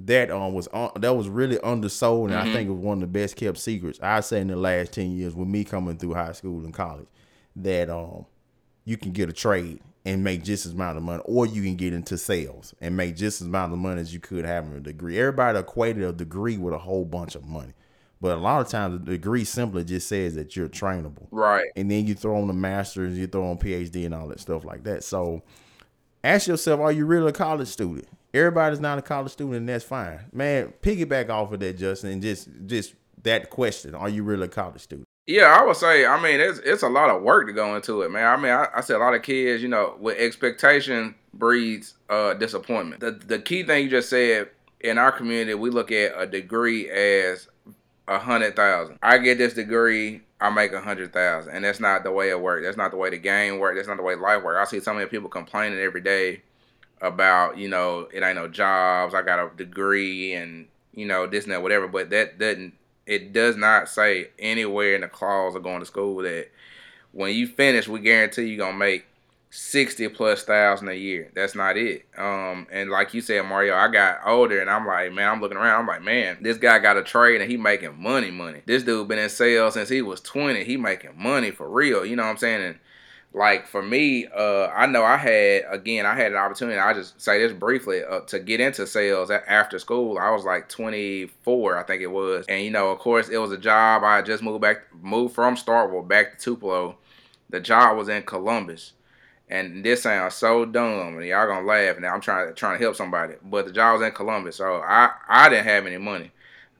that 0.00 0.30
um 0.30 0.52
was 0.54 0.68
on 0.68 0.92
that 1.00 1.16
was 1.16 1.28
really 1.28 1.58
undersold 1.58 2.30
and 2.30 2.38
I 2.38 2.52
think 2.52 2.68
it 2.68 2.72
was 2.72 2.84
one 2.84 2.98
of 2.98 3.00
the 3.00 3.06
best 3.08 3.34
kept 3.34 3.58
secrets 3.58 3.98
I 4.00 4.20
say 4.20 4.40
in 4.40 4.46
the 4.46 4.54
last 4.54 4.92
ten 4.92 5.10
years 5.10 5.34
with 5.34 5.48
me 5.48 5.64
coming 5.64 5.98
through 5.98 6.14
high 6.14 6.30
school 6.30 6.64
and 6.64 6.72
college 6.72 7.08
that 7.56 7.90
um 7.90 8.24
you 8.84 8.96
can 8.96 9.10
get 9.10 9.28
a 9.28 9.32
trade 9.32 9.80
and 10.04 10.24
make 10.24 10.42
just 10.44 10.64
as 10.66 10.72
amount 10.72 10.96
of 10.96 11.02
money 11.02 11.22
or 11.26 11.46
you 11.46 11.62
can 11.62 11.76
get 11.76 11.92
into 11.92 12.16
sales 12.16 12.74
and 12.80 12.96
make 12.96 13.16
just 13.16 13.40
as 13.40 13.46
amount 13.46 13.72
of 13.72 13.78
money 13.78 14.00
as 14.00 14.12
you 14.14 14.20
could 14.20 14.44
having 14.44 14.72
a 14.74 14.80
degree. 14.80 15.18
Everybody 15.18 15.58
equated 15.58 16.02
a 16.04 16.12
degree 16.12 16.56
with 16.56 16.72
a 16.74 16.78
whole 16.78 17.04
bunch 17.04 17.34
of 17.34 17.44
money. 17.44 17.72
But 18.20 18.36
a 18.36 18.40
lot 18.40 18.60
of 18.60 18.68
times 18.68 18.98
the 18.98 19.12
degree 19.12 19.44
simply 19.44 19.84
just 19.84 20.08
says 20.08 20.34
that 20.34 20.56
you're 20.56 20.68
trainable 20.68 21.28
Right. 21.30 21.66
and 21.76 21.90
then 21.90 22.06
you 22.06 22.14
throw 22.14 22.40
on 22.40 22.48
the 22.48 22.52
masters, 22.52 23.16
you 23.16 23.26
throw 23.26 23.48
on 23.50 23.58
PhD 23.58 24.06
and 24.06 24.14
all 24.14 24.28
that 24.28 24.40
stuff 24.40 24.64
like 24.64 24.82
that. 24.84 25.04
So 25.04 25.42
ask 26.24 26.48
yourself, 26.48 26.80
are 26.80 26.90
you 26.92 27.06
really 27.06 27.28
a 27.28 27.32
college 27.32 27.68
student? 27.68 28.08
Everybody's 28.34 28.80
not 28.80 28.98
a 28.98 29.02
college 29.02 29.32
student, 29.32 29.56
and 29.56 29.68
that's 29.68 29.84
fine. 29.84 30.20
Man, 30.32 30.72
piggyback 30.82 31.30
off 31.30 31.50
of 31.52 31.60
that, 31.60 31.78
Justin, 31.78 32.10
and 32.10 32.20
just 32.22 32.48
just 32.66 32.94
that 33.22 33.48
question: 33.48 33.94
Are 33.94 34.08
you 34.08 34.22
really 34.22 34.44
a 34.44 34.48
college 34.48 34.82
student? 34.82 35.07
Yeah, 35.28 35.58
I 35.60 35.62
would 35.62 35.76
say. 35.76 36.06
I 36.06 36.20
mean, 36.22 36.40
it's 36.40 36.58
it's 36.60 36.82
a 36.82 36.88
lot 36.88 37.10
of 37.10 37.20
work 37.20 37.48
to 37.48 37.52
go 37.52 37.76
into 37.76 38.00
it, 38.00 38.10
man. 38.10 38.24
I 38.26 38.36
mean, 38.38 38.50
I, 38.50 38.68
I 38.76 38.80
see 38.80 38.94
a 38.94 38.98
lot 38.98 39.12
of 39.14 39.20
kids, 39.22 39.62
you 39.62 39.68
know, 39.68 39.94
with 40.00 40.16
expectation 40.16 41.14
breeds 41.34 41.94
uh, 42.08 42.32
disappointment. 42.32 43.02
The 43.02 43.10
the 43.10 43.38
key 43.38 43.62
thing 43.62 43.84
you 43.84 43.90
just 43.90 44.08
said 44.08 44.48
in 44.80 44.96
our 44.96 45.12
community, 45.12 45.52
we 45.52 45.68
look 45.68 45.92
at 45.92 46.14
a 46.16 46.26
degree 46.26 46.88
as 46.88 47.46
a 48.08 48.18
hundred 48.18 48.56
thousand. 48.56 48.98
I 49.02 49.18
get 49.18 49.36
this 49.36 49.52
degree, 49.52 50.22
I 50.40 50.48
make 50.48 50.72
a 50.72 50.80
hundred 50.80 51.12
thousand, 51.12 51.54
and 51.54 51.62
that's 51.62 51.78
not 51.78 52.04
the 52.04 52.10
way 52.10 52.30
it 52.30 52.40
works. 52.40 52.64
That's 52.64 52.78
not 52.78 52.90
the 52.90 52.96
way 52.96 53.10
the 53.10 53.18
game 53.18 53.58
works. 53.58 53.76
That's 53.76 53.88
not 53.88 53.98
the 53.98 54.02
way 54.02 54.14
life 54.14 54.42
works. 54.42 54.66
I 54.66 54.70
see 54.70 54.82
so 54.82 54.94
many 54.94 55.10
people 55.10 55.28
complaining 55.28 55.78
every 55.78 56.00
day 56.00 56.40
about, 57.02 57.58
you 57.58 57.68
know, 57.68 58.08
it 58.14 58.22
ain't 58.22 58.36
no 58.36 58.48
jobs. 58.48 59.12
I 59.12 59.20
got 59.20 59.40
a 59.40 59.54
degree, 59.54 60.32
and 60.32 60.68
you 60.94 61.04
know 61.04 61.26
this 61.26 61.44
and 61.44 61.52
that, 61.52 61.62
whatever. 61.62 61.86
But 61.86 62.08
that 62.08 62.38
doesn't. 62.38 62.72
It 63.08 63.32
does 63.32 63.56
not 63.56 63.88
say 63.88 64.28
anywhere 64.38 64.94
in 64.94 65.00
the 65.00 65.08
clause 65.08 65.54
of 65.54 65.62
going 65.62 65.80
to 65.80 65.86
school 65.86 66.18
that 66.18 66.48
when 67.12 67.34
you 67.34 67.46
finish, 67.46 67.88
we 67.88 68.00
guarantee 68.00 68.44
you're 68.44 68.58
gonna 68.58 68.76
make 68.76 69.06
sixty 69.50 70.06
plus 70.08 70.44
thousand 70.44 70.88
a 70.88 70.94
year. 70.94 71.30
That's 71.34 71.54
not 71.54 71.78
it. 71.78 72.04
Um, 72.18 72.66
and 72.70 72.90
like 72.90 73.14
you 73.14 73.22
said, 73.22 73.46
Mario, 73.46 73.74
I 73.74 73.88
got 73.88 74.20
older 74.26 74.60
and 74.60 74.68
I'm 74.68 74.86
like, 74.86 75.10
man, 75.14 75.26
I'm 75.26 75.40
looking 75.40 75.56
around. 75.56 75.80
I'm 75.80 75.86
like, 75.86 76.02
man, 76.02 76.36
this 76.42 76.58
guy 76.58 76.78
got 76.80 76.98
a 76.98 77.02
trade 77.02 77.40
and 77.40 77.50
he 77.50 77.56
making 77.56 77.98
money, 77.98 78.30
money. 78.30 78.60
This 78.66 78.82
dude 78.82 79.08
been 79.08 79.18
in 79.18 79.30
sales 79.30 79.72
since 79.74 79.88
he 79.88 80.02
was 80.02 80.20
twenty. 80.20 80.64
He 80.64 80.76
making 80.76 81.12
money 81.16 81.50
for 81.50 81.66
real. 81.66 82.04
You 82.04 82.14
know 82.14 82.24
what 82.24 82.30
I'm 82.30 82.36
saying? 82.36 82.62
And 82.62 82.78
like 83.38 83.68
for 83.68 83.80
me, 83.80 84.26
uh, 84.26 84.66
I 84.66 84.86
know 84.86 85.04
I 85.04 85.16
had 85.16 85.64
again, 85.70 86.04
I 86.04 86.14
had 86.14 86.32
an 86.32 86.38
opportunity. 86.38 86.78
I 86.78 86.92
just 86.92 87.20
say 87.20 87.38
this 87.38 87.52
briefly 87.52 88.02
uh, 88.02 88.20
to 88.20 88.40
get 88.40 88.60
into 88.60 88.86
sales 88.86 89.30
after 89.30 89.78
school. 89.78 90.18
I 90.18 90.30
was 90.30 90.44
like 90.44 90.68
24, 90.68 91.78
I 91.78 91.82
think 91.84 92.02
it 92.02 92.08
was, 92.08 92.44
and 92.48 92.64
you 92.64 92.70
know, 92.70 92.90
of 92.90 92.98
course, 92.98 93.28
it 93.28 93.38
was 93.38 93.52
a 93.52 93.56
job. 93.56 94.02
I 94.02 94.22
just 94.22 94.42
moved 94.42 94.60
back, 94.60 94.92
moved 95.00 95.36
from 95.36 95.54
Starkville 95.54 96.06
back 96.06 96.38
to 96.38 96.44
Tupelo. 96.44 96.98
The 97.48 97.60
job 97.60 97.96
was 97.96 98.08
in 98.08 98.24
Columbus, 98.24 98.92
and 99.48 99.84
this 99.84 100.02
sounds 100.02 100.34
so 100.34 100.64
dumb, 100.64 101.16
and 101.16 101.24
y'all 101.24 101.46
gonna 101.46 101.66
laugh. 101.66 101.98
Now 102.00 102.14
I'm 102.14 102.20
trying 102.20 102.48
to 102.48 102.54
trying 102.54 102.76
to 102.76 102.84
help 102.84 102.96
somebody, 102.96 103.34
but 103.42 103.66
the 103.66 103.72
job 103.72 103.98
was 103.98 104.06
in 104.06 104.12
Columbus, 104.12 104.56
so 104.56 104.82
I 104.82 105.10
I 105.28 105.48
didn't 105.48 105.64
have 105.64 105.86
any 105.86 105.98
money. 105.98 106.32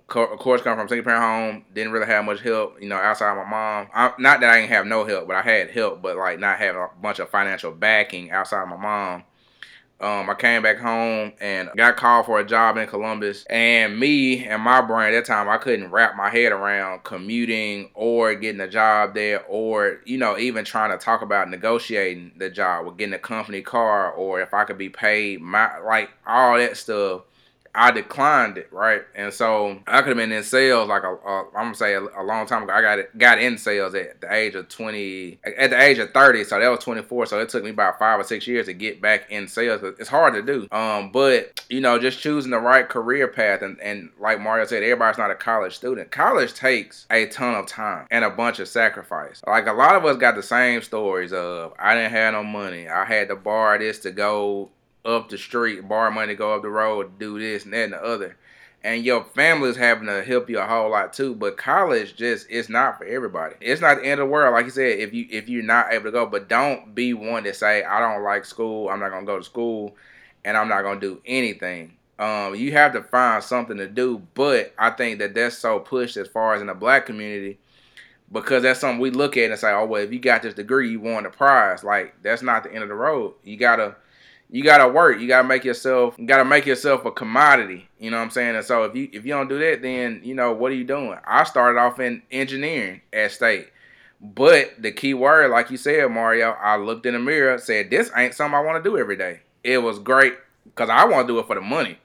Of 0.09 0.39
course, 0.39 0.63
come 0.63 0.79
from 0.79 0.89
single 0.89 1.05
parent 1.05 1.23
home. 1.23 1.65
Didn't 1.75 1.93
really 1.93 2.07
have 2.07 2.25
much 2.25 2.41
help, 2.41 2.81
you 2.81 2.89
know, 2.89 2.97
outside 2.97 3.37
my 3.37 3.45
mom. 3.45 3.89
I, 3.95 4.13
not 4.19 4.41
that 4.41 4.51
I 4.51 4.61
didn't 4.61 4.71
have 4.71 4.87
no 4.87 5.05
help, 5.05 5.27
but 5.27 5.37
I 5.37 5.43
had 5.43 5.71
help, 5.71 6.01
but 6.01 6.17
like 6.17 6.39
not 6.39 6.59
having 6.59 6.81
a 6.81 6.89
bunch 7.01 7.19
of 7.19 7.29
financial 7.29 7.73
backing 7.73 8.31
outside 8.31 8.67
my 8.69 8.77
mom. 8.77 9.25
Um, 10.01 10.31
I 10.31 10.35
came 10.35 10.63
back 10.63 10.79
home 10.79 11.33
and 11.41 11.71
got 11.77 11.97
called 11.97 12.27
for 12.27 12.39
a 12.39 12.47
job 12.47 12.77
in 12.77 12.87
Columbus. 12.87 13.45
And 13.51 13.99
me 13.99 14.47
and 14.47 14.63
my 14.63 14.81
brain 14.81 15.13
at 15.13 15.17
that 15.17 15.25
time, 15.25 15.49
I 15.49 15.59
couldn't 15.59 15.91
wrap 15.91 16.17
my 16.17 16.31
head 16.31 16.53
around 16.53 17.03
commuting 17.03 17.91
or 17.95 18.35
getting 18.37 18.61
a 18.61 18.69
job 18.69 19.15
there 19.15 19.45
or, 19.47 20.01
you 20.05 20.17
know, 20.17 20.39
even 20.39 20.65
trying 20.65 20.97
to 20.97 21.05
talk 21.05 21.23
about 21.23 21.51
negotiating 21.51 22.33
the 22.37 22.49
job 22.49 22.87
or 22.87 22.93
getting 22.93 23.15
a 23.15 23.19
company 23.19 23.61
car 23.61 24.13
or 24.13 24.41
if 24.41 24.55
I 24.55 24.63
could 24.65 24.79
be 24.79 24.89
paid 24.89 25.41
my 25.41 25.79
like 25.81 26.11
all 26.25 26.57
that 26.59 26.77
stuff 26.77 27.23
I 27.79 27.93
declined 27.93 28.59
it, 28.59 28.73
right? 28.73 29.03
And 29.15 29.33
so 29.33 29.79
I 29.87 30.01
could 30.01 30.09
have 30.09 30.17
been 30.17 30.33
in 30.33 30.43
sales 30.43 30.89
like 30.89 31.05
a, 31.05 31.15
a 31.15 31.47
I'm 31.55 31.67
gonna 31.67 31.75
say 31.77 31.95
a, 31.95 32.01
a, 32.01 32.25
long 32.25 32.45
time 32.45 32.65
ago. 32.65 32.73
I 32.73 32.83
got 32.83 32.99
got 33.17 33.39
in 33.39 33.57
sales 33.57 33.95
at 33.95 34.21
the 34.21 34.35
age 34.35 34.57
of 34.57 34.69
20, 34.69 35.39
at 35.45 35.71
the 35.71 35.81
age 35.81 35.99
of 35.99 36.11
30. 36.11 36.43
So 36.43 36.59
that 36.59 36.69
was 36.69 36.81
24. 36.81 37.27
So 37.27 37.41
it 37.41 37.49
took 37.49 37.63
me 37.63 37.71
about 37.71 38.01
five 38.01 38.19
or 38.19 38.25
six 38.25 38.49
years 38.49 38.67
to 38.67 38.73
get 38.73 39.01
back 39.01 39.31
in 39.31 39.47
sales. 39.47 39.81
It's 40.01 40.09
hard 40.09 40.35
to 40.35 40.43
do. 40.43 40.67
Um, 40.73 41.13
but 41.13 41.65
you 41.71 41.81
know, 41.81 42.01
just 42.01 42.19
choosing 42.19 42.51
the 42.51 42.59
right 42.59 42.89
career 42.89 43.29
path 43.29 43.63
and 43.63 43.81
and 43.81 44.11
like 44.19 44.41
Mario 44.41 44.67
said, 44.67 44.83
everybody's 44.83 45.19
not 45.19 45.31
a 45.31 45.37
college 45.37 45.77
student. 45.77 46.11
College 46.11 46.55
takes 46.55 47.07
a 47.11 47.27
ton 47.27 47.55
of 47.55 47.67
time 47.67 48.09
and 48.11 48.25
a 48.25 48.31
bunch 48.31 48.59
of 48.59 48.67
sacrifice. 48.67 49.41
Like 49.47 49.69
a 49.69 49.73
lot 49.73 49.95
of 49.95 50.05
us 50.05 50.17
got 50.17 50.35
the 50.35 50.43
same 50.43 50.83
stories 50.83 51.33
of 51.33 51.75
I 51.79 51.95
didn't 51.95 52.11
have 52.11 52.35
no 52.35 52.43
money. 52.43 52.89
I 52.89 53.05
had 53.05 53.29
to 53.29 53.37
borrow 53.37 53.79
this 53.79 54.01
to 54.01 54.11
go 54.11 54.71
up 55.09 55.29
the 55.29 55.39
street, 55.39 55.89
borrow 55.89 56.11
money, 56.11 56.35
go 56.35 56.55
up 56.55 56.63
the 56.63 56.69
road, 56.69 57.19
do 57.19 57.39
this 57.39 57.65
and 57.65 57.73
that 57.73 57.85
and 57.85 57.93
the 57.95 58.05
other. 58.05 58.37
And 58.85 59.05
your 59.05 59.25
family 59.25 59.71
is 59.71 59.77
having 59.77 60.07
to 60.07 60.23
help 60.23 60.49
you 60.49 60.61
a 60.61 60.67
whole 60.67 60.91
lot 60.91 61.13
too. 61.13 61.35
But 61.35 61.57
college 61.57 62.15
just 62.15 62.47
it's 62.49 62.69
not 62.69 62.99
for 62.99 63.05
everybody. 63.05 63.57
It's 63.61 63.81
not 63.81 63.97
the 63.97 64.05
end 64.05 64.21
of 64.21 64.29
the 64.29 64.33
world. 64.33 64.55
Like 64.55 64.67
you 64.67 64.71
said, 64.71 65.01
if 65.01 65.13
you 65.13 65.27
if 65.31 65.49
you're 65.49 65.65
not 65.65 65.93
able 65.93 66.05
to 66.05 66.13
go, 66.13 66.27
but 66.27 66.49
don't 66.49 66.95
be 66.95 67.13
one 67.13 67.43
to 67.45 67.55
say, 67.55 67.83
I 67.83 67.99
don't 67.99 68.23
like 68.23 68.45
school, 68.45 68.89
I'm 68.89 69.01
not 69.01 69.11
gonna 69.11 69.27
go 69.27 69.39
to 69.39 69.45
school, 69.45 69.97
and 70.45 70.57
I'm 70.57 70.69
not 70.69 70.83
gonna 70.83 71.01
do 71.01 71.21
anything. 71.27 71.97
Um, 72.21 72.55
you 72.55 72.73
have 72.73 72.93
to 72.93 73.03
find 73.03 73.43
something 73.43 73.77
to 73.79 73.87
do, 73.89 74.23
but 74.35 74.75
I 74.79 74.91
think 74.91 75.21
that 75.21 75.35
that's 75.35 75.57
so 75.57 75.79
pushed 75.79 76.17
as 76.17 76.29
far 76.29 76.55
as 76.55 76.61
in 76.61 76.67
the 76.67 76.75
black 76.75 77.07
community 77.07 77.59
because 78.31 78.63
that's 78.63 78.81
something 78.81 79.01
we 79.01 79.11
look 79.11 79.37
at 79.37 79.51
and 79.51 79.59
say, 79.59 79.73
oh 79.73 79.87
well, 79.87 80.03
if 80.03 80.13
you 80.13 80.19
got 80.19 80.43
this 80.43 80.55
degree, 80.55 80.91
you 80.91 81.01
won 81.01 81.25
the 81.25 81.31
prize. 81.31 81.83
Like 81.83 82.15
that's 82.23 82.43
not 82.43 82.63
the 82.63 82.73
end 82.73 82.83
of 82.83 82.89
the 82.89 82.95
road. 82.95 83.35
You 83.43 83.57
gotta 83.57 83.97
you 84.51 84.65
gotta 84.65 84.89
work. 84.89 85.21
You 85.21 85.29
gotta 85.29 85.47
make 85.47 85.65
yourself. 85.65 86.15
You 86.19 86.27
gotta 86.27 86.45
make 86.45 86.65
yourself 86.67 87.05
a 87.05 87.11
commodity. 87.11 87.89
You 87.99 88.11
know 88.11 88.17
what 88.17 88.25
I'm 88.25 88.31
saying? 88.31 88.57
And 88.57 88.65
so 88.65 88.85
if 88.85 88.95
you 88.95 89.09
if 89.13 89.25
you 89.27 89.33
don't 89.33 89.49
do 89.49 89.59
that, 89.59 89.83
then 89.83 90.21
you 90.25 90.35
know 90.35 90.53
what 90.53 90.73
are 90.73 90.77
you 90.77 90.85
doing? 90.85 91.19
I 91.27 91.45
started 91.45 91.79
off 91.79 92.01
in 92.01 92.23
engineering 92.31 93.03
at 93.13 93.33
state, 93.33 93.69
but 94.21 94.71
the 94.79 94.91
key 94.91 95.15
word, 95.15 95.51
like 95.51 95.71
you 95.71 95.77
said, 95.77 96.11
Mario, 96.11 96.53
I 96.53 96.77
looked 96.77 97.05
in 97.05 97.13
the 97.13 97.21
mirror, 97.21 97.59
said 97.59 97.91
this 97.91 98.11
ain't 98.17 98.35
something 98.35 98.55
I 98.55 98.63
want 98.63 98.83
to 98.83 98.91
do 98.91 98.97
every 98.97 99.17
day. 99.17 99.41
It 99.63 99.79
was 99.79 99.99
great 99.99 100.35
because 100.65 100.89
I 100.89 101.05
want 101.05 101.27
to 101.29 101.35
do 101.35 101.39
it 101.39 101.47
for 101.47 101.55
the 101.55 101.61
money. 101.61 101.99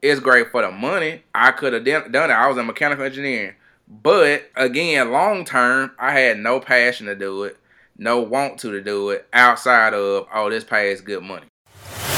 It's 0.00 0.20
great 0.20 0.50
for 0.50 0.62
the 0.62 0.70
money. 0.70 1.22
I 1.34 1.52
could 1.52 1.74
have 1.74 1.84
done 1.84 2.30
it. 2.30 2.34
I 2.34 2.48
was 2.48 2.56
a 2.56 2.62
mechanical 2.62 3.04
engineer, 3.04 3.56
but 3.86 4.50
again, 4.56 5.12
long 5.12 5.44
term, 5.44 5.92
I 5.98 6.12
had 6.12 6.38
no 6.38 6.58
passion 6.58 7.06
to 7.06 7.14
do 7.14 7.44
it, 7.44 7.58
no 7.98 8.20
want 8.20 8.58
to 8.60 8.70
to 8.70 8.80
do 8.80 9.10
it 9.10 9.28
outside 9.34 9.92
of 9.92 10.26
oh 10.32 10.48
this 10.48 10.64
pays 10.64 11.02
good 11.02 11.22
money. 11.22 11.46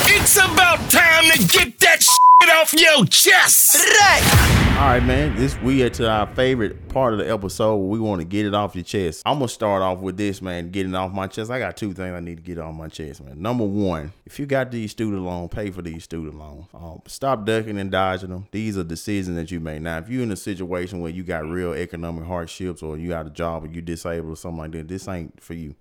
It's 0.07 0.37
about 0.37 0.79
time 0.91 1.31
to 1.33 1.39
get 1.49 1.79
that 1.81 2.03
shit 2.03 2.55
off 2.55 2.75
your 2.75 3.07
chest. 3.07 3.77
Right. 3.77 4.77
All 4.77 4.89
right, 4.89 5.03
man. 5.03 5.35
This 5.35 5.59
we 5.63 5.79
get 5.79 5.95
to 5.95 6.11
our 6.11 6.27
favorite 6.35 6.91
part 6.91 7.15
of 7.15 7.21
the 7.21 7.33
episode. 7.33 7.77
we 7.77 7.99
want 7.99 8.21
to 8.21 8.27
get 8.27 8.45
it 8.45 8.55
off 8.55 8.75
your 8.75 8.85
chest. 8.85 9.23
I'm 9.25 9.39
gonna 9.39 9.49
start 9.49 9.81
off 9.81 10.01
with 10.01 10.19
this, 10.19 10.43
man. 10.43 10.71
Getting 10.71 10.95
off 10.95 11.13
my 11.13 11.27
chest. 11.27 11.51
I 11.51 11.59
got 11.59 11.79
two 11.79 11.95
things 11.95 12.15
I 12.15 12.21
need 12.21 12.37
to 12.37 12.43
get 12.43 12.59
off 12.59 12.75
my 12.75 12.89
chest, 12.89 13.25
man. 13.25 13.41
Number 13.41 13.65
one, 13.65 14.13
if 14.27 14.39
you 14.39 14.45
got 14.45 14.71
these 14.71 14.91
student 14.91 15.23
loans, 15.23 15.51
pay 15.51 15.71
for 15.71 15.81
these 15.81 16.05
student 16.05 16.39
loans. 16.39 16.67
Um, 16.75 17.01
stop 17.07 17.47
ducking 17.47 17.79
and 17.79 17.91
dodging 17.91 18.29
them. 18.29 18.47
These 18.51 18.77
are 18.77 18.85
decisions 18.85 19.37
that 19.37 19.51
you 19.51 19.59
make. 19.59 19.81
Now, 19.81 19.99
if 19.99 20.11
you're 20.11 20.23
in 20.23 20.33
a 20.33 20.37
situation 20.37 21.01
where 21.01 21.13
you 21.13 21.23
got 21.23 21.47
real 21.47 21.73
economic 21.73 22.25
hardships, 22.25 22.83
or 22.83 22.99
you 22.99 23.09
got 23.09 23.27
a 23.27 23.31
job, 23.31 23.65
or 23.65 23.69
you 23.69 23.81
disabled, 23.81 24.35
or 24.35 24.37
something 24.37 24.59
like 24.59 24.73
that, 24.73 24.89
this 24.89 25.09
ain't 25.09 25.43
for 25.43 25.55
you. 25.55 25.75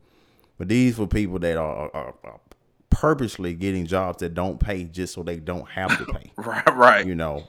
But 0.57 0.69
these 0.69 0.95
for 0.95 1.07
people 1.07 1.39
that 1.39 1.57
are, 1.57 1.89
are, 1.93 2.13
are 2.24 2.39
purposely 2.93 3.53
getting 3.53 3.85
jobs 3.85 4.19
that 4.19 4.33
don't 4.33 4.59
pay 4.59 4.83
just 4.83 5.13
so 5.13 5.23
they 5.23 5.37
don't 5.37 5.67
have 5.69 5.97
to 5.97 6.13
pay. 6.13 6.31
right, 6.37 6.75
right. 6.75 7.05
You 7.05 7.15
know, 7.15 7.45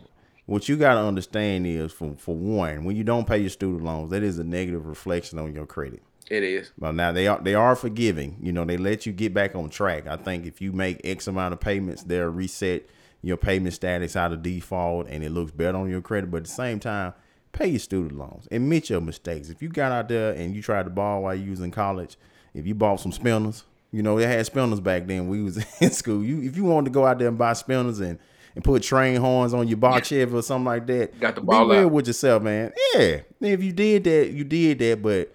what 0.46 0.68
you 0.68 0.76
got 0.76 0.94
to 0.94 1.00
understand 1.00 1.66
is 1.66 1.92
for 1.92 2.14
for 2.18 2.34
one, 2.34 2.84
when 2.84 2.96
you 2.96 3.04
don't 3.04 3.26
pay 3.26 3.38
your 3.38 3.50
student 3.50 3.84
loans, 3.84 4.10
that 4.10 4.22
is 4.22 4.38
a 4.38 4.44
negative 4.44 4.86
reflection 4.86 5.38
on 5.38 5.54
your 5.54 5.66
credit. 5.66 6.02
It 6.30 6.42
is. 6.42 6.72
Well, 6.78 6.92
now 6.92 7.12
they 7.12 7.26
are 7.26 7.40
they 7.40 7.54
are 7.54 7.76
forgiving. 7.76 8.38
You 8.42 8.52
know, 8.52 8.64
they 8.64 8.76
let 8.76 9.06
you 9.06 9.12
get 9.12 9.34
back 9.34 9.54
on 9.54 9.68
track. 9.68 10.06
I 10.06 10.16
think 10.16 10.46
if 10.46 10.60
you 10.60 10.72
make 10.72 11.00
X 11.04 11.26
amount 11.26 11.52
of 11.52 11.60
payments, 11.60 12.02
they'll 12.02 12.28
reset 12.28 12.88
your 13.22 13.36
payment 13.36 13.74
status 13.74 14.16
out 14.16 14.32
of 14.32 14.42
default, 14.42 15.08
and 15.08 15.22
it 15.24 15.30
looks 15.30 15.52
better 15.52 15.78
on 15.78 15.90
your 15.90 16.00
credit. 16.00 16.30
But 16.30 16.38
at 16.38 16.44
the 16.44 16.50
same 16.50 16.80
time, 16.80 17.14
pay 17.52 17.68
your 17.68 17.78
student 17.78 18.16
loans. 18.16 18.48
Admit 18.50 18.90
your 18.90 19.00
mistakes. 19.00 19.48
If 19.48 19.62
you 19.62 19.68
got 19.68 19.92
out 19.92 20.08
there 20.08 20.32
and 20.32 20.54
you 20.54 20.62
tried 20.62 20.84
to 20.84 20.90
borrow 20.90 21.20
while 21.20 21.34
you 21.34 21.50
was 21.50 21.60
in 21.60 21.70
college, 21.70 22.16
if 22.52 22.66
you 22.66 22.74
bought 22.74 23.00
some 23.00 23.12
spinners, 23.12 23.64
you 23.94 24.02
know, 24.02 24.18
they 24.18 24.26
had 24.26 24.44
spinners 24.44 24.80
back 24.80 25.06
then. 25.06 25.28
We 25.28 25.40
was 25.40 25.64
in 25.80 25.92
school. 25.92 26.24
You 26.24 26.42
if 26.42 26.56
you 26.56 26.64
wanted 26.64 26.86
to 26.86 26.90
go 26.90 27.06
out 27.06 27.20
there 27.20 27.28
and 27.28 27.38
buy 27.38 27.52
spinners 27.52 28.00
and 28.00 28.18
and 28.56 28.64
put 28.64 28.82
train 28.82 29.20
horns 29.20 29.54
on 29.54 29.68
your 29.68 29.76
box 29.76 30.08
Chevy 30.08 30.34
or 30.34 30.42
something 30.42 30.64
like 30.64 30.86
that. 30.88 31.18
Got 31.20 31.36
the 31.36 31.40
ball 31.40 31.68
Be 31.68 31.76
real 31.76 31.86
out. 31.86 31.92
with 31.92 32.06
yourself, 32.08 32.42
man. 32.42 32.72
Yeah. 32.94 33.20
If 33.40 33.62
you 33.62 33.72
did 33.72 34.04
that, 34.04 34.30
you 34.30 34.42
did 34.44 34.80
that, 34.80 35.00
but 35.00 35.32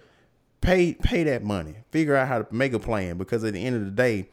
pay 0.60 0.92
pay 0.92 1.24
that 1.24 1.42
money. 1.42 1.76
Figure 1.90 2.14
out 2.14 2.28
how 2.28 2.42
to 2.42 2.54
make 2.54 2.74
a 2.74 2.78
plan 2.78 3.16
because 3.16 3.44
at 3.44 3.54
the 3.54 3.64
end 3.64 3.76
of 3.76 3.84
the 3.86 3.90
day, 3.90 4.28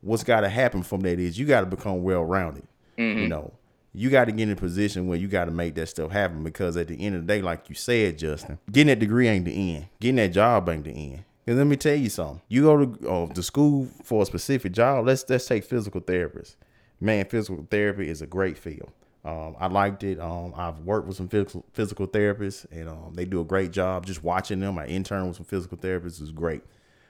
what's 0.00 0.24
got 0.24 0.40
to 0.40 0.48
happen 0.48 0.82
from 0.82 1.00
that 1.00 1.18
is 1.18 1.38
you 1.38 1.44
got 1.44 1.60
to 1.60 1.66
become 1.66 2.02
well 2.02 2.24
rounded. 2.24 2.66
Mm-hmm. 2.96 3.18
You 3.20 3.28
know, 3.28 3.52
you 3.92 4.08
got 4.08 4.26
to 4.26 4.32
get 4.32 4.44
in 4.44 4.50
a 4.50 4.56
position 4.56 5.08
where 5.08 5.18
you 5.18 5.28
got 5.28 5.44
to 5.44 5.50
make 5.50 5.74
that 5.74 5.88
stuff 5.90 6.10
happen 6.10 6.42
because 6.42 6.78
at 6.78 6.88
the 6.88 6.98
end 6.98 7.16
of 7.16 7.26
the 7.26 7.26
day, 7.26 7.42
like 7.42 7.68
you 7.68 7.74
said, 7.74 8.18
Justin, 8.18 8.58
getting 8.72 8.88
that 8.88 8.98
degree 8.98 9.28
ain't 9.28 9.44
the 9.44 9.74
end. 9.76 9.88
Getting 10.00 10.16
that 10.16 10.28
job 10.28 10.70
ain't 10.70 10.84
the 10.84 10.90
end. 10.90 11.24
And 11.48 11.56
let 11.56 11.66
me 11.66 11.76
tell 11.76 11.94
you 11.94 12.10
something. 12.10 12.42
You 12.48 12.62
go 12.64 12.84
to 12.84 13.08
uh, 13.08 13.26
the 13.32 13.42
school 13.42 13.88
for 14.02 14.22
a 14.22 14.26
specific 14.26 14.72
job. 14.72 15.06
Let's 15.06 15.24
let's 15.30 15.46
take 15.46 15.64
physical 15.64 16.02
therapist. 16.02 16.56
Man, 17.00 17.24
physical 17.24 17.66
therapy 17.70 18.06
is 18.10 18.20
a 18.20 18.26
great 18.26 18.58
field. 18.58 18.92
Um, 19.24 19.56
I 19.58 19.68
liked 19.68 20.04
it. 20.04 20.20
Um, 20.20 20.52
I've 20.54 20.80
worked 20.80 21.06
with 21.06 21.16
some 21.16 21.26
physical 21.26 21.64
physical 21.72 22.06
therapists, 22.06 22.66
and 22.70 22.86
um, 22.90 23.14
they 23.14 23.24
do 23.24 23.40
a 23.40 23.46
great 23.46 23.70
job. 23.70 24.04
Just 24.04 24.22
watching 24.22 24.60
them, 24.60 24.78
I 24.78 24.88
intern 24.88 25.26
with 25.26 25.36
some 25.36 25.46
physical 25.46 25.78
therapists 25.78 26.20
is 26.20 26.32
great. 26.32 26.62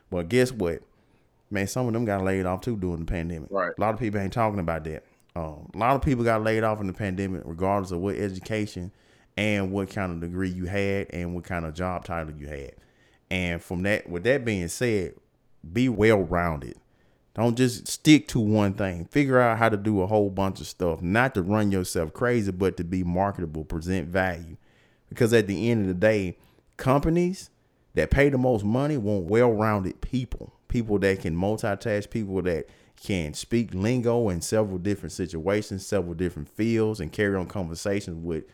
But 0.08 0.28
guess 0.28 0.52
what? 0.52 0.82
Man, 1.50 1.66
some 1.66 1.88
of 1.88 1.92
them 1.92 2.04
got 2.04 2.22
laid 2.22 2.46
off 2.46 2.60
too 2.60 2.76
during 2.76 3.00
the 3.00 3.06
pandemic. 3.06 3.50
Right. 3.50 3.72
A 3.76 3.80
lot 3.80 3.92
of 3.92 3.98
people 3.98 4.20
ain't 4.20 4.32
talking 4.32 4.60
about 4.60 4.84
that. 4.84 5.02
Um, 5.34 5.68
a 5.74 5.78
lot 5.78 5.96
of 5.96 6.02
people 6.02 6.22
got 6.22 6.44
laid 6.44 6.62
off 6.62 6.80
in 6.80 6.86
the 6.86 6.92
pandemic, 6.92 7.42
regardless 7.44 7.90
of 7.90 7.98
what 7.98 8.14
education 8.14 8.92
and 9.36 9.72
what 9.72 9.90
kind 9.90 10.12
of 10.12 10.20
degree 10.20 10.48
you 10.48 10.66
had 10.66 11.08
and 11.10 11.34
what 11.34 11.42
kind 11.42 11.64
of 11.64 11.74
job 11.74 12.04
title 12.04 12.32
you 12.38 12.46
had. 12.46 12.74
And 13.30 13.62
from 13.62 13.82
that, 13.82 14.08
with 14.08 14.24
that 14.24 14.44
being 14.44 14.68
said, 14.68 15.14
be 15.72 15.88
well 15.88 16.20
rounded. 16.20 16.76
Don't 17.34 17.56
just 17.56 17.86
stick 17.86 18.26
to 18.28 18.40
one 18.40 18.74
thing. 18.74 19.04
Figure 19.04 19.38
out 19.38 19.58
how 19.58 19.68
to 19.68 19.76
do 19.76 20.00
a 20.00 20.06
whole 20.06 20.30
bunch 20.30 20.60
of 20.60 20.66
stuff, 20.66 21.00
not 21.00 21.34
to 21.34 21.42
run 21.42 21.70
yourself 21.70 22.12
crazy, 22.12 22.50
but 22.50 22.76
to 22.78 22.84
be 22.84 23.04
marketable, 23.04 23.64
present 23.64 24.08
value. 24.08 24.56
Because 25.08 25.32
at 25.32 25.46
the 25.46 25.70
end 25.70 25.82
of 25.82 25.88
the 25.88 25.94
day, 25.94 26.36
companies 26.76 27.50
that 27.94 28.10
pay 28.10 28.28
the 28.28 28.38
most 28.38 28.64
money 28.64 28.96
want 28.96 29.26
well 29.26 29.52
rounded 29.52 30.00
people, 30.00 30.52
people 30.68 30.98
that 30.98 31.20
can 31.20 31.36
multitask, 31.36 32.10
people 32.10 32.42
that 32.42 32.66
can 32.96 33.34
speak 33.34 33.72
lingo 33.72 34.28
in 34.28 34.40
several 34.40 34.78
different 34.78 35.12
situations, 35.12 35.86
several 35.86 36.14
different 36.14 36.48
fields, 36.48 36.98
and 36.98 37.12
carry 37.12 37.36
on 37.36 37.46
conversations 37.46 38.16
with 38.16 38.44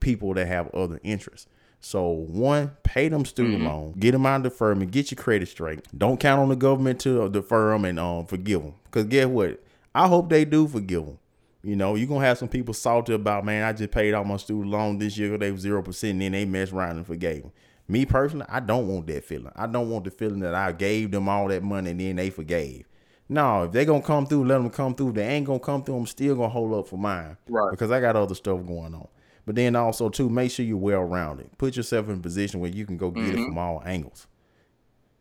people 0.00 0.34
that 0.34 0.46
have 0.46 0.68
other 0.74 1.00
interests. 1.02 1.48
So 1.80 2.08
one, 2.08 2.72
pay 2.82 3.08
them 3.08 3.24
student 3.24 3.58
mm-hmm. 3.58 3.66
loan, 3.66 3.92
get 3.98 4.12
them 4.12 4.26
out 4.26 4.38
of 4.38 4.42
deferment, 4.44 4.90
get 4.90 5.10
your 5.10 5.16
credit 5.16 5.48
straight. 5.48 5.86
Don't 5.96 6.18
count 6.18 6.40
on 6.40 6.48
the 6.48 6.56
government 6.56 7.00
to 7.00 7.28
defer 7.28 7.72
them 7.72 7.84
and 7.84 7.98
um 8.00 8.26
forgive 8.26 8.62
them. 8.62 8.74
Cause 8.90 9.04
guess 9.04 9.26
what? 9.26 9.62
I 9.94 10.08
hope 10.08 10.28
they 10.28 10.44
do 10.44 10.66
forgive 10.66 11.06
them. 11.06 11.18
You 11.62 11.76
know, 11.76 11.94
you're 11.94 12.08
gonna 12.08 12.24
have 12.24 12.38
some 12.38 12.48
people 12.48 12.74
salty 12.74 13.12
about, 13.12 13.44
man, 13.44 13.64
I 13.64 13.72
just 13.72 13.90
paid 13.90 14.14
all 14.14 14.24
my 14.24 14.36
student 14.36 14.70
loan 14.70 14.98
this 14.98 15.16
year, 15.18 15.36
they 15.38 15.50
were 15.50 15.58
zero 15.58 15.82
percent, 15.82 16.12
and 16.12 16.22
then 16.22 16.32
they 16.32 16.44
messed 16.44 16.72
around 16.72 16.96
and 16.96 17.06
forgave 17.06 17.42
them. 17.42 17.52
Me 17.88 18.04
personally, 18.04 18.46
I 18.48 18.60
don't 18.60 18.88
want 18.88 19.06
that 19.06 19.24
feeling. 19.24 19.52
I 19.54 19.66
don't 19.66 19.88
want 19.88 20.04
the 20.04 20.10
feeling 20.10 20.40
that 20.40 20.54
I 20.54 20.72
gave 20.72 21.12
them 21.12 21.28
all 21.28 21.48
that 21.48 21.62
money 21.62 21.92
and 21.92 22.00
then 22.00 22.16
they 22.16 22.30
forgave. 22.30 22.86
No, 23.28 23.64
if 23.64 23.72
they 23.72 23.84
gonna 23.84 24.02
come 24.02 24.26
through, 24.26 24.44
let 24.44 24.58
them 24.58 24.70
come 24.70 24.94
through. 24.94 25.10
If 25.10 25.14
they 25.16 25.26
ain't 25.26 25.46
gonna 25.46 25.58
come 25.58 25.82
through, 25.82 25.96
I'm 25.96 26.06
still 26.06 26.34
gonna 26.36 26.48
hold 26.48 26.74
up 26.74 26.88
for 26.88 26.96
mine. 26.96 27.36
Right. 27.48 27.70
Because 27.70 27.90
I 27.90 28.00
got 28.00 28.16
other 28.16 28.34
stuff 28.34 28.64
going 28.66 28.94
on. 28.94 29.08
But 29.46 29.54
then 29.54 29.76
also 29.76 30.08
too, 30.08 30.28
make 30.28 30.50
sure 30.50 30.66
you're 30.66 30.76
well 30.76 31.04
rounded. 31.04 31.56
Put 31.56 31.76
yourself 31.76 32.08
in 32.08 32.16
a 32.16 32.20
position 32.20 32.60
where 32.60 32.70
you 32.70 32.84
can 32.84 32.96
go 32.96 33.10
get 33.10 33.24
mm-hmm. 33.24 33.38
it 33.38 33.44
from 33.46 33.58
all 33.58 33.82
angles. 33.86 34.26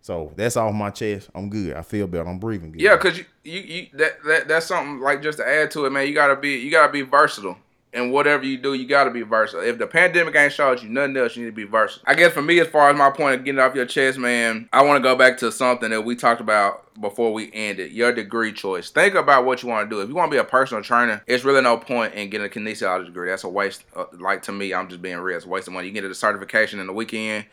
So 0.01 0.33
that's 0.35 0.57
off 0.57 0.73
my 0.73 0.89
chest. 0.89 1.29
I'm 1.33 1.49
good. 1.49 1.75
I 1.75 1.81
feel 1.81 2.07
better. 2.07 2.27
I'm 2.27 2.39
breathing 2.39 2.71
good. 2.71 2.81
Yeah, 2.81 2.97
cause 2.97 3.17
you, 3.17 3.25
you, 3.43 3.59
you 3.61 3.87
that, 3.93 4.23
that 4.23 4.47
that's 4.47 4.65
something 4.65 4.99
like 4.99 5.21
just 5.21 5.37
to 5.37 5.47
add 5.47 5.71
to 5.71 5.85
it, 5.85 5.91
man. 5.91 6.07
You 6.07 6.13
gotta 6.13 6.35
be 6.35 6.57
you 6.57 6.69
gotta 6.69 6.91
be 6.91 7.01
versatile 7.01 7.57
and 7.95 8.11
whatever 8.11 8.45
you 8.45 8.57
do, 8.57 8.73
you 8.73 8.85
gotta 8.85 9.09
be 9.09 9.21
versatile. 9.21 9.65
If 9.65 9.77
the 9.77 9.87
pandemic 9.87 10.35
ain't 10.35 10.53
showed 10.53 10.83
you 10.83 10.89
nothing 10.89 11.17
else, 11.17 11.35
you 11.35 11.43
need 11.43 11.51
to 11.51 11.55
be 11.55 11.63
versatile. 11.63 12.03
I 12.05 12.13
guess 12.13 12.33
for 12.33 12.41
me, 12.41 12.59
as 12.59 12.67
far 12.67 12.89
as 12.89 12.97
my 12.97 13.09
point 13.09 13.35
of 13.35 13.45
getting 13.45 13.59
off 13.59 13.73
your 13.73 13.85
chest, 13.85 14.17
man, 14.17 14.69
I 14.71 14.83
want 14.83 14.97
to 14.97 15.03
go 15.03 15.15
back 15.15 15.37
to 15.39 15.51
something 15.51 15.89
that 15.89 16.01
we 16.01 16.15
talked 16.15 16.41
about 16.41 16.93
before 17.01 17.33
we 17.33 17.51
ended. 17.53 17.91
Your 17.91 18.13
degree 18.13 18.53
choice. 18.53 18.89
Think 18.89 19.15
about 19.15 19.45
what 19.45 19.63
you 19.63 19.69
want 19.69 19.89
to 19.89 19.95
do. 19.95 20.01
If 20.01 20.09
you 20.09 20.15
want 20.15 20.31
to 20.31 20.35
be 20.35 20.39
a 20.39 20.43
personal 20.43 20.83
trainer, 20.83 21.23
it's 21.25 21.43
really 21.43 21.61
no 21.61 21.77
point 21.77 22.13
in 22.13 22.29
getting 22.29 22.45
a 22.45 22.49
kinesiology 22.49 23.05
degree. 23.05 23.29
That's 23.29 23.43
a 23.43 23.49
waste. 23.49 23.83
Uh, 23.95 24.05
like 24.19 24.43
to 24.43 24.51
me, 24.51 24.73
I'm 24.73 24.89
just 24.89 25.01
being 25.01 25.17
real. 25.17 25.37
It's 25.37 25.45
a 25.45 25.49
waste 25.49 25.67
of 25.67 25.73
money. 25.73 25.87
You 25.87 25.93
get 25.93 26.03
a 26.03 26.13
certification 26.13 26.79
in 26.79 26.87
the 26.87 26.93
weekend 26.93 27.45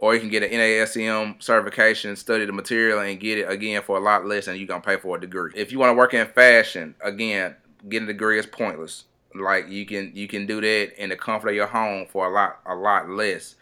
or 0.00 0.14
you 0.14 0.20
can 0.20 0.30
get 0.30 0.42
an 0.42 0.50
NASM 0.50 1.42
certification, 1.42 2.16
study 2.16 2.46
the 2.46 2.52
material, 2.52 3.00
and 3.00 3.20
get 3.20 3.36
it 3.36 3.50
again 3.50 3.82
for 3.82 3.98
a 3.98 4.00
lot 4.00 4.24
less, 4.24 4.48
and 4.48 4.56
you're 4.56 4.66
gonna 4.66 4.80
pay 4.80 4.96
for 4.96 5.16
a 5.16 5.20
degree. 5.20 5.52
If 5.54 5.72
you 5.72 5.78
want 5.78 5.90
to 5.90 5.94
work 5.94 6.14
in 6.14 6.26
fashion, 6.26 6.94
again, 7.02 7.54
getting 7.86 8.08
a 8.08 8.12
degree 8.12 8.38
is 8.38 8.46
pointless. 8.46 9.04
Like 9.34 9.68
you 9.68 9.86
can 9.86 10.12
you 10.14 10.28
can 10.28 10.46
do 10.46 10.60
that 10.60 11.02
in 11.02 11.10
the 11.10 11.16
comfort 11.16 11.50
of 11.50 11.54
your 11.54 11.66
home 11.66 12.06
for 12.10 12.26
a 12.26 12.30
lot 12.30 12.60
a 12.66 12.74
lot 12.74 13.08
less. 13.08 13.54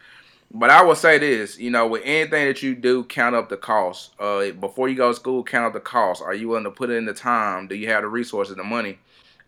But 0.50 0.70
I 0.70 0.82
will 0.82 0.94
say 0.94 1.18
this, 1.18 1.58
you 1.58 1.70
know, 1.70 1.86
with 1.86 2.02
anything 2.04 2.46
that 2.46 2.62
you 2.62 2.74
do, 2.74 3.04
count 3.04 3.36
up 3.36 3.50
the 3.50 3.58
cost. 3.58 4.12
Uh, 4.18 4.50
before 4.52 4.88
you 4.88 4.94
go 4.94 5.10
to 5.10 5.14
school, 5.14 5.44
count 5.44 5.66
up 5.66 5.72
the 5.74 5.80
cost. 5.80 6.22
Are 6.22 6.34
you 6.34 6.48
willing 6.48 6.64
to 6.64 6.70
put 6.70 6.88
in 6.88 7.04
the 7.04 7.12
time? 7.12 7.68
Do 7.68 7.74
you 7.74 7.88
have 7.88 8.02
the 8.02 8.08
resources, 8.08 8.56
the 8.56 8.64
money? 8.64 8.98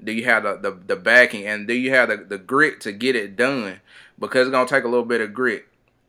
Do 0.02 0.12
you 0.12 0.24
have 0.24 0.42
the, 0.42 0.56
the, 0.56 0.72
the 0.72 0.96
backing? 0.96 1.46
And 1.46 1.66
do 1.66 1.72
you 1.72 1.90
have 1.90 2.10
the, 2.10 2.18
the 2.18 2.36
grit 2.36 2.82
to 2.82 2.92
get 2.92 3.16
it 3.16 3.34
done? 3.34 3.80
Because 4.18 4.46
it's 4.46 4.52
going 4.52 4.66
to 4.66 4.74
take 4.74 4.84
a 4.84 4.88
little 4.88 5.06
bit 5.06 5.22
of 5.22 5.32
grit. 5.32 5.64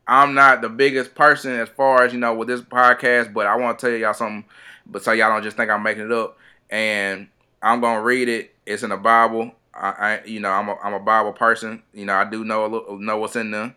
I'm 0.07 0.33
not 0.33 0.61
the 0.61 0.67
biggest 0.67 1.15
person 1.15 1.53
as 1.53 1.69
far 1.69 2.03
as, 2.03 2.11
you 2.11 2.19
know, 2.19 2.33
with 2.33 2.49
this 2.49 2.61
podcast, 2.61 3.31
but 3.31 3.47
I 3.47 3.55
want 3.55 3.79
to 3.79 3.87
tell 3.87 3.97
y'all 3.97 4.13
something, 4.13 4.43
but 4.85 5.03
so 5.03 5.13
y'all 5.13 5.29
don't 5.29 5.43
just 5.43 5.55
think 5.55 5.71
I'm 5.71 5.83
making 5.83 6.05
it 6.05 6.11
up. 6.11 6.37
And 6.69 7.27
I'm 7.61 7.79
going 7.79 7.97
to 7.97 8.03
read 8.03 8.27
it. 8.27 8.53
It's 8.65 8.83
in 8.83 8.89
the 8.89 8.97
Bible. 8.97 9.53
I, 9.73 9.89
I, 9.89 10.21
you 10.25 10.39
know, 10.39 10.51
I'm 10.51 10.69
a, 10.69 10.75
I'm 10.83 10.93
a 10.93 10.99
Bible 10.99 11.33
person. 11.33 11.83
You 11.93 12.05
know, 12.05 12.13
I 12.15 12.25
do 12.25 12.43
know 12.43 12.65
a 12.65 12.67
little, 12.67 12.99
know 12.99 13.17
what's 13.17 13.35
in 13.35 13.51
them, 13.51 13.75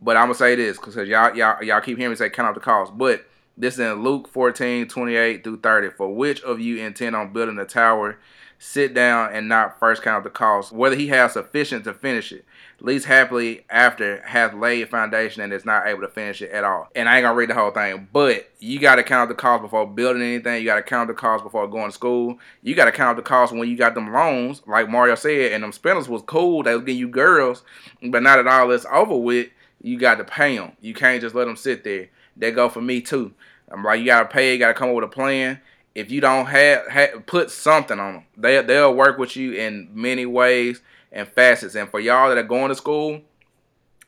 But 0.00 0.16
I'm 0.16 0.24
gonna 0.24 0.34
say 0.34 0.56
this 0.56 0.76
because 0.76 0.96
y'all 1.08 1.34
y'all 1.36 1.62
y'all 1.62 1.80
keep 1.80 1.98
hearing 1.98 2.10
me 2.10 2.16
say 2.16 2.30
count 2.30 2.48
out 2.48 2.54
the 2.54 2.60
cost. 2.60 2.96
But 2.96 3.26
this 3.56 3.74
is 3.74 3.80
in 3.80 4.02
Luke 4.02 4.28
14, 4.28 4.88
28 4.88 5.44
through 5.44 5.60
30. 5.60 5.90
For 5.90 6.14
which 6.14 6.42
of 6.42 6.60
you 6.60 6.78
intend 6.78 7.16
on 7.16 7.32
building 7.32 7.58
a 7.58 7.64
tower, 7.64 8.18
sit 8.58 8.94
down 8.94 9.32
and 9.32 9.48
not 9.48 9.78
first 9.78 10.02
count 10.02 10.24
the 10.24 10.30
cost, 10.30 10.72
whether 10.72 10.96
he 10.96 11.08
has 11.08 11.34
sufficient 11.34 11.84
to 11.84 11.94
finish 11.94 12.32
it 12.32 12.44
least 12.80 13.06
happily 13.06 13.64
after 13.70 14.20
hath 14.22 14.54
laid 14.54 14.88
foundation 14.88 15.42
and 15.42 15.52
is 15.52 15.64
not 15.64 15.86
able 15.86 16.02
to 16.02 16.08
finish 16.08 16.42
it 16.42 16.50
at 16.50 16.64
all. 16.64 16.88
And 16.94 17.08
I 17.08 17.16
ain't 17.16 17.24
gonna 17.24 17.34
read 17.34 17.50
the 17.50 17.54
whole 17.54 17.70
thing, 17.70 18.08
but 18.12 18.50
you 18.58 18.78
gotta 18.78 19.02
count 19.02 19.28
the 19.28 19.34
cost 19.34 19.62
before 19.62 19.86
building 19.86 20.22
anything. 20.22 20.60
You 20.60 20.66
gotta 20.66 20.82
count 20.82 21.08
the 21.08 21.14
cost 21.14 21.42
before 21.42 21.66
going 21.68 21.88
to 21.88 21.92
school. 21.92 22.38
You 22.62 22.74
gotta 22.74 22.92
count 22.92 23.16
the 23.16 23.22
cost 23.22 23.52
when 23.52 23.68
you 23.68 23.76
got 23.76 23.94
them 23.94 24.12
loans, 24.12 24.62
like 24.66 24.90
Mario 24.90 25.14
said, 25.14 25.52
and 25.52 25.64
them 25.64 25.72
spinners 25.72 26.08
was 26.08 26.22
cool. 26.22 26.62
They 26.62 26.74
was 26.74 26.84
getting 26.84 27.00
you 27.00 27.08
girls, 27.08 27.62
but 28.02 28.22
now 28.22 28.36
that 28.36 28.46
all 28.46 28.68
this 28.68 28.86
over 28.92 29.16
with, 29.16 29.48
you 29.82 29.98
got 29.98 30.16
to 30.16 30.24
pay 30.24 30.56
them. 30.56 30.72
You 30.80 30.94
can't 30.94 31.20
just 31.20 31.34
let 31.34 31.46
them 31.46 31.56
sit 31.56 31.84
there. 31.84 32.08
They 32.36 32.50
go 32.50 32.68
for 32.68 32.80
me 32.80 33.00
too. 33.00 33.32
I'm 33.70 33.82
like, 33.82 34.00
you 34.00 34.06
gotta 34.06 34.26
pay. 34.26 34.52
You 34.52 34.58
gotta 34.58 34.74
come 34.74 34.90
up 34.90 34.96
with 34.96 35.04
a 35.04 35.08
plan. 35.08 35.60
If 35.94 36.10
you 36.10 36.20
don't 36.20 36.46
have, 36.46 36.86
have 36.88 37.24
put 37.24 37.50
something 37.50 37.98
on 37.98 38.12
them, 38.14 38.24
they 38.36 38.60
they'll 38.62 38.94
work 38.94 39.16
with 39.16 39.34
you 39.34 39.54
in 39.54 39.88
many 39.94 40.26
ways 40.26 40.82
and 41.16 41.26
facets. 41.26 41.74
And 41.74 41.90
for 41.90 41.98
y'all 41.98 42.28
that 42.28 42.38
are 42.38 42.42
going 42.42 42.68
to 42.68 42.74
school, 42.74 43.22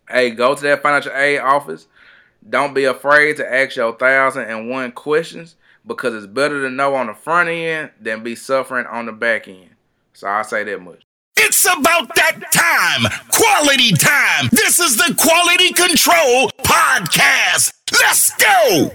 hey, 0.08 0.30
go 0.30 0.54
to 0.54 0.62
that 0.62 0.82
financial 0.82 1.12
aid 1.12 1.40
office. 1.40 1.86
Don't 2.48 2.74
be 2.74 2.84
afraid 2.84 3.36
to 3.38 3.52
ask 3.52 3.76
your 3.76 3.96
thousand 3.96 4.44
and 4.44 4.70
one 4.70 4.92
questions 4.92 5.56
because 5.86 6.14
it's 6.14 6.26
better 6.26 6.62
to 6.62 6.70
know 6.70 6.94
on 6.94 7.08
the 7.08 7.14
front 7.14 7.48
end 7.48 7.90
than 8.00 8.22
be 8.22 8.34
suffering 8.36 8.86
on 8.86 9.06
the 9.06 9.12
back 9.12 9.48
end. 9.48 9.70
So 10.12 10.28
I 10.28 10.42
say 10.42 10.64
that 10.64 10.80
much. 10.80 11.02
It's 11.36 11.64
about 11.64 12.14
that 12.14 12.52
time. 12.52 13.10
Quality 13.32 13.92
time. 13.92 14.48
This 14.52 14.78
is 14.78 14.96
the 14.96 15.14
Quality 15.18 15.72
Control 15.72 16.50
Podcast. 16.64 17.72
Let's 17.92 18.34
go. 18.36 18.90